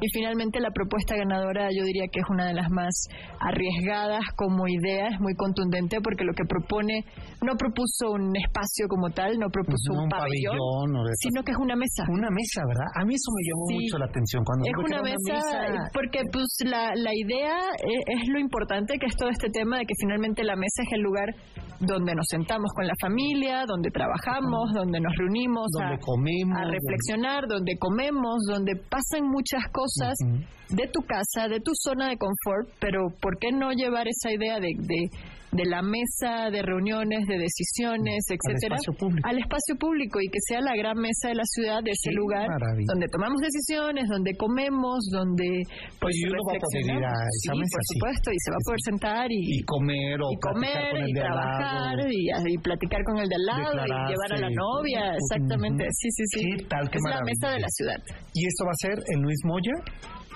Y 0.00 0.08
finalmente 0.12 0.58
la 0.58 0.70
propuesta 0.72 1.14
ganadora 1.14 1.68
yo 1.70 1.84
diría 1.84 2.06
que 2.10 2.20
es 2.20 2.26
una 2.30 2.46
de 2.48 2.54
las 2.54 2.70
más 2.70 3.06
arriesgadas 3.38 4.24
como 4.36 4.66
idea, 4.66 5.08
es 5.08 5.20
muy 5.20 5.34
contundente 5.34 6.00
porque 6.00 6.24
lo 6.24 6.32
que 6.34 6.44
propone, 6.44 7.04
no 7.42 7.54
propuso 7.56 8.10
un 8.12 8.34
espacio 8.36 8.88
como 8.88 9.10
tal, 9.10 9.38
no 9.38 9.48
propuso 9.50 9.92
No 9.94 10.02
un, 10.04 10.08
pabellón, 10.08 10.96
o 10.96 11.04
de- 11.04 11.14
sino 11.20 11.42
que 11.44 11.52
es 11.52 11.58
una 11.58 11.76
mesa. 11.76 11.89
Una 12.08 12.30
mesa, 12.30 12.62
¿verdad? 12.66 12.88
A 12.94 13.04
mí 13.04 13.14
eso 13.14 13.30
me 13.34 13.42
llamó 13.48 13.64
Sí. 13.68 13.74
mucho 13.84 13.98
la 13.98 14.06
atención. 14.06 14.44
Cuando 14.44 14.64
Es 14.64 14.72
supe 14.72 14.84
que 14.86 14.92
una 14.94 15.02
mesa, 15.02 15.90
porque 15.92 16.20
pues 16.32 16.48
la, 16.64 16.92
la 16.94 17.12
idea 17.14 17.56
es, 17.82 18.00
es 18.20 18.28
lo 18.28 18.38
importante 18.38 18.98
que 18.98 19.06
es 19.06 19.16
todo 19.16 19.28
este 19.28 19.48
tema 19.50 19.78
de 19.78 19.86
que 19.86 19.94
finalmente 19.98 20.44
la 20.44 20.56
mesa 20.56 20.82
es 20.86 20.92
el 20.92 21.02
lugar 21.02 21.28
donde 21.80 22.14
nos 22.14 22.26
sentamos 22.28 22.70
con 22.76 22.86
la 22.86 22.92
familia, 23.00 23.64
donde 23.66 23.90
trabajamos, 23.90 24.70
donde 24.74 25.00
nos 25.00 25.12
reunimos 25.16 25.66
Donde 25.72 25.94
a, 25.94 25.98
comemos, 25.98 26.58
a 26.58 26.64
reflexionar, 26.68 27.48
donde 27.48 27.72
comemos, 27.78 28.44
donde 28.46 28.76
pasan 28.76 29.24
muchas 29.28 29.64
cosas 29.72 30.14
de 30.68 30.86
tu 30.92 31.00
casa, 31.02 31.48
de 31.48 31.60
tu 31.60 31.72
zona 31.74 32.08
de 32.08 32.16
confort, 32.18 32.68
pero 32.80 33.08
¿por 33.20 33.38
qué 33.38 33.50
no 33.50 33.72
llevar 33.72 34.06
esa 34.08 34.30
idea 34.32 34.60
de, 34.60 34.68
de, 34.76 35.08
de 35.52 35.64
la 35.66 35.82
mesa 35.82 36.50
de 36.50 36.62
reuniones, 36.62 37.26
de 37.26 37.38
decisiones, 37.38 38.22
etcétera, 38.30 38.76
espacio 38.78 38.92
público. 38.94 39.28
al 39.28 39.38
espacio 39.38 39.74
público 39.76 40.20
y 40.20 40.28
que 40.28 40.38
sea 40.46 40.60
la 40.60 40.76
gran 40.76 40.96
mesa 40.98 41.28
de 41.28 41.34
la 41.34 41.44
ciudad, 41.44 41.82
de 41.82 41.90
ese 41.90 42.12
lugar 42.14 42.46
maravilla. 42.48 42.86
donde 42.86 43.06
tomamos 43.10 43.40
decisiones, 43.42 44.06
donde 44.08 44.36
comemos, 44.36 44.98
donde 45.10 45.62
pues 45.98 46.14
Oye, 46.14 46.30
uno 46.30 46.38
va 46.46 46.54
a 46.54 46.60
poder 46.62 46.84
ir 46.86 47.04
a 47.04 47.14
esa 47.18 47.52
sí, 47.52 47.58
mesa, 47.58 47.76
por 47.76 47.82
sí. 47.82 47.94
supuesto, 47.98 48.28
y 48.30 48.38
se 48.38 48.50
va 48.50 48.56
a 48.56 48.64
poder 48.64 48.80
sentar 48.84 49.26
y, 49.32 49.40
y 49.58 49.62
comer 49.66 50.16
o 50.22 50.28
y 50.30 50.36
comer 50.38 50.90
con 50.94 51.02
el 51.02 51.08
y 51.08 51.12
de 51.12 51.20
al 51.20 51.26
trabajar 51.26 51.96
lado. 51.98 52.08
y, 52.10 52.54
y 52.54 52.58
platicar 52.58 53.00
con 53.04 53.18
el 53.18 53.28
de 53.28 53.34
al 53.34 53.46
lado 53.46 53.74
y 53.74 53.90
llevar 54.06 54.30
a 54.32 54.38
la 54.38 54.50
novia, 54.54 55.02
exactamente, 55.18 55.84
sí, 55.90 56.08
sí, 56.14 56.24
sí. 56.30 56.44
Es 56.62 57.02
la 57.02 57.20
mesa 57.26 57.50
de 57.54 57.60
la 57.60 57.68
ciudad. 57.70 57.98
Y 58.34 58.46
esto 58.46 58.64
va 58.64 58.70
a 58.70 58.80
ser 58.86 58.96
en 59.14 59.22
Luis 59.22 59.38
Moya, 59.44 59.74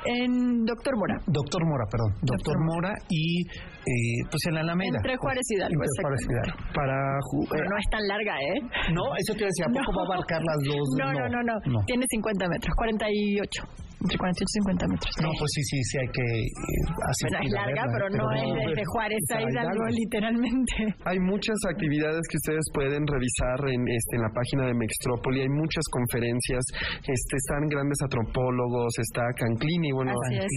En 0.04 0.64
Doctor 0.64 0.94
Mora. 0.96 1.16
Doctor 1.26 1.62
Mora, 1.66 1.84
perdón, 1.90 2.12
Doctor 2.20 2.36
Doctor 2.54 2.56
Mora 2.64 2.92
y 3.08 3.46
eh, 3.48 4.20
pues 4.30 4.42
en 4.48 4.54
la 4.54 4.60
Alameda. 4.60 4.96
Entre 5.00 5.16
Juárez 5.16 5.44
y 5.50 5.54
Hidalgo, 5.56 5.80
Entre 5.82 6.02
Juárez 6.02 6.20
y. 6.20 6.32
Hidalgo. 6.32 6.56
Para 6.74 6.96
ju- 7.20 7.46
Pero 7.50 7.64
no 7.68 7.76
es 7.78 7.88
tan 7.90 8.04
larga, 8.08 8.34
¿eh? 8.36 8.58
No, 8.92 9.02
eso 9.16 9.32
te 9.34 9.44
decía, 9.44 9.66
¿a 9.66 9.72
poco 9.72 9.92
No. 9.92 9.98
va 9.98 10.02
a 10.02 10.06
abarcar 10.16 10.40
las 10.44 10.58
dos? 10.64 10.86
No, 10.98 11.12
no, 11.12 11.24
no, 11.28 11.40
no. 11.42 11.78
Tiene 11.86 12.04
50 12.08 12.48
metros, 12.48 12.74
48. 12.76 13.62
Entre 14.04 14.18
48 14.20 14.44
y 14.44 14.54
50 14.60 14.84
metros. 14.92 15.10
No, 15.24 15.30
pues 15.40 15.48
sí, 15.56 15.62
sí, 15.64 15.78
sí 15.88 15.94
hay 15.96 16.10
que 16.12 16.26
eh, 16.44 16.76
asistir 17.08 17.40
Bueno, 17.40 17.48
es 17.48 17.52
larga, 17.56 17.72
verla, 17.72 17.92
pero 17.96 18.06
no 18.12 18.24
es 18.36 18.44
desde 18.68 18.84
Juárez 18.84 19.24
a 19.32 19.38
Hidalgo, 19.40 19.84
literalmente. 19.88 20.74
Hay 21.08 21.18
muchas 21.24 21.56
actividades 21.72 22.20
que 22.28 22.36
ustedes 22.36 22.64
pueden 22.76 23.02
revisar 23.08 23.64
en, 23.72 23.80
este, 23.88 24.12
en 24.20 24.22
la 24.28 24.32
página 24.36 24.68
de 24.68 24.74
Mextrópoli. 24.76 25.40
Hay 25.40 25.48
muchas 25.48 25.84
conferencias. 25.88 26.62
Este, 27.00 27.32
están 27.40 27.64
grandes 27.72 27.96
antropólogos, 28.04 28.92
está 29.00 29.24
Canclini, 29.40 29.92
bueno, 29.96 30.12
Así 30.12 30.36
es. 30.36 30.52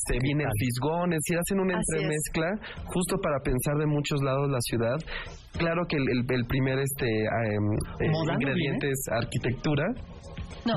este, 0.00 0.16
viene 0.24 0.44
el 0.48 0.54
Fisgón. 0.56 1.12
Es 1.12 1.20
decir, 1.20 1.36
hacen 1.36 1.60
una 1.60 1.76
Así 1.76 1.84
es. 1.84 1.92
entremezcla 2.00 2.48
justo 2.96 3.20
para 3.20 3.38
pensar 3.44 3.76
de 3.76 3.86
muchos 3.86 4.22
lados 4.24 4.48
la 4.48 4.60
ciudad. 4.64 4.96
Claro 5.58 5.84
que 5.88 5.96
el, 5.96 6.06
el- 6.08 6.24
el 6.30 6.46
primer 6.46 6.78
este, 6.78 7.04
em, 7.04 7.66
eh, 8.00 8.08
¿Moda 8.08 8.32
no 8.32 8.40
ingrediente 8.40 8.88
es 8.88 9.04
arquitectura. 9.12 9.84
No. 10.66 10.74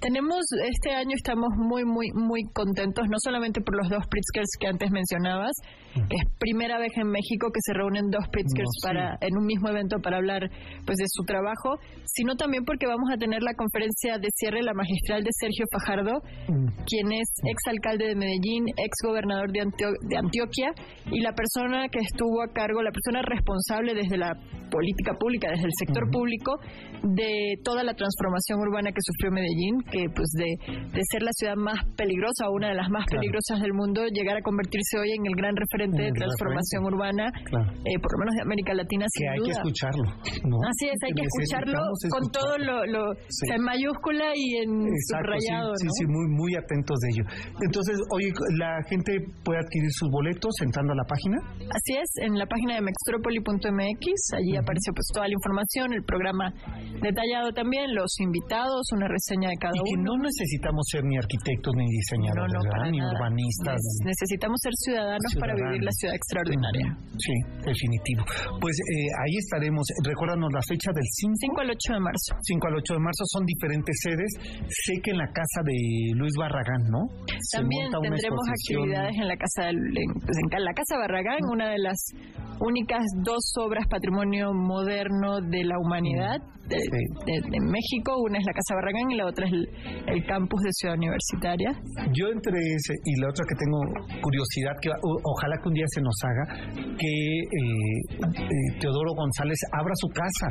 Tenemos, 0.00 0.40
este 0.70 0.94
año 0.94 1.14
estamos 1.14 1.48
muy, 1.56 1.84
muy, 1.84 2.08
muy 2.14 2.42
contentos, 2.54 3.06
no 3.08 3.16
solamente 3.22 3.60
por 3.60 3.76
los 3.76 3.88
dos 3.88 4.04
Pritzkers 4.08 4.48
que 4.60 4.66
antes 4.68 4.90
mencionabas, 4.90 5.52
que 5.94 6.16
es 6.16 6.24
primera 6.38 6.78
vez 6.78 6.92
en 6.96 7.08
México 7.08 7.48
que 7.52 7.60
se 7.62 7.72
reúnen 7.74 8.10
dos 8.10 8.24
Pritzkers 8.30 8.68
No, 8.68 8.80
sí. 8.80 8.86
para, 8.86 9.18
en 9.20 9.36
un 9.36 9.44
mismo 9.46 9.68
evento 9.68 9.96
para 10.02 10.16
hablar 10.18 10.48
pues 10.86 10.96
de 10.96 11.06
su 11.08 11.24
trabajo, 11.24 11.76
sino 12.06 12.36
también 12.36 12.64
porque 12.64 12.86
vamos 12.86 13.10
a 13.12 13.16
tener 13.18 13.42
la 13.42 13.54
conferencia 13.54 14.18
de 14.18 14.28
cierre, 14.34 14.62
la 14.62 14.74
magistral 14.74 15.22
de 15.22 15.30
Sergio 15.38 15.64
Fajardo, 15.72 16.20
quien 16.86 17.12
es 17.12 17.28
ex 17.44 17.58
alcalde 17.68 18.08
de 18.08 18.16
Medellín, 18.16 18.64
ex 18.76 18.92
gobernador 19.04 19.50
de, 19.52 19.60
Antio- 19.60 19.98
de 20.08 20.16
Antioquia, 20.16 20.72
y 21.10 21.20
la 21.20 21.32
persona 21.32 21.88
que 21.88 21.98
estuvo 22.00 22.42
a 22.42 22.48
cargo, 22.52 22.82
la 22.82 22.90
persona 22.92 23.22
responsable 23.22 23.94
desde 23.94 24.16
la 24.16 24.32
política 24.70 25.12
pública, 25.18 25.48
desde 25.50 25.64
el 25.64 25.72
sector 25.78 26.10
público, 26.10 26.52
de 27.02 27.54
toda 27.64 27.82
la 27.84 27.94
transformación 27.94 28.60
urbana 28.60 28.90
que 28.90 29.00
sufrió 29.08 29.32
Medellín, 29.32 29.80
que 29.90 30.04
pues 30.12 30.28
de, 30.36 30.50
de 30.92 31.02
ser 31.08 31.22
la 31.24 31.32
ciudad 31.32 31.56
más 31.56 31.80
peligrosa, 31.96 32.50
una 32.52 32.68
de 32.68 32.76
las 32.76 32.88
más 32.92 33.04
peligrosas 33.08 33.60
del 33.64 33.72
mundo, 33.72 34.04
llegar 34.12 34.36
a 34.36 34.42
convertirse 34.42 34.98
hoy 35.00 35.10
en 35.16 35.24
el 35.24 35.34
gran 35.36 35.56
referente 35.56 36.02
de 36.02 36.12
transformación 36.12 36.84
urbana, 36.84 37.32
Claro. 37.48 37.72
eh, 37.88 37.96
por 38.02 38.10
lo 38.12 38.18
menos 38.20 38.34
de 38.36 38.42
América 38.44 38.74
Latina, 38.74 39.06
que 39.08 39.18
sin 39.18 39.28
hay 39.32 39.40
que 39.40 39.52
escucharlo, 39.56 40.04
¿no? 40.44 40.56
Así 40.68 40.84
es, 40.92 40.98
hay 41.06 41.12
que 41.16 41.24
escucharlo 41.24 41.80
con 42.12 42.22
escucharlo. 42.28 42.28
todo 42.36 42.52
lo, 42.58 43.00
Sí. 43.28 43.48
en 43.54 43.62
mayúscula 43.62 44.32
y 44.36 44.46
en 44.62 44.70
Exacto, 44.84 45.32
subrayado, 45.32 45.70
sí, 45.80 45.86
¿no? 45.86 45.92
sí, 45.96 46.04
muy, 46.06 46.26
muy 46.36 46.52
atentos 46.56 46.96
de 47.00 47.08
ello. 47.14 47.24
Entonces, 47.64 47.96
oye, 48.12 48.28
la 48.58 48.82
gente 48.88 49.12
puede 49.44 49.60
adquirir 49.60 49.90
sus 49.92 50.10
boletos 50.10 50.52
entrando 50.62 50.92
a 50.92 50.96
la 50.96 51.06
página. 51.08 51.36
Así 51.72 51.92
es, 51.96 52.08
en 52.26 52.36
la 52.38 52.46
página 52.46 52.74
de 52.76 52.82
mextropoli.mx, 52.82 54.04
allí 54.36 54.56
aparece 54.56 54.92
pues 54.92 55.06
toda 55.14 55.26
la 55.28 55.34
información, 55.34 55.92
el 55.92 56.04
programa 56.04 56.52
detallado 57.02 57.52
también, 57.52 57.94
los 57.94 58.10
invitados, 58.20 58.82
una 58.98 59.08
reseña 59.08 59.48
de 59.54 59.58
cada 59.62 59.72
Y 59.74 59.80
que 59.80 59.94
uno. 59.98 60.12
no 60.18 60.26
necesitamos 60.26 60.82
ser 60.90 61.02
ni 61.06 61.16
arquitectos 61.16 61.72
ni 61.78 61.86
diseñadores, 61.86 62.52
ni 62.90 62.98
nada. 62.98 63.12
urbanistas. 63.14 63.78
Necesitamos 64.04 64.58
ser 64.60 64.74
ciudadanos, 64.74 65.30
para 65.38 65.54
vivir 65.54 65.82
la 65.82 65.92
ciudad 65.94 66.14
extraordinaria. 66.18 66.86
Sí, 67.16 67.34
definitivo. 67.64 68.22
Pues 68.60 68.74
eh, 68.78 69.06
ahí 69.22 69.34
estaremos. 69.38 69.86
Recuérdanos 70.04 70.50
la 70.52 70.62
fecha 70.62 70.90
del 70.92 71.06
5. 71.06 71.34
5 71.38 71.60
al 71.62 71.70
8 71.70 71.92
de 71.94 72.00
marzo. 72.00 72.30
5 72.42 72.66
al 72.66 72.74
8 72.82 72.94
de 72.94 73.00
marzo 73.00 73.22
son 73.30 73.42
diferentes 73.46 73.94
sedes. 74.02 74.30
Sé 74.66 75.00
que 75.02 75.10
en 75.12 75.18
la 75.18 75.28
casa 75.30 75.62
de 75.64 75.76
Luis 76.16 76.34
Barragán, 76.38 76.82
¿no? 76.90 77.06
También 77.52 77.90
tendremos 77.92 78.42
actividades 78.48 79.14
en 79.16 79.28
la 79.28 79.36
casa 79.36 79.66
del- 79.68 79.94
en, 79.96 80.08
pues, 80.18 80.36
en 80.36 80.64
la 80.64 80.72
casa 80.74 80.96
Barragán, 80.98 81.38
una 81.52 81.70
de 81.70 81.78
las 81.78 81.98
únicas 82.60 83.04
dos 83.22 83.52
obras 83.60 83.86
patrimonio 83.88 84.52
moderno 84.52 85.40
de 85.40 85.64
la 85.64 85.78
humanidad 85.78 86.40
de, 86.68 86.76
de- 86.76 87.40
de 87.40 87.60
México. 87.60 88.16
Una 88.24 88.38
es 88.38 88.44
la 88.44 88.52
casa 88.52 88.74
Barragán 88.74 88.87
y 89.10 89.16
la 89.16 89.26
otra 89.26 89.46
es 89.46 89.52
el, 89.52 89.68
el 90.06 90.24
campus 90.26 90.60
de 90.62 90.70
Ciudad 90.72 90.94
Universitaria. 90.96 91.70
Yo 92.12 92.28
entre 92.32 92.56
ese 92.58 92.94
y 93.04 93.20
la 93.20 93.28
otra 93.28 93.44
que 93.48 93.54
tengo 93.56 93.78
curiosidad, 94.22 94.72
que 94.80 94.88
o- 94.90 95.20
ojalá 95.24 95.56
que 95.62 95.68
un 95.68 95.74
día 95.74 95.84
se 95.88 96.00
nos 96.00 96.16
haga, 96.24 96.44
que 96.96 97.08
eh, 97.08 98.18
eh, 98.22 98.78
Teodoro 98.80 99.12
González 99.14 99.58
abra 99.72 99.92
su 99.96 100.08
casa. 100.08 100.48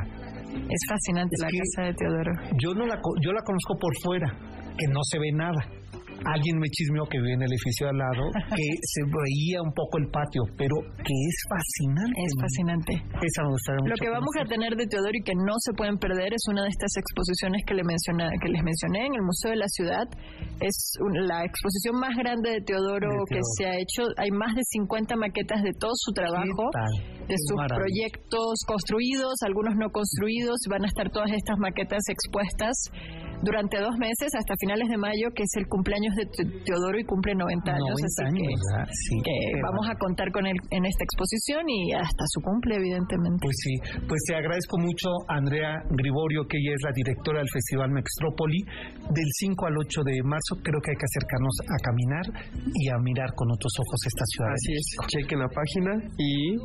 Es 0.69 0.81
fascinante 0.89 1.35
Es 1.35 1.41
la 1.41 1.49
casa 1.49 1.87
de 1.87 1.93
Teodoro. 1.93 2.31
Yo 2.61 2.73
no 2.73 2.85
la 2.85 2.95
yo 3.21 3.31
la 3.31 3.41
conozco 3.41 3.77
por 3.79 3.93
fuera, 4.03 4.27
que 4.77 4.87
no 4.87 4.99
se 5.03 5.19
ve 5.19 5.31
nada. 5.33 5.61
Alguien 6.25 6.57
me 6.57 6.67
chismeó 6.69 7.05
que 7.05 7.17
vive 7.19 7.33
en 7.33 7.41
el 7.43 7.51
edificio 7.51 7.89
al 7.89 7.97
lado, 7.97 8.23
que 8.57 8.67
se 8.81 9.01
veía 9.05 9.61
un 9.61 9.73
poco 9.73 9.97
el 9.97 10.07
patio, 10.09 10.43
pero 10.57 10.75
que 10.97 11.13
es 11.13 11.37
fascinante. 11.49 12.17
Es 12.17 12.33
fascinante. 12.41 12.91
Esa 13.21 13.43
me 13.43 13.49
gustaría 13.53 13.89
Lo 13.89 13.95
que 13.95 14.09
vamos 14.09 14.33
a 14.39 14.45
tener 14.45 14.75
de 14.75 14.85
Teodoro 14.87 15.13
y 15.13 15.23
que 15.23 15.35
no 15.35 15.55
se 15.59 15.73
pueden 15.73 15.97
perder 15.97 16.33
es 16.33 16.43
una 16.49 16.63
de 16.63 16.69
estas 16.69 16.91
exposiciones 16.97 17.63
que, 17.65 17.73
le 17.73 17.83
menciona, 17.83 18.29
que 18.41 18.49
les 18.49 18.63
mencioné 18.63 19.05
en 19.07 19.13
el 19.15 19.23
Museo 19.23 19.51
de 19.51 19.59
la 19.61 19.69
Ciudad. 19.69 20.05
Es 20.59 20.75
un- 21.01 21.27
la 21.27 21.45
exposición 21.45 21.99
más 21.99 22.15
grande 22.17 22.51
de 22.51 22.61
Teodoro, 22.61 23.09
De 23.09 23.35
que 23.35 23.41
se 23.57 23.65
ha 23.65 23.75
hecho. 23.77 24.03
Hay 24.17 24.31
más 24.31 24.55
de 24.55 24.63
50 24.63 25.15
maquetas 25.15 25.61
de 25.63 25.73
todo 25.79 25.91
su 25.95 26.11
trabajo, 26.13 26.69
de 27.27 27.35
sus 27.37 27.59
proyectos 27.67 28.63
construidos, 28.65 29.35
algunos 29.45 29.75
no 29.75 29.89
construidos. 29.91 30.57
Van 30.69 30.83
a 30.83 30.87
estar 30.87 31.09
todas 31.11 31.31
estas 31.31 31.57
maquetas 31.59 32.01
expuestas 32.09 32.75
durante 33.43 33.79
dos 33.79 33.95
meses 33.97 34.29
hasta 34.37 34.53
finales 34.59 34.87
de 34.89 34.97
mayo, 34.97 35.29
que 35.35 35.43
es 35.43 35.53
el 35.57 35.67
cumpleaños 35.67 36.15
de 36.15 36.25
Te- 36.25 36.49
Teodoro 36.65 36.97
y 36.99 37.03
cumple 37.05 37.35
90 37.35 37.71
años. 37.71 37.95
90 37.97 38.07
así 38.07 38.23
años, 38.25 38.61
que, 39.23 39.35
vamos 39.61 39.85
a 39.89 39.95
contar 39.97 40.31
con 40.31 40.45
él 40.47 40.57
en 40.71 40.85
esta 40.85 41.03
exposición 41.03 41.61
y 41.69 41.93
hasta 41.93 42.23
su 42.27 42.41
cumple, 42.41 42.75
evidentemente. 42.75 43.39
Pues 43.41 43.55
sí, 43.61 43.73
pues 44.07 44.21
te 44.27 44.35
agradezco 44.35 44.77
mucho 44.79 45.09
a 45.29 45.37
Andrea 45.37 45.81
Griborio, 45.91 46.45
que 46.47 46.57
ella 46.57 46.73
es 46.75 46.81
la 46.83 46.91
directora 46.93 47.39
del 47.39 47.49
Festival 47.53 47.91
Mextrópoli. 47.91 48.61
Del 49.13 49.29
5 49.39 49.65
al 49.67 49.77
8 49.77 50.01
de 50.03 50.15
marzo 50.23 50.55
creo 50.63 50.79
que 50.81 50.91
hay 50.91 50.97
que 50.97 51.07
acercarnos 51.07 51.55
a 51.67 51.77
caminar 51.83 52.25
y 52.73 52.89
a 52.89 52.97
mirar 52.99 53.29
con 53.35 53.47
otros 53.51 53.73
ojos 53.79 53.99
esta 54.05 54.25
ciudad. 54.33 54.51
Así 54.53 54.73
es, 54.73 54.85
chequen 55.07 55.39
la 55.39 55.49
página 55.49 55.91
y 56.17 56.57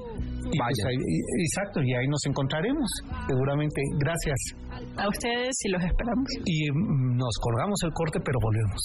Y 0.53 0.59
pues 0.59 0.85
ahí- 0.87 0.97
y- 0.97 1.43
exacto, 1.47 1.81
y 1.83 1.95
ahí 1.95 2.07
nos 2.09 2.25
encontraremos, 2.27 2.89
seguramente. 3.29 3.81
Gracias. 3.99 4.39
A 4.97 5.09
ustedes 5.09 5.57
y 5.65 5.69
los 5.71 5.83
esperamos. 5.83 6.27
Y 6.45 6.71
mm, 6.71 7.17
nos 7.17 7.37
colgamos 7.41 7.79
el 7.85 7.93
corte, 7.93 8.21
pero 8.25 8.39
volvemos. 8.41 8.83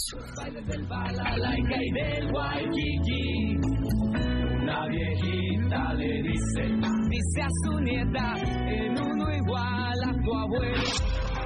Una 4.61 4.87
viejita 4.87 5.93
le 5.93 6.21
dice, 6.23 6.63
dice 7.09 7.41
a 7.41 7.49
su 7.63 7.79
nieta, 7.79 8.33
en 8.67 8.91
uno 8.99 9.33
igual 9.33 10.03
a 10.03 10.13
tu 10.23 10.33
abuelo. 10.33 11.36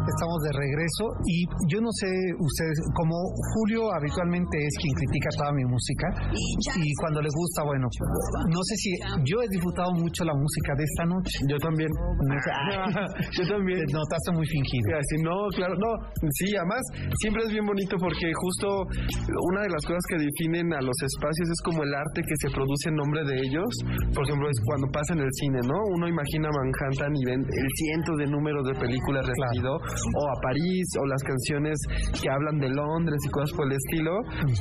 Estamos 0.07 0.39
de 0.47 0.53
regreso 0.55 1.05
y 1.27 1.45
yo 1.67 1.81
no 1.83 1.91
sé 1.91 2.07
ustedes, 2.39 2.79
como 2.95 3.15
Julio 3.55 3.91
habitualmente 3.91 4.57
es 4.59 4.75
quien 4.79 4.95
critica 4.95 5.29
toda 5.37 5.53
mi 5.53 5.65
música 5.67 6.07
y 6.33 6.89
cuando 7.01 7.21
le 7.21 7.31
gusta, 7.35 7.65
bueno, 7.65 7.87
no 8.49 8.61
sé 8.63 8.75
si 8.77 8.91
yo 9.27 9.43
he 9.43 9.49
disfrutado 9.51 9.93
mucho 9.99 10.25
la 10.25 10.35
música 10.35 10.73
de 10.77 10.85
esta 10.85 11.05
noche. 11.05 11.35
Yo 11.49 11.57
también. 11.59 11.91
No 11.91 12.37
sé, 12.39 12.51
Yo 13.37 13.43
también. 13.49 13.79
te 13.87 13.93
notaste 13.93 14.31
muy 14.33 14.47
fingido. 14.47 14.97
Así, 14.97 15.17
no, 15.23 15.49
claro, 15.55 15.75
no, 15.75 15.91
sí, 16.39 16.55
además 16.57 16.83
siempre 17.21 17.43
es 17.45 17.51
bien 17.53 17.67
bonito 17.67 17.97
porque 17.99 18.31
justo 18.33 18.67
una 19.53 19.63
de 19.63 19.71
las 19.71 19.83
cosas 19.85 20.03
que 20.09 20.19
definen 20.23 20.73
a 20.73 20.81
los 20.81 20.97
espacios 21.03 21.51
es 21.51 21.61
como 21.63 21.83
el 21.83 21.93
arte 21.95 22.23
que 22.23 22.37
se 22.41 22.49
produce 22.51 22.89
en 22.89 22.97
nombre 22.97 23.23
de 23.25 23.37
ellos. 23.47 23.71
Por 24.15 24.25
ejemplo, 24.25 24.49
es 24.49 24.59
cuando 24.65 24.87
pasa 24.93 25.15
en 25.15 25.21
el 25.21 25.33
cine, 25.41 25.61
¿no? 25.67 25.77
Uno 25.95 26.09
imagina 26.09 26.49
Manhattan 26.51 27.13
y 27.17 27.25
ven 27.25 27.41
el 27.43 27.69
ciento 27.75 28.13
de 28.17 28.27
números 28.27 28.65
de 28.67 28.75
películas 28.79 29.27
repetido, 29.27 29.79
o 30.15 30.21
a 30.29 30.37
París, 30.41 30.87
o 31.01 31.07
las 31.07 31.23
canciones 31.23 31.79
que 32.21 32.29
hablan 32.31 32.59
de 32.59 32.69
Londres 32.69 33.21
y 33.25 33.31
cosas 33.31 33.53
por 33.57 33.67
el 33.67 33.77
estilo. 33.77 34.13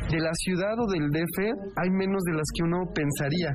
De 0.09 0.19
la 0.19 0.33
ciudad 0.33 0.75
o 0.79 0.87
del 0.91 1.09
DF 1.11 1.37
hay 1.77 1.89
menos 1.91 2.21
de 2.23 2.33
las 2.33 2.47
que 2.53 2.63
uno 2.63 2.85
pensaría. 2.93 3.51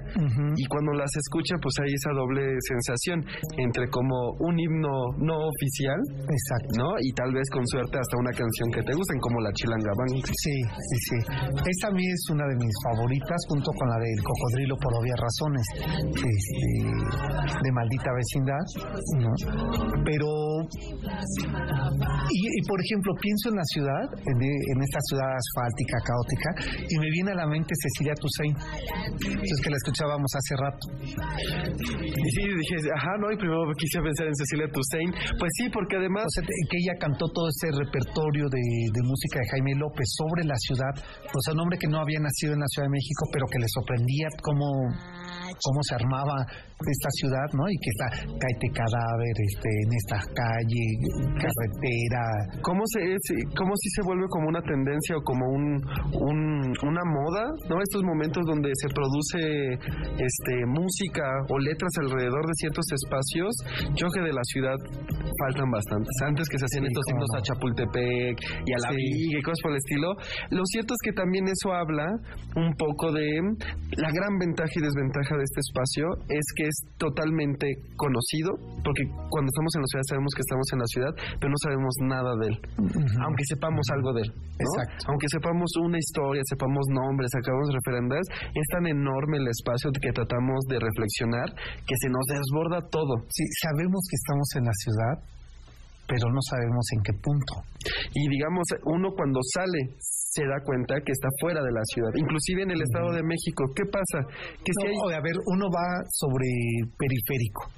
Y 0.57 0.65
cuando 0.67 0.93
las 0.93 1.11
escucha, 1.17 1.57
pues 1.61 1.75
hay 1.81 1.93
esa 1.95 2.13
doble 2.13 2.57
sensación 2.61 3.25
entre 3.59 3.89
como 3.89 4.37
un 4.41 4.59
himno 4.59 5.17
no 5.19 5.37
oficial 5.49 6.01
Exacto. 6.09 6.73
¿no? 6.79 6.89
Y 7.01 7.13
tal 7.13 7.33
vez 7.33 7.49
con 7.51 7.67
suerte 7.67 7.99
hasta 7.99 8.17
una 8.19 8.33
canción 8.33 8.69
que 8.73 8.83
te 8.83 8.93
gusten, 8.95 9.19
como 9.21 9.41
la 9.41 9.53
Chilanga 9.53 9.93
Bang. 9.97 10.23
Sí, 10.25 10.57
sí, 10.63 10.97
sí. 11.09 11.19
Esta 11.67 11.89
a 11.89 11.93
mí 11.93 12.05
es 12.07 12.23
una 12.31 12.47
de 12.47 12.57
mis 12.57 12.75
favoritas, 12.85 13.39
junto 13.49 13.71
con 13.73 13.89
la 13.89 13.99
del 13.99 14.21
cocodrilo 14.23 14.77
por 14.77 14.93
obvias 14.95 15.19
razones, 15.21 15.65
este, 16.15 16.71
de 17.63 17.73
maldita 17.73 18.11
vecindad, 18.13 18.65
¿no? 19.19 19.33
Pero, 20.05 20.29
y, 22.31 22.39
y, 22.59 22.61
por 22.67 22.79
ejemplo, 22.81 23.13
pienso 23.21 23.51
en 23.51 23.57
la 23.57 23.67
ciudad, 23.73 24.05
en, 24.27 24.37
de- 24.39 24.63
en 24.75 24.79
esta 24.83 25.01
ciudad 25.09 25.29
asfáltica, 25.35 25.97
caótica, 26.05 26.51
y 26.89 26.95
me 26.99 27.09
viene 27.11 27.31
a 27.33 27.39
la 27.43 27.47
mente 27.47 27.75
Cecilia 27.75 28.15
Toussaint, 28.15 28.57
es 29.43 29.59
que 29.63 29.71
la 29.71 29.77
escuchábamos 29.77 30.31
hace 30.35 30.55
rato. 30.59 30.85
Y 32.01 32.29
sí, 32.35 32.43
dije, 32.47 32.77
ajá, 32.95 33.13
no, 33.21 33.31
y 33.33 33.37
primero 33.37 33.65
quise 33.77 34.01
pensar 34.01 34.27
en 34.27 34.35
Cecilia 34.35 34.67
Toussaint. 34.73 35.15
Pues 35.39 35.51
sí, 35.59 35.69
porque 35.73 35.97
además... 35.97 36.25
O 36.27 36.31
sea, 36.31 36.45
que 36.47 36.77
ella 36.79 36.95
cantó 37.01 37.27
todo 37.33 37.49
ese 37.49 37.71
repertorio 37.75 38.47
de, 38.49 38.63
de 38.93 39.03
música 39.03 39.41
de 39.41 39.47
Jaime 39.51 39.75
López 39.77 40.07
sobre 40.17 40.45
la 40.45 40.55
ciudad, 40.57 40.95
o 40.95 41.41
sea, 41.43 41.55
un 41.55 41.61
hombre 41.61 41.79
que 41.79 41.89
no 41.89 41.99
había 41.99 42.21
nacido 42.21 42.53
en 42.55 42.61
la 42.61 42.67
Ciudad 42.69 42.87
de 42.87 42.95
México, 42.95 43.27
pero 43.33 43.47
que 43.51 43.59
le 43.59 43.67
sorprendía 43.69 44.29
cómo, 44.43 44.67
cómo 45.63 45.81
se 45.83 45.95
armaba 45.95 46.37
esta 46.81 47.11
ciudad, 47.21 47.49
¿no? 47.53 47.69
Y 47.69 47.77
que 47.77 47.91
está 47.93 48.07
Caete 48.41 48.69
Cadáver 48.73 49.35
este, 49.53 49.69
en 49.69 49.91
esta 50.01 50.19
calle, 50.33 50.85
carretera. 51.37 52.25
¿Cómo, 52.63 52.83
se, 52.87 53.01
es- 53.13 53.45
cómo 53.57 53.73
si 53.77 53.89
se 53.91 54.03
vuelve 54.03 54.27
como 54.29 54.49
una 54.49 54.63
tendencia 54.63 55.17
o 55.17 55.23
como 55.23 55.45
un, 55.47 55.65
un- 56.25 56.73
una 56.89 57.05
moda, 57.05 57.45
¿no? 57.69 57.77
Estos 57.83 58.03
momentos 58.03 58.45
donde 58.47 58.71
se 58.75 58.89
produce 58.89 59.75
este, 60.17 60.55
música 60.67 61.25
o 61.49 61.59
letras 61.59 61.93
alrededor 62.01 62.47
de 62.47 62.55
ciertos 62.57 62.87
espacios, 62.93 63.53
yo 63.97 64.09
que 64.11 64.21
de 64.23 64.33
la 64.33 64.45
ciudad 64.45 64.77
faltan 65.47 65.71
bastantes. 65.71 66.15
Antes 66.25 66.49
que 66.49 66.59
se 66.59 66.65
hacían 66.65 66.85
Sí, 66.85 66.93
estos 66.93 67.05
himnos 67.13 67.29
no. 67.33 67.39
a 67.39 67.43
Chapultepec 67.43 68.35
y 68.67 68.73
a 68.73 68.79
la 68.81 68.89
Sí. 68.91 68.97
Viga 68.97 69.39
y 69.39 69.43
cosas 69.43 69.61
por 69.63 69.71
el 69.73 69.79
estilo, 69.79 70.09
lo 70.51 70.65
cierto 70.67 70.95
es 70.95 71.01
que 71.05 71.13
también 71.13 71.45
eso 71.49 71.73
habla 71.73 72.07
un 72.57 72.73
poco 72.75 73.13
de 73.13 73.29
la 73.97 74.11
gran 74.13 74.39
ventaja 74.39 74.71
y 74.75 74.81
desventaja 74.83 75.37
de 75.37 75.45
este 75.51 75.61
espacio 75.67 76.07
es 76.31 76.47
que 76.55 76.65
es 76.71 76.77
totalmente 76.97 77.67
conocido, 77.99 78.55
porque 78.87 79.03
cuando 79.29 79.51
estamos 79.51 79.73
en 79.75 79.83
la 79.83 79.89
ciudad 79.91 80.07
sabemos 80.07 80.33
que 80.39 80.45
estamos 80.47 80.67
en 80.71 80.79
la 80.79 80.89
ciudad, 80.89 81.13
pero 81.43 81.51
no 81.51 81.59
sabemos 81.59 81.95
nada 82.07 82.33
de 82.39 82.47
él, 82.55 82.57
aunque 83.27 83.45
sepamos 83.51 83.83
algo 83.91 84.15
de 84.15 84.23
él. 84.23 84.31
¿no? 84.31 84.63
Exacto. 84.63 85.11
Aunque 85.11 85.27
sepamos 85.27 85.71
una 85.83 85.99
historia, 85.99 86.43
sepamos 86.47 86.87
nombres, 86.95 87.35
sacamos 87.35 87.67
referendas, 87.75 88.23
es 88.31 88.67
tan 88.71 88.87
enorme 88.87 89.43
el 89.43 89.49
espacio 89.51 89.91
que 89.91 90.13
tratamos 90.15 90.63
de 90.71 90.79
reflexionar 90.79 91.51
que 91.83 91.97
se 91.99 92.09
nos 92.09 92.25
desborda 92.31 92.87
todo. 92.87 93.27
Sí, 93.29 93.45
sabemos 93.67 94.01
que 94.07 94.17
estamos 94.17 94.49
en 94.55 94.65
la 94.71 94.77
ciudad, 94.79 95.15
pero 96.11 96.27
no 96.35 96.43
sabemos 96.43 96.83
en 96.99 97.03
qué 97.07 97.13
punto. 97.23 97.55
Y 98.13 98.27
digamos, 98.29 98.67
uno 98.85 99.15
cuando 99.15 99.39
sale 99.55 99.95
se 99.99 100.43
da 100.43 100.59
cuenta 100.65 100.99
que 101.07 101.13
está 101.13 101.29
fuera 101.41 101.63
de 101.63 101.71
la 101.71 101.83
ciudad, 101.95 102.11
inclusive 102.17 102.63
en 102.67 102.71
el 102.73 102.83
Estado 102.83 103.13
de 103.15 103.23
México. 103.23 103.63
¿Qué 103.75 103.87
pasa? 103.87 104.27
Que 104.59 104.73
si 104.75 104.83
No, 104.83 104.91
hay... 104.91 104.97
o 104.99 105.19
a 105.19 105.23
ver, 105.23 105.37
uno 105.47 105.67
va 105.71 106.03
sobre 106.11 106.47
periférico. 106.99 107.71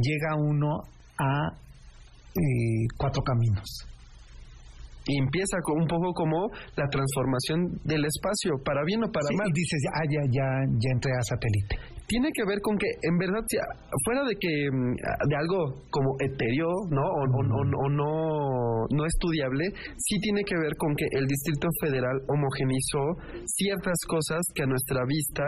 Llega 0.00 0.36
uno 0.36 0.80
a 1.20 1.52
eh, 2.34 2.86
cuatro 2.96 3.22
caminos. 3.22 3.68
Y 5.08 5.18
empieza 5.18 5.56
con 5.62 5.80
un 5.82 5.86
poco 5.86 6.12
como 6.14 6.48
la 6.76 6.88
transformación 6.88 7.78
del 7.84 8.04
espacio, 8.04 8.58
para 8.64 8.82
bien 8.84 9.04
o 9.04 9.12
para 9.12 9.28
Sí, 9.28 9.36
mal. 9.36 9.46
y 9.48 9.52
dices, 9.52 9.80
ah, 9.94 10.04
ya, 10.10 10.22
ya, 10.28 10.48
ya 10.82 10.90
entré 10.92 11.12
a 11.12 11.22
satélite. 11.22 11.95
Tiene 12.08 12.30
que 12.32 12.44
ver 12.46 12.60
con 12.62 12.78
que, 12.78 12.86
en 13.02 13.18
verdad, 13.18 13.42
fuera 14.04 14.22
de 14.24 14.34
que 14.38 14.70
mm, 14.70 14.94
de 15.28 15.36
algo 15.36 15.82
como 15.90 16.14
etéreo, 16.20 16.70
¿no? 16.90 17.02
O, 17.02 17.22
o- 17.26 17.50
o- 17.58 17.84
o 17.84 17.88
no, 17.90 18.86
no 18.90 19.06
estudiable, 19.06 19.64
sí 19.98 20.18
tiene 20.20 20.42
que 20.44 20.54
ver 20.56 20.76
con 20.76 20.94
que 20.94 21.06
el 21.10 21.26
Distrito 21.26 21.68
Federal 21.82 22.16
homogenizó 22.28 23.02
ciertas 23.46 23.98
cosas 24.08 24.40
que 24.54 24.62
a 24.62 24.66
nuestra 24.66 25.02
vista 25.06 25.44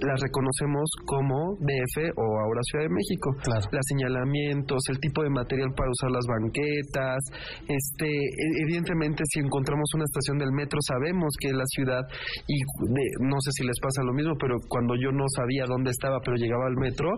las 0.00 0.20
reconocemos 0.20 0.90
como 1.06 1.56
DF 1.60 2.12
o 2.16 2.24
ahora 2.40 2.60
Ciudad 2.70 2.84
de 2.84 2.94
México. 2.94 3.30
Claro. 3.42 3.66
Los 3.70 3.84
señalamientos, 3.88 4.80
el 4.90 4.98
tipo 4.98 5.22
de 5.22 5.30
material 5.30 5.70
para 5.76 5.90
usar 5.90 6.10
las 6.10 6.26
banquetas, 6.26 7.20
este, 7.68 8.06
e- 8.08 8.56
evidentemente 8.64 9.22
si 9.32 9.40
encontramos 9.40 9.88
una 9.94 10.04
estación 10.04 10.38
del 10.38 10.52
metro 10.52 10.78
sabemos 10.86 11.30
que 11.40 11.52
la 11.52 11.64
ciudad 11.66 12.02
y 12.46 12.56
de- 12.58 13.14
no 13.20 13.38
sé 13.40 13.50
si 13.52 13.64
les 13.66 13.78
pasa 13.80 14.02
lo 14.02 14.12
mismo, 14.12 14.34
pero 14.40 14.56
cuando 14.68 14.94
yo 14.96 15.10
no 15.12 15.24
sabía 15.36 15.64
dónde 15.66 15.90
estaba, 15.90 16.18
pero 16.24 16.36
llegaba 16.36 16.66
al 16.66 16.76
metro, 16.76 17.08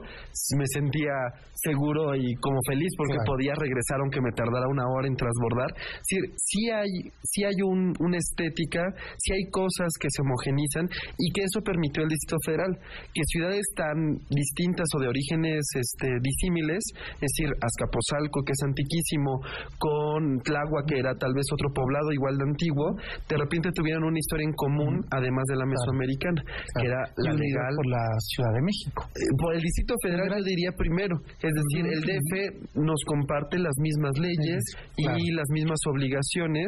me 0.58 0.66
sentía 0.66 1.12
seguro 1.54 2.14
y 2.14 2.34
como 2.36 2.58
feliz 2.66 2.90
porque 2.96 3.14
Claro. 3.16 3.32
podía 3.32 3.54
regresar 3.54 4.00
aunque 4.00 4.20
me 4.20 4.30
tardara 4.32 4.68
una 4.68 4.84
hora 4.88 5.06
en 5.08 5.16
transbordar. 5.16 5.70
Sí, 6.02 6.16
sí 6.36 6.70
hay, 6.70 6.90
sí 7.22 7.44
hay 7.44 7.56
un, 7.64 7.92
una 8.00 8.18
estética, 8.18 8.82
sí 9.18 9.32
hay 9.32 9.50
cosas 9.50 9.88
que 9.98 10.08
se 10.10 10.22
homogenizan 10.22 10.88
y 11.18 11.32
que 11.32 11.42
eso 11.44 11.60
permitió 11.62 12.02
el 12.02 12.08
Distrito 12.08 12.36
Federal, 12.44 12.75
que 13.12 13.22
ciudades 13.26 13.64
tan 13.76 14.18
distintas 14.30 14.86
o 14.96 15.00
de 15.00 15.08
orígenes 15.08 15.64
este, 15.74 16.08
disímiles, 16.22 16.82
es 17.16 17.20
decir, 17.20 17.48
Azcapotzalco, 17.60 18.42
que 18.44 18.52
es 18.52 18.62
antiquísimo, 18.64 19.40
con 19.78 20.38
Tláhuac, 20.42 20.86
que 20.86 20.98
era 20.98 21.14
tal 21.14 21.32
vez 21.34 21.46
otro 21.52 21.68
poblado 21.72 22.12
igual 22.12 22.36
de 22.38 22.44
antiguo, 22.44 22.96
de 23.28 23.36
repente 23.36 23.70
tuvieron 23.74 24.04
una 24.04 24.18
historia 24.18 24.44
en 24.44 24.52
común, 24.54 25.04
además 25.10 25.44
de 25.48 25.56
la 25.56 25.66
mesoamericana, 25.66 26.42
que 26.80 26.86
era 26.86 27.00
la 27.16 27.32
legal 27.32 27.74
por 27.76 27.86
la 27.86 28.04
Ciudad 28.20 28.52
de 28.54 28.62
México. 28.62 29.00
eh, 29.16 29.30
por 29.38 29.54
el 29.54 29.62
Distrito 29.62 29.94
Federal 30.02 30.28
yo 30.36 30.44
diría 30.44 30.70
primero, 30.76 31.16
es 31.42 31.52
decir, 31.52 31.86
el 31.86 32.00
DF 32.02 32.76
nos 32.76 33.00
comparte 33.06 33.58
las 33.58 33.74
mismas 33.80 34.12
leyes 34.18 34.62
Claro. 34.96 35.18
y 35.18 35.30
las 35.32 35.46
mismas 35.52 35.78
obligaciones 35.88 36.66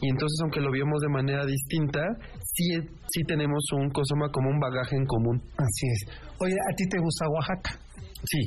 y 0.00 0.10
entonces 0.10 0.38
aunque 0.42 0.60
lo 0.60 0.70
vemos 0.70 1.00
de 1.00 1.08
manera 1.08 1.44
distinta, 1.46 2.00
sí, 2.42 2.78
sí 3.08 3.22
tenemos 3.26 3.62
un 3.72 3.90
cosoma 3.90 4.28
como 4.30 4.50
un 4.50 4.58
bagaje 4.60 4.96
en 4.96 5.06
común. 5.06 5.37
Así 5.56 5.86
es. 5.86 6.00
Oye, 6.40 6.54
¿a 6.54 6.74
ti 6.76 6.84
te 6.88 6.98
gusta 6.98 7.28
Oaxaca? 7.28 7.78
Sí, 8.24 8.42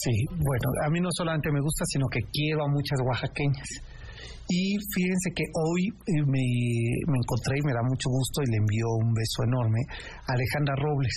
Sí, 0.00 0.16
bueno, 0.32 0.66
a 0.86 0.88
mí 0.88 0.98
no 0.98 1.10
solamente 1.12 1.52
me 1.52 1.60
gusta, 1.60 1.84
sino 1.84 2.08
que 2.08 2.20
quiero 2.32 2.64
a 2.64 2.72
muchas 2.72 2.96
oaxaqueñas. 3.04 3.68
Y 4.48 4.72
fíjense 4.96 5.28
que 5.36 5.44
hoy 5.52 5.92
eh, 5.92 6.24
me, 6.24 6.40
me 7.04 7.18
encontré 7.20 7.60
y 7.60 7.66
me 7.68 7.76
da 7.76 7.84
mucho 7.84 8.08
gusto 8.08 8.40
y 8.40 8.48
le 8.48 8.56
envío 8.64 8.88
un 8.96 9.12
beso 9.12 9.44
enorme 9.44 9.80
a 10.24 10.32
Alejandra 10.32 10.74
Robles, 10.80 11.12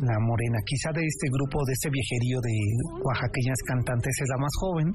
la 0.00 0.18
morena, 0.18 0.58
quizá 0.66 0.90
de 0.90 1.06
este 1.06 1.26
grupo, 1.30 1.62
de 1.66 1.72
este 1.72 1.90
viejerío 1.90 2.38
de 2.42 2.54
oaxaqueñas 2.98 3.60
cantantes, 3.66 4.10
es 4.10 4.28
la 4.28 4.38
más 4.42 4.54
joven 4.58 4.88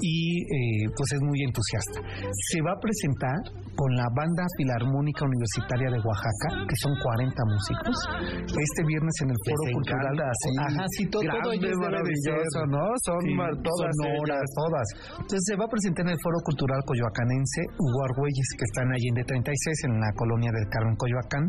y 0.00 0.40
eh, 0.40 0.88
pues 0.96 1.08
es 1.12 1.20
muy 1.20 1.40
entusiasta. 1.44 2.00
Se 2.52 2.60
va 2.64 2.72
a 2.72 2.80
presentar 2.80 3.36
con 3.76 3.90
la 3.96 4.08
Banda 4.12 4.44
Filarmónica 4.56 5.24
Universitaria 5.24 5.88
de 5.88 6.00
Oaxaca, 6.00 6.48
que 6.68 6.76
son 6.76 6.92
40 7.00 7.32
músicos, 7.48 7.96
este 8.52 8.80
viernes 8.84 9.16
en 9.24 9.28
el 9.32 9.38
Les 9.38 9.44
Foro 9.48 9.64
Cultural. 9.72 10.12
encanta, 10.12 10.28
sí. 10.32 10.50
Ajá, 10.60 10.84
sí, 10.96 11.02
todo, 11.08 11.22
todo 11.24 11.52
Grande, 11.52 11.68
de 11.68 11.76
maravilloso, 11.76 12.60
ser. 12.60 12.68
¿no? 12.68 12.84
Son 13.04 13.20
Sí, 13.22 13.32
todas 13.64 13.92
sonoras, 13.96 14.44
todas. 14.56 14.86
Entonces 15.24 15.44
se 15.48 15.56
va 15.56 15.64
a 15.64 15.70
presentar 15.72 16.04
en 16.06 16.12
el 16.12 16.20
Foro 16.20 16.38
Cultural 16.44 16.80
Coyoacanense 16.84 17.60
Hugo 17.80 18.00
Argüelles, 18.12 18.48
que 18.56 18.64
está 18.64 18.80
en 18.84 18.92
Allende 18.92 19.24
36, 19.24 19.84
en 19.88 19.92
la 20.00 20.10
colonia 20.16 20.50
del 20.52 20.66
Carmen 20.68 20.96
Coyoacán. 20.96 21.44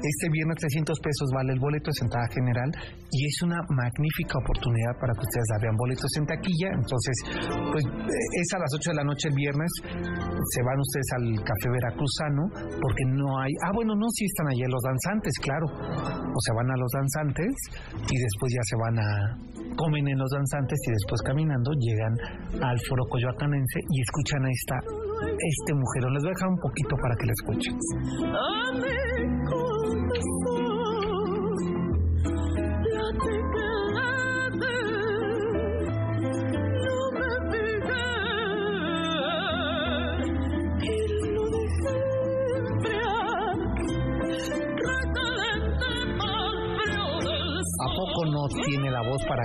Este 0.00 0.26
viernes 0.32 0.56
300 0.60 0.96
pesos 1.00 1.26
vale 1.34 1.52
el 1.52 1.60
boleto, 1.60 1.90
es 1.90 2.00
general, 2.28 2.70
y 3.10 3.18
es 3.26 3.36
una 3.42 3.58
magnífica 3.70 4.38
oportunidad 4.38 4.94
para 5.00 5.12
que 5.14 5.24
ustedes 5.24 5.46
la 5.54 5.72
boletos 5.76 6.10
en 6.18 6.26
taquilla. 6.26 6.68
Entonces, 6.74 7.16
pues 7.70 7.84
eh, 7.86 8.40
es 8.42 8.48
a 8.54 8.58
las 8.58 8.70
8 8.74 8.90
de 8.90 8.96
la 8.96 9.04
noche 9.04 9.28
el 9.28 9.36
viernes, 9.36 9.70
se 9.82 10.60
van 10.62 10.78
ustedes 10.78 11.08
al 11.16 11.26
Café 11.44 11.68
Veracruzano, 11.70 12.44
porque 12.82 13.04
no 13.06 13.38
hay... 13.38 13.52
Ah, 13.64 13.72
bueno, 13.74 13.94
no, 13.94 14.06
sí 14.10 14.24
están 14.26 14.48
allí 14.48 14.62
los 14.66 14.82
danzantes, 14.82 15.32
claro. 15.40 15.66
O 15.66 16.38
se 16.42 16.52
van 16.52 16.68
a 16.70 16.76
los 16.76 16.90
danzantes 16.92 17.52
y 18.10 18.16
después 18.18 18.48
ya 18.52 18.62
se 18.66 18.76
van 18.76 18.96
a... 18.98 19.08
comen 19.76 20.06
en 20.08 20.18
los 20.18 20.30
danzantes 20.30 20.78
y 20.86 20.90
después 20.90 21.22
caminando 21.22 21.70
llegan 21.78 22.14
al 22.62 22.78
foro 22.88 23.04
coyoacanense 23.08 23.80
y 23.90 24.00
escuchan 24.02 24.44
a 24.44 24.50
esta 24.50 24.76
este 25.22 25.74
mujerón. 25.74 26.12
Les 26.14 26.22
voy 26.22 26.30
a 26.30 26.34
dejar 26.34 26.48
un 26.48 26.58
poquito 26.58 26.96
para 27.00 27.14
que 27.16 27.26
la 27.26 27.32
escuchen. 27.32 27.74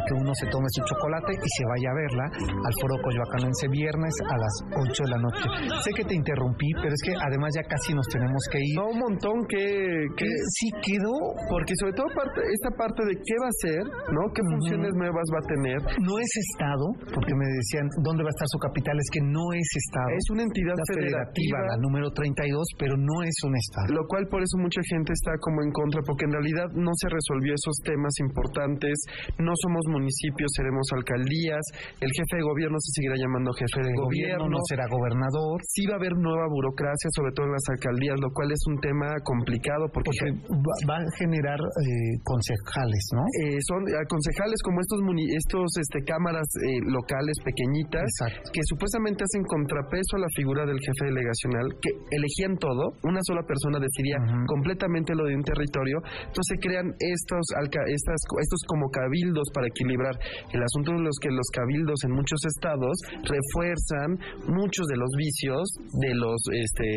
Que 0.08 0.14
uno 0.14 0.32
se 0.36 0.48
tome 0.48 0.68
su 0.74 0.82
chocolate 0.86 1.34
y 1.34 1.50
se 1.58 1.64
vaya 1.66 1.90
a 1.92 1.96
verla 1.96 2.26
al 2.42 2.74
foro 2.82 2.96
coyoacanense 3.04 3.68
viernes 3.70 4.14
a 4.30 4.36
las 4.38 4.54
8 4.90 5.04
de 5.06 5.10
la 5.10 5.20
noche? 5.22 5.46
Sé 5.84 5.92
que 5.96 6.06
te 6.06 6.16
interrumpí, 6.16 6.70
pero 6.82 6.94
es 6.94 7.02
que 7.02 7.14
además 7.16 7.54
ya 7.56 7.64
casi 7.68 7.94
nos 7.94 8.08
tenemos 8.08 8.42
que 8.52 8.60
ir. 8.60 8.76
No, 8.78 8.90
un 8.90 9.00
montón 9.00 9.36
que, 9.48 10.06
que 10.18 10.26
Eh, 10.26 10.50
Sí 10.62 10.68
quedó 10.84 11.16
porque 11.50 11.74
sobre 11.80 11.94
todo 11.94 12.08
parte, 12.14 12.40
esta 12.54 12.72
parte 12.78 13.02
de 13.06 13.16
qué 13.18 13.36
va 13.42 13.50
a 13.50 13.58
ser, 13.62 13.84
¿no? 14.14 14.22
¿Qué 14.34 14.42
funciones 14.44 14.94
nuevas 14.94 15.26
va 15.34 15.40
a 15.42 15.48
tener? 15.48 15.80
no 16.02 16.20
es 16.20 16.32
Estado, 16.52 16.86
porque 17.14 17.34
me 17.36 17.46
decían 17.62 17.86
dónde 18.04 18.24
va 18.24 18.30
a 18.30 18.36
estar 18.36 18.50
su 18.50 18.60
capital, 18.60 18.96
es 18.98 19.10
que 19.12 19.22
no 19.22 19.54
es 19.54 19.68
Estado. 19.70 20.12
Es 20.18 20.28
una 20.32 20.44
entidad 20.44 20.76
la 20.76 20.88
federativa, 20.90 21.58
federativa, 21.58 21.58
la 21.72 21.78
número 21.82 22.08
32, 22.12 22.78
pero 22.78 22.98
no 22.98 23.24
es 23.24 23.36
un 23.46 23.54
Estado. 23.56 23.94
lo 23.94 24.06
cual 24.08 24.28
por 24.28 24.42
eso 24.42 24.58
mucha 24.58 24.82
gente 24.86 25.14
está 25.14 25.38
como 25.40 25.62
en 25.64 25.72
contra, 25.72 26.02
porque 26.06 26.26
en 26.26 26.34
realidad 26.34 26.68
no 26.74 26.92
se 26.96 27.08
resolvió 27.10 27.54
esos 27.54 27.78
temas 27.84 28.14
importantes, 28.20 28.96
no 29.38 29.54
somos 29.62 29.84
municipios, 29.92 30.50
seremos 30.56 30.88
alcaldías, 30.96 31.64
el 32.00 32.12
jefe 32.16 32.40
de 32.40 32.44
gobierno 32.48 32.80
se 32.80 32.90
seguirá 32.96 33.16
llamando 33.20 33.52
jefe 33.54 33.80
de 33.84 33.94
gobierno 34.00 34.10
gobierno, 34.12 34.50
no 34.50 34.60
será 34.68 34.86
gobernador, 34.90 35.60
sí 35.68 35.86
va 35.88 35.96
a 35.96 36.00
haber 36.02 36.14
nueva 36.18 36.48
burocracia, 36.48 37.10
sobre 37.16 37.32
todo 37.36 37.46
en 37.48 37.54
las 37.54 37.66
alcaldías, 37.76 38.18
lo 38.20 38.30
cual 38.32 38.52
es 38.52 38.62
un 38.68 38.78
tema 38.80 39.08
complicado 39.24 39.88
porque, 39.94 40.12
porque 40.12 40.28
va, 40.52 40.76
va 40.88 40.98
a 41.00 41.08
generar 41.18 41.60
eh, 41.60 42.16
concejales, 42.24 43.04
¿no? 43.16 43.24
eh, 43.44 43.60
son 43.68 43.82
eh, 43.88 44.04
concejales 44.08 44.60
como 44.64 44.80
estos 44.82 45.00
estos 45.36 45.68
este 45.80 46.00
cámaras 46.06 46.48
eh, 46.64 46.80
locales 46.88 47.36
pequeñitas 47.44 48.06
Exacto. 48.06 48.52
que 48.54 48.62
supuestamente 48.68 49.24
hacen 49.24 49.44
contrapeso 49.44 50.18
a 50.18 50.22
la 50.24 50.32
figura 50.36 50.66
del 50.66 50.80
jefe 50.80 51.06
delegacional 51.12 51.66
que 51.82 51.92
elegían 52.12 52.58
todo, 52.58 52.94
una 53.04 53.20
sola 53.24 53.44
persona 53.44 53.80
decidía 53.80 54.18
completamente 54.48 55.16
lo 55.16 55.26
de 55.26 55.36
un 55.36 55.44
territorio, 55.44 55.98
entonces 56.28 56.56
crean 56.62 56.94
estos 57.00 57.44
alca- 57.58 57.88
estas 57.88 58.20
estos 58.40 58.62
como 58.68 58.90
cabildos 58.90 59.48
para 59.54 59.68
equilibrar 59.82 60.14
el 60.54 60.62
asunto 60.62 60.94
de 60.94 61.02
los 61.02 61.18
que 61.18 61.30
los 61.34 61.48
cabildos 61.54 61.98
en 62.06 62.12
muchos 62.14 62.40
estados 62.46 62.96
refuerzan 63.26 64.18
muchos 64.54 64.86
de 64.88 64.98
los 64.98 65.10
vicios 65.18 65.66
de 66.00 66.14
los 66.16 66.38
este 66.54 66.88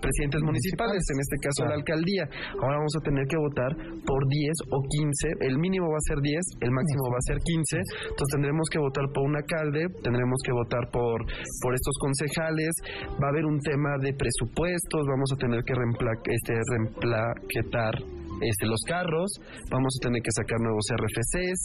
presidentes 0.00 0.42
municipales, 0.42 1.04
en 1.12 1.18
este 1.20 1.36
caso 1.44 1.68
la 1.68 1.76
alcaldía. 1.76 2.24
Ahora 2.60 2.80
vamos 2.80 2.96
a 2.96 3.04
tener 3.04 3.26
que 3.28 3.36
votar 3.36 3.72
por 4.06 4.20
10 4.26 4.56
o 4.72 4.78
15, 4.80 5.46
el 5.46 5.58
mínimo 5.58 5.86
va 5.90 5.98
a 6.00 6.08
ser 6.08 6.18
10, 6.20 6.40
el 6.60 6.70
máximo 6.70 7.02
va 7.12 7.18
a 7.20 7.26
ser 7.28 7.38
15, 7.38 7.76
entonces 7.76 8.30
tendremos 8.32 8.66
que 8.70 8.78
votar 8.78 9.04
por 9.12 9.24
un 9.28 9.36
alcalde, 9.36 9.86
tendremos 10.02 10.38
que 10.44 10.52
votar 10.52 10.88
por 10.90 11.22
por 11.62 11.74
estos 11.74 11.94
concejales, 12.00 12.72
va 13.20 13.26
a 13.28 13.30
haber 13.30 13.44
un 13.44 13.58
tema 13.60 13.96
de 14.00 14.14
presupuestos, 14.14 15.06
vamos 15.06 15.30
a 15.32 15.36
tener 15.36 15.62
que 15.64 15.74
reempla- 15.74 16.20
este 16.24 16.54
reemplaquetar 16.70 18.19
este, 18.40 18.66
los 18.66 18.80
carros, 18.88 19.28
vamos 19.70 19.92
a 19.96 19.98
tener 20.08 20.20
que 20.22 20.32
sacar 20.32 20.58
nuevos 20.60 20.84
RFCs, 20.96 21.60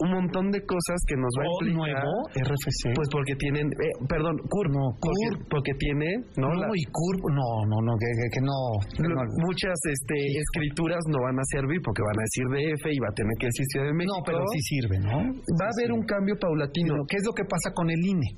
un 0.00 0.10
montón 0.12 0.50
de 0.50 0.60
cosas 0.64 0.98
que 1.08 1.16
nos 1.16 1.32
va 1.38 1.42
a 1.44 1.48
¿O 1.48 1.56
implicar. 1.64 2.04
nuevo 2.04 2.14
RFC? 2.36 2.82
Pues 2.94 3.08
porque 3.10 3.34
tienen, 3.36 3.66
eh, 3.72 3.92
perdón, 4.08 4.36
CURP, 4.48 4.70
No, 4.72 4.84
porque, 5.00 5.26
CURP. 5.36 5.48
porque 5.50 5.72
tiene, 5.78 6.08
¿no? 6.36 6.48
no, 6.54 6.66
La- 6.66 6.72
y 6.74 6.84
CURP, 6.90 7.20
no, 7.32 7.48
no, 7.68 7.76
no, 7.84 7.92
que, 7.98 8.08
que- 8.08 8.30
que 8.36 8.42
no, 8.44 8.56
que 8.96 9.08
no. 9.08 9.22
muchas 9.46 9.76
este, 9.88 10.16
escrituras 10.38 11.00
no 11.08 11.18
van 11.24 11.38
a 11.38 11.44
servir 11.50 11.80
porque 11.84 12.02
van 12.02 12.18
a 12.18 12.24
decir 12.28 12.44
DF 12.50 12.84
y 12.92 12.98
va 13.00 13.08
a 13.10 13.16
tener 13.16 13.34
que 13.38 13.46
decir 13.46 13.64
Ciudad 13.72 13.86
de 13.86 13.94
México. 13.94 14.14
No, 14.16 14.22
pero 14.24 14.40
sí 14.52 14.60
sirve, 14.60 14.96
¿no? 15.00 15.16
Va 15.60 15.66
a 15.68 15.72
haber 15.76 15.92
un 15.92 16.02
cambio 16.04 16.34
paulatino. 16.40 16.94
¿Qué 17.08 17.16
es 17.16 17.24
lo 17.26 17.32
que 17.32 17.44
pasa 17.44 17.72
con 17.74 17.90
el 17.90 18.00
INE? 18.00 18.28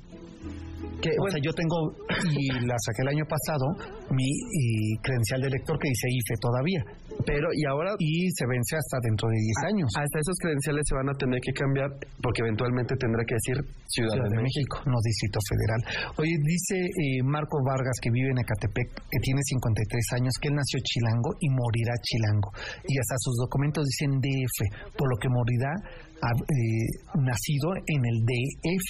Que, 1.03 1.11
O 1.19 1.27
bueno, 1.27 1.35
sea, 1.35 1.41
yo 1.43 1.51
tengo, 1.51 1.77
y 2.31 2.47
la 2.63 2.79
saqué 2.79 3.03
el 3.03 3.11
año 3.11 3.25
pasado, 3.27 3.65
mi 4.15 4.23
y 4.23 4.95
credencial 5.03 5.41
de 5.43 5.49
lector 5.51 5.75
que 5.75 5.91
dice 5.91 6.07
IFE 6.07 6.35
todavía. 6.39 6.81
pero 7.27 7.51
y 7.51 7.67
ahora 7.67 7.91
Y 7.99 8.31
se 8.31 8.47
vence 8.47 8.79
hasta 8.79 8.97
dentro 9.03 9.27
de 9.27 9.35
10 9.35 9.75
años. 9.75 9.87
hasta 9.99 10.17
esos 10.23 10.37
credenciales 10.39 10.83
se 10.87 10.95
van 10.95 11.09
a 11.11 11.15
tener 11.19 11.39
que 11.43 11.51
cambiar 11.51 11.89
porque 12.23 12.41
eventualmente 12.41 12.95
tendrá 12.95 13.21
que 13.27 13.35
decir 13.35 13.57
Ciudad, 13.91 14.15
Ciudad 14.15 14.29
de 14.31 14.37
de 14.37 14.43
México. 14.47 14.79
México, 14.79 14.89
no 14.89 14.97
Distrito 15.03 15.39
Federal. 15.43 15.81
Oye, 16.17 16.35
dice 16.39 16.77
eh, 16.79 17.19
Marco 17.23 17.59
Vargas, 17.67 17.99
que 18.01 18.09
vive 18.09 18.31
en 18.31 18.39
Ecatepec, 18.39 18.89
que 19.11 19.19
tiene 19.19 19.41
53 19.43 20.23
años, 20.23 20.33
que 20.39 20.47
él 20.49 20.55
nació 20.55 20.79
chilango 20.81 21.35
y 21.39 21.49
morirá 21.51 21.93
chilango. 21.99 22.49
Y 22.87 22.95
hasta 22.97 23.15
sus 23.19 23.35
documentos 23.43 23.83
dicen 23.85 24.23
DF, 24.23 24.95
por 24.95 25.09
lo 25.11 25.17
que 25.19 25.27
morirá 25.29 25.73
ah, 25.73 26.12
eh, 26.31 26.87
nacido 27.19 27.73
en 27.87 28.01
el 28.05 28.17
DF. 28.23 28.89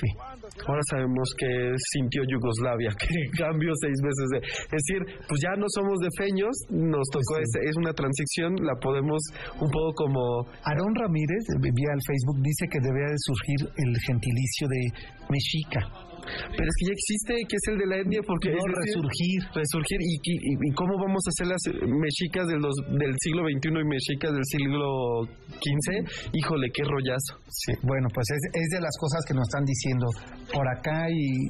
Ahora 0.68 0.82
sabemos 0.90 1.34
que 1.38 1.74
sintió 1.78 2.22
Yugoslavia, 2.28 2.92
que 3.00 3.16
cambió 3.38 3.72
seis 3.82 3.98
veces 4.02 4.28
de... 4.32 4.38
Es 4.44 4.82
decir, 4.86 5.02
pues 5.28 5.42
ya 5.42 5.56
no 5.58 5.66
somos 5.70 6.00
de 6.00 6.10
feños, 6.18 6.54
nos 6.70 7.08
tocó, 7.10 7.36
Pues 7.36 7.50
sí. 7.54 7.60
es, 7.64 7.70
es 7.70 7.76
una 7.78 7.94
transición, 7.94 8.56
la 8.62 8.76
podemos 8.80 9.22
un 9.60 9.70
poco 9.70 9.94
como... 10.06 10.46
Aarón 10.64 10.94
Ramírez, 10.96 11.44
eh, 11.50 11.60
vía 11.60 11.92
al 11.94 12.04
Facebook, 12.06 12.38
dice 12.42 12.68
que 12.70 12.80
debería 12.80 13.10
de 13.10 13.22
surgir 13.22 13.60
el 13.78 13.92
gentilicio 14.06 14.68
de 14.68 14.82
mexica. 15.30 16.03
Pero 16.24 16.68
es 16.68 16.76
que 16.80 16.86
ya 16.88 16.94
existe, 16.94 17.34
que 17.48 17.56
es 17.56 17.66
el 17.68 17.78
de 17.78 17.88
la 17.88 17.98
etnia, 18.02 18.22
porque... 18.26 18.52
No, 18.52 18.64
es 18.64 18.74
resurgir. 18.88 19.40
Resurgir, 19.54 20.00
¿y, 20.02 20.14
y, 20.24 20.36
y 20.56 20.70
cómo 20.74 20.96
vamos 20.98 21.22
a 21.26 21.30
hacer 21.30 21.48
las 21.48 21.64
mexicas 21.88 22.48
de 22.48 22.58
los, 22.60 22.76
del 23.00 23.14
siglo 23.20 23.44
XXI 23.48 23.70
y 23.70 23.88
mexicas 23.88 24.32
del 24.34 24.46
siglo 24.46 25.26
XV? 25.60 26.34
Híjole, 26.34 26.68
qué 26.74 26.84
rollazo. 26.84 27.40
Sí, 27.48 27.74
bueno, 27.84 28.08
pues 28.14 28.28
es, 28.32 28.42
es 28.54 28.68
de 28.70 28.82
las 28.82 28.96
cosas 29.00 29.22
que 29.28 29.34
nos 29.34 29.48
están 29.48 29.66
diciendo 29.66 30.08
por 30.54 30.68
acá 30.68 31.10
y, 31.10 31.48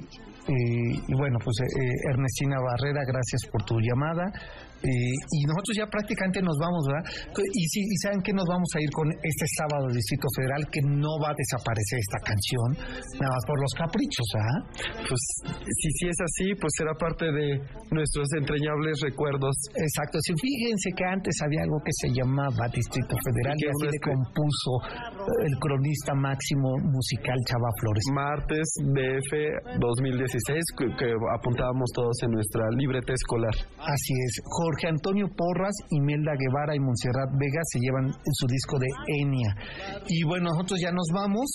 eh, 0.48 0.92
y 1.08 1.14
bueno, 1.16 1.38
pues 1.44 1.56
eh, 1.62 2.12
Ernestina 2.12 2.58
Barrera, 2.60 3.02
gracias 3.08 3.48
por 3.52 3.64
tu 3.64 3.80
llamada. 3.80 4.32
Eh, 4.84 5.16
y 5.32 5.40
nosotros 5.48 5.74
ya 5.80 5.88
prácticamente 5.88 6.44
nos 6.44 6.60
vamos, 6.60 6.84
¿verdad? 6.84 7.06
Y, 7.40 7.64
y 7.64 7.98
saben 8.04 8.20
que 8.20 8.34
nos 8.34 8.44
vamos 8.44 8.68
a 8.76 8.80
ir 8.84 8.92
con 8.92 9.08
este 9.12 9.46
sábado 9.56 9.88
del 9.88 9.96
Distrito 9.96 10.28
Federal, 10.36 10.62
que 10.68 10.82
no 10.84 11.16
va 11.24 11.32
a 11.32 11.38
desaparecer 11.40 12.04
esta 12.04 12.20
canción, 12.20 12.68
nada 13.16 13.32
más 13.32 13.44
por 13.48 13.58
los 13.64 13.74
caprichos, 13.80 14.28
¿ah? 14.36 14.60
Pues 15.08 15.22
si, 15.64 15.88
si 15.88 16.04
es 16.12 16.20
así, 16.20 16.48
pues 16.60 16.72
será 16.76 16.92
parte 17.00 17.32
de 17.32 17.64
nuestros 17.96 18.28
entrañables 18.36 19.00
recuerdos. 19.00 19.56
Exacto, 19.72 20.20
sí, 20.20 20.36
fíjense 20.36 20.92
que 20.92 21.06
antes 21.08 21.32
había 21.40 21.64
algo 21.64 21.80
que 21.80 21.96
se 21.96 22.12
llamaba 22.12 22.68
Distrito 22.68 23.16
Federal 23.24 23.56
Y 23.56 23.64
y 23.64 23.68
así 23.72 23.86
le 23.88 24.00
compuso 24.04 24.72
eh, 24.84 25.48
el 25.48 25.56
cronista 25.64 26.12
máximo 26.12 26.76
musical 26.92 27.40
Chava 27.48 27.72
Flores. 27.80 28.06
Martes 28.12 28.68
DF 28.84 29.32
2016, 29.80 30.60
que, 30.76 30.86
que 31.00 31.10
apuntábamos 31.32 31.88
todos 31.96 32.18
en 32.24 32.32
nuestra 32.36 32.68
libreta 32.76 33.14
escolar. 33.14 33.56
Así 33.80 34.14
es. 34.28 34.42
Jorge 34.44 34.73
Antonio 34.88 35.28
Porras, 35.36 35.76
Imelda 35.90 36.34
Guevara 36.38 36.76
y 36.76 36.80
Montserrat 36.80 37.30
Vega 37.38 37.62
se 37.72 37.80
llevan 37.80 38.12
su 38.12 38.46
disco 38.48 38.78
de 38.80 38.90
Enia. 39.22 39.56
Y 40.08 40.24
bueno, 40.24 40.50
nosotros 40.52 40.80
ya 40.82 40.92
nos 40.92 41.08
vamos, 41.14 41.48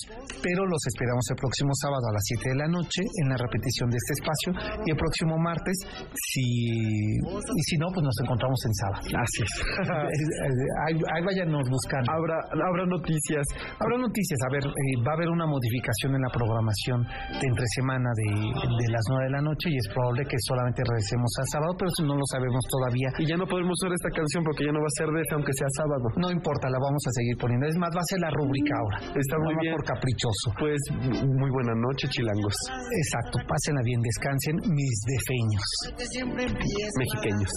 pero 0.42 0.66
los 0.66 0.82
esperamos 0.86 1.24
el 1.30 1.36
próximo 1.36 1.70
sábado 1.80 2.04
a 2.08 2.12
las 2.12 2.24
7 2.24 2.48
de 2.50 2.56
la 2.56 2.68
noche 2.68 3.02
en 3.22 3.28
la 3.28 3.36
repetición 3.36 3.90
de 3.90 3.98
este 3.98 4.12
espacio 4.18 4.50
y 4.86 4.90
el 4.90 4.96
próximo 4.96 5.38
martes, 5.38 5.76
si 6.14 7.18
y 7.18 7.62
si 7.66 7.76
no, 7.78 7.86
pues 7.92 8.04
nos 8.04 8.16
encontramos 8.22 8.58
en 8.66 8.74
sábado. 8.74 9.02
Así 9.18 9.40
es. 9.42 9.52
ahí, 10.86 10.94
ahí 10.94 11.22
váyanos 11.24 11.68
buscando. 11.68 12.10
habrá, 12.12 12.38
habrá 12.52 12.84
noticias. 12.86 13.44
Habrá 13.78 13.98
noticias, 13.98 14.38
a 14.46 14.50
ver, 14.52 14.64
eh, 14.64 14.96
va 15.02 15.12
a 15.12 15.16
haber 15.16 15.28
una 15.28 15.46
modificación 15.46 16.14
en 16.14 16.22
la 16.22 16.30
programación 16.30 17.02
de 17.04 17.46
entre 17.46 17.66
semana 17.74 18.10
de, 18.14 18.28
de 18.32 18.86
las 18.92 19.04
9 19.08 19.24
de 19.24 19.30
la 19.30 19.42
noche 19.42 19.70
y 19.70 19.76
es 19.76 19.88
probable 19.92 20.24
que 20.24 20.36
solamente 20.46 20.82
regresemos 20.84 21.30
a 21.40 21.44
sábado, 21.50 21.74
pero 21.78 21.90
eso 21.90 22.04
no 22.04 22.14
lo 22.14 22.26
sabemos 22.30 22.62
todavía. 22.70 23.07
Y 23.18 23.26
ya 23.26 23.36
no 23.36 23.46
podemos 23.46 23.72
usar 23.80 23.92
esta 23.92 24.10
canción 24.10 24.44
porque 24.44 24.64
ya 24.64 24.72
no 24.72 24.80
va 24.80 24.88
a 24.90 24.96
ser 24.98 25.08
DF 25.08 25.30
aunque 25.34 25.52
sea 25.52 25.68
sábado. 25.76 26.06
No 26.16 26.30
importa, 26.30 26.68
la 26.68 26.78
vamos 26.78 27.02
a 27.06 27.10
seguir 27.12 27.36
poniendo. 27.38 27.66
Es 27.66 27.76
más, 27.76 27.90
va 27.94 28.00
a 28.00 28.08
ser 28.10 28.20
la 28.20 28.30
rúbrica 28.30 28.72
ahora. 28.76 28.98
Está 29.14 29.36
muy 29.38 29.54
bien. 29.60 29.74
por 29.74 29.84
caprichoso. 29.84 30.46
Pues 30.58 30.80
muy 31.24 31.50
buena 31.50 31.74
noche, 31.74 32.08
chilangos. 32.08 32.54
Exacto, 32.68 33.38
pásenla 33.46 33.82
bien, 33.84 34.00
descansen 34.02 34.56
mis 34.68 34.96
defeños. 35.06 35.66
Mexiqueños. 36.98 37.52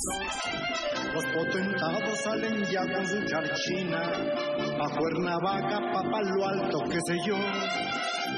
Los 1.13 1.25
potentados 1.25 2.19
salen 2.23 2.63
ya 2.65 2.81
con 2.81 3.05
su 3.05 3.21
charchina, 3.25 4.01
pa' 4.77 4.95
Cuernavaca, 4.97 5.79
pa' 5.93 6.09
Palo 6.09 6.45
Alto, 6.47 6.79
qué 6.89 6.99
sé 7.05 7.17
yo. 7.27 7.35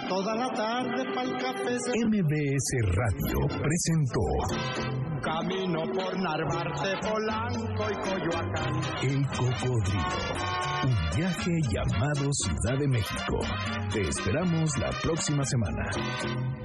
Toda 0.10 0.36
la 0.36 0.50
tarde 0.50 1.06
pa'l 1.14 1.38
café 1.38 1.78
se 1.80 2.06
MBS 2.06 2.96
Radio 2.96 3.48
presentó 3.48 5.04
camino 5.24 5.84
por 5.94 6.20
Narvarte, 6.20 6.98
Polanco 7.02 7.90
y 7.90 7.96
Coyoacán. 7.96 8.74
El 9.02 9.26
Cocodrilo. 9.28 10.54
Un 10.84 11.18
viaje 11.18 11.52
llamado 11.72 12.30
Ciudad 12.34 12.78
de 12.78 12.88
México. 12.88 13.40
Te 13.94 14.02
esperamos 14.02 14.78
la 14.78 14.90
próxima 15.02 15.44
semana. 15.46 16.63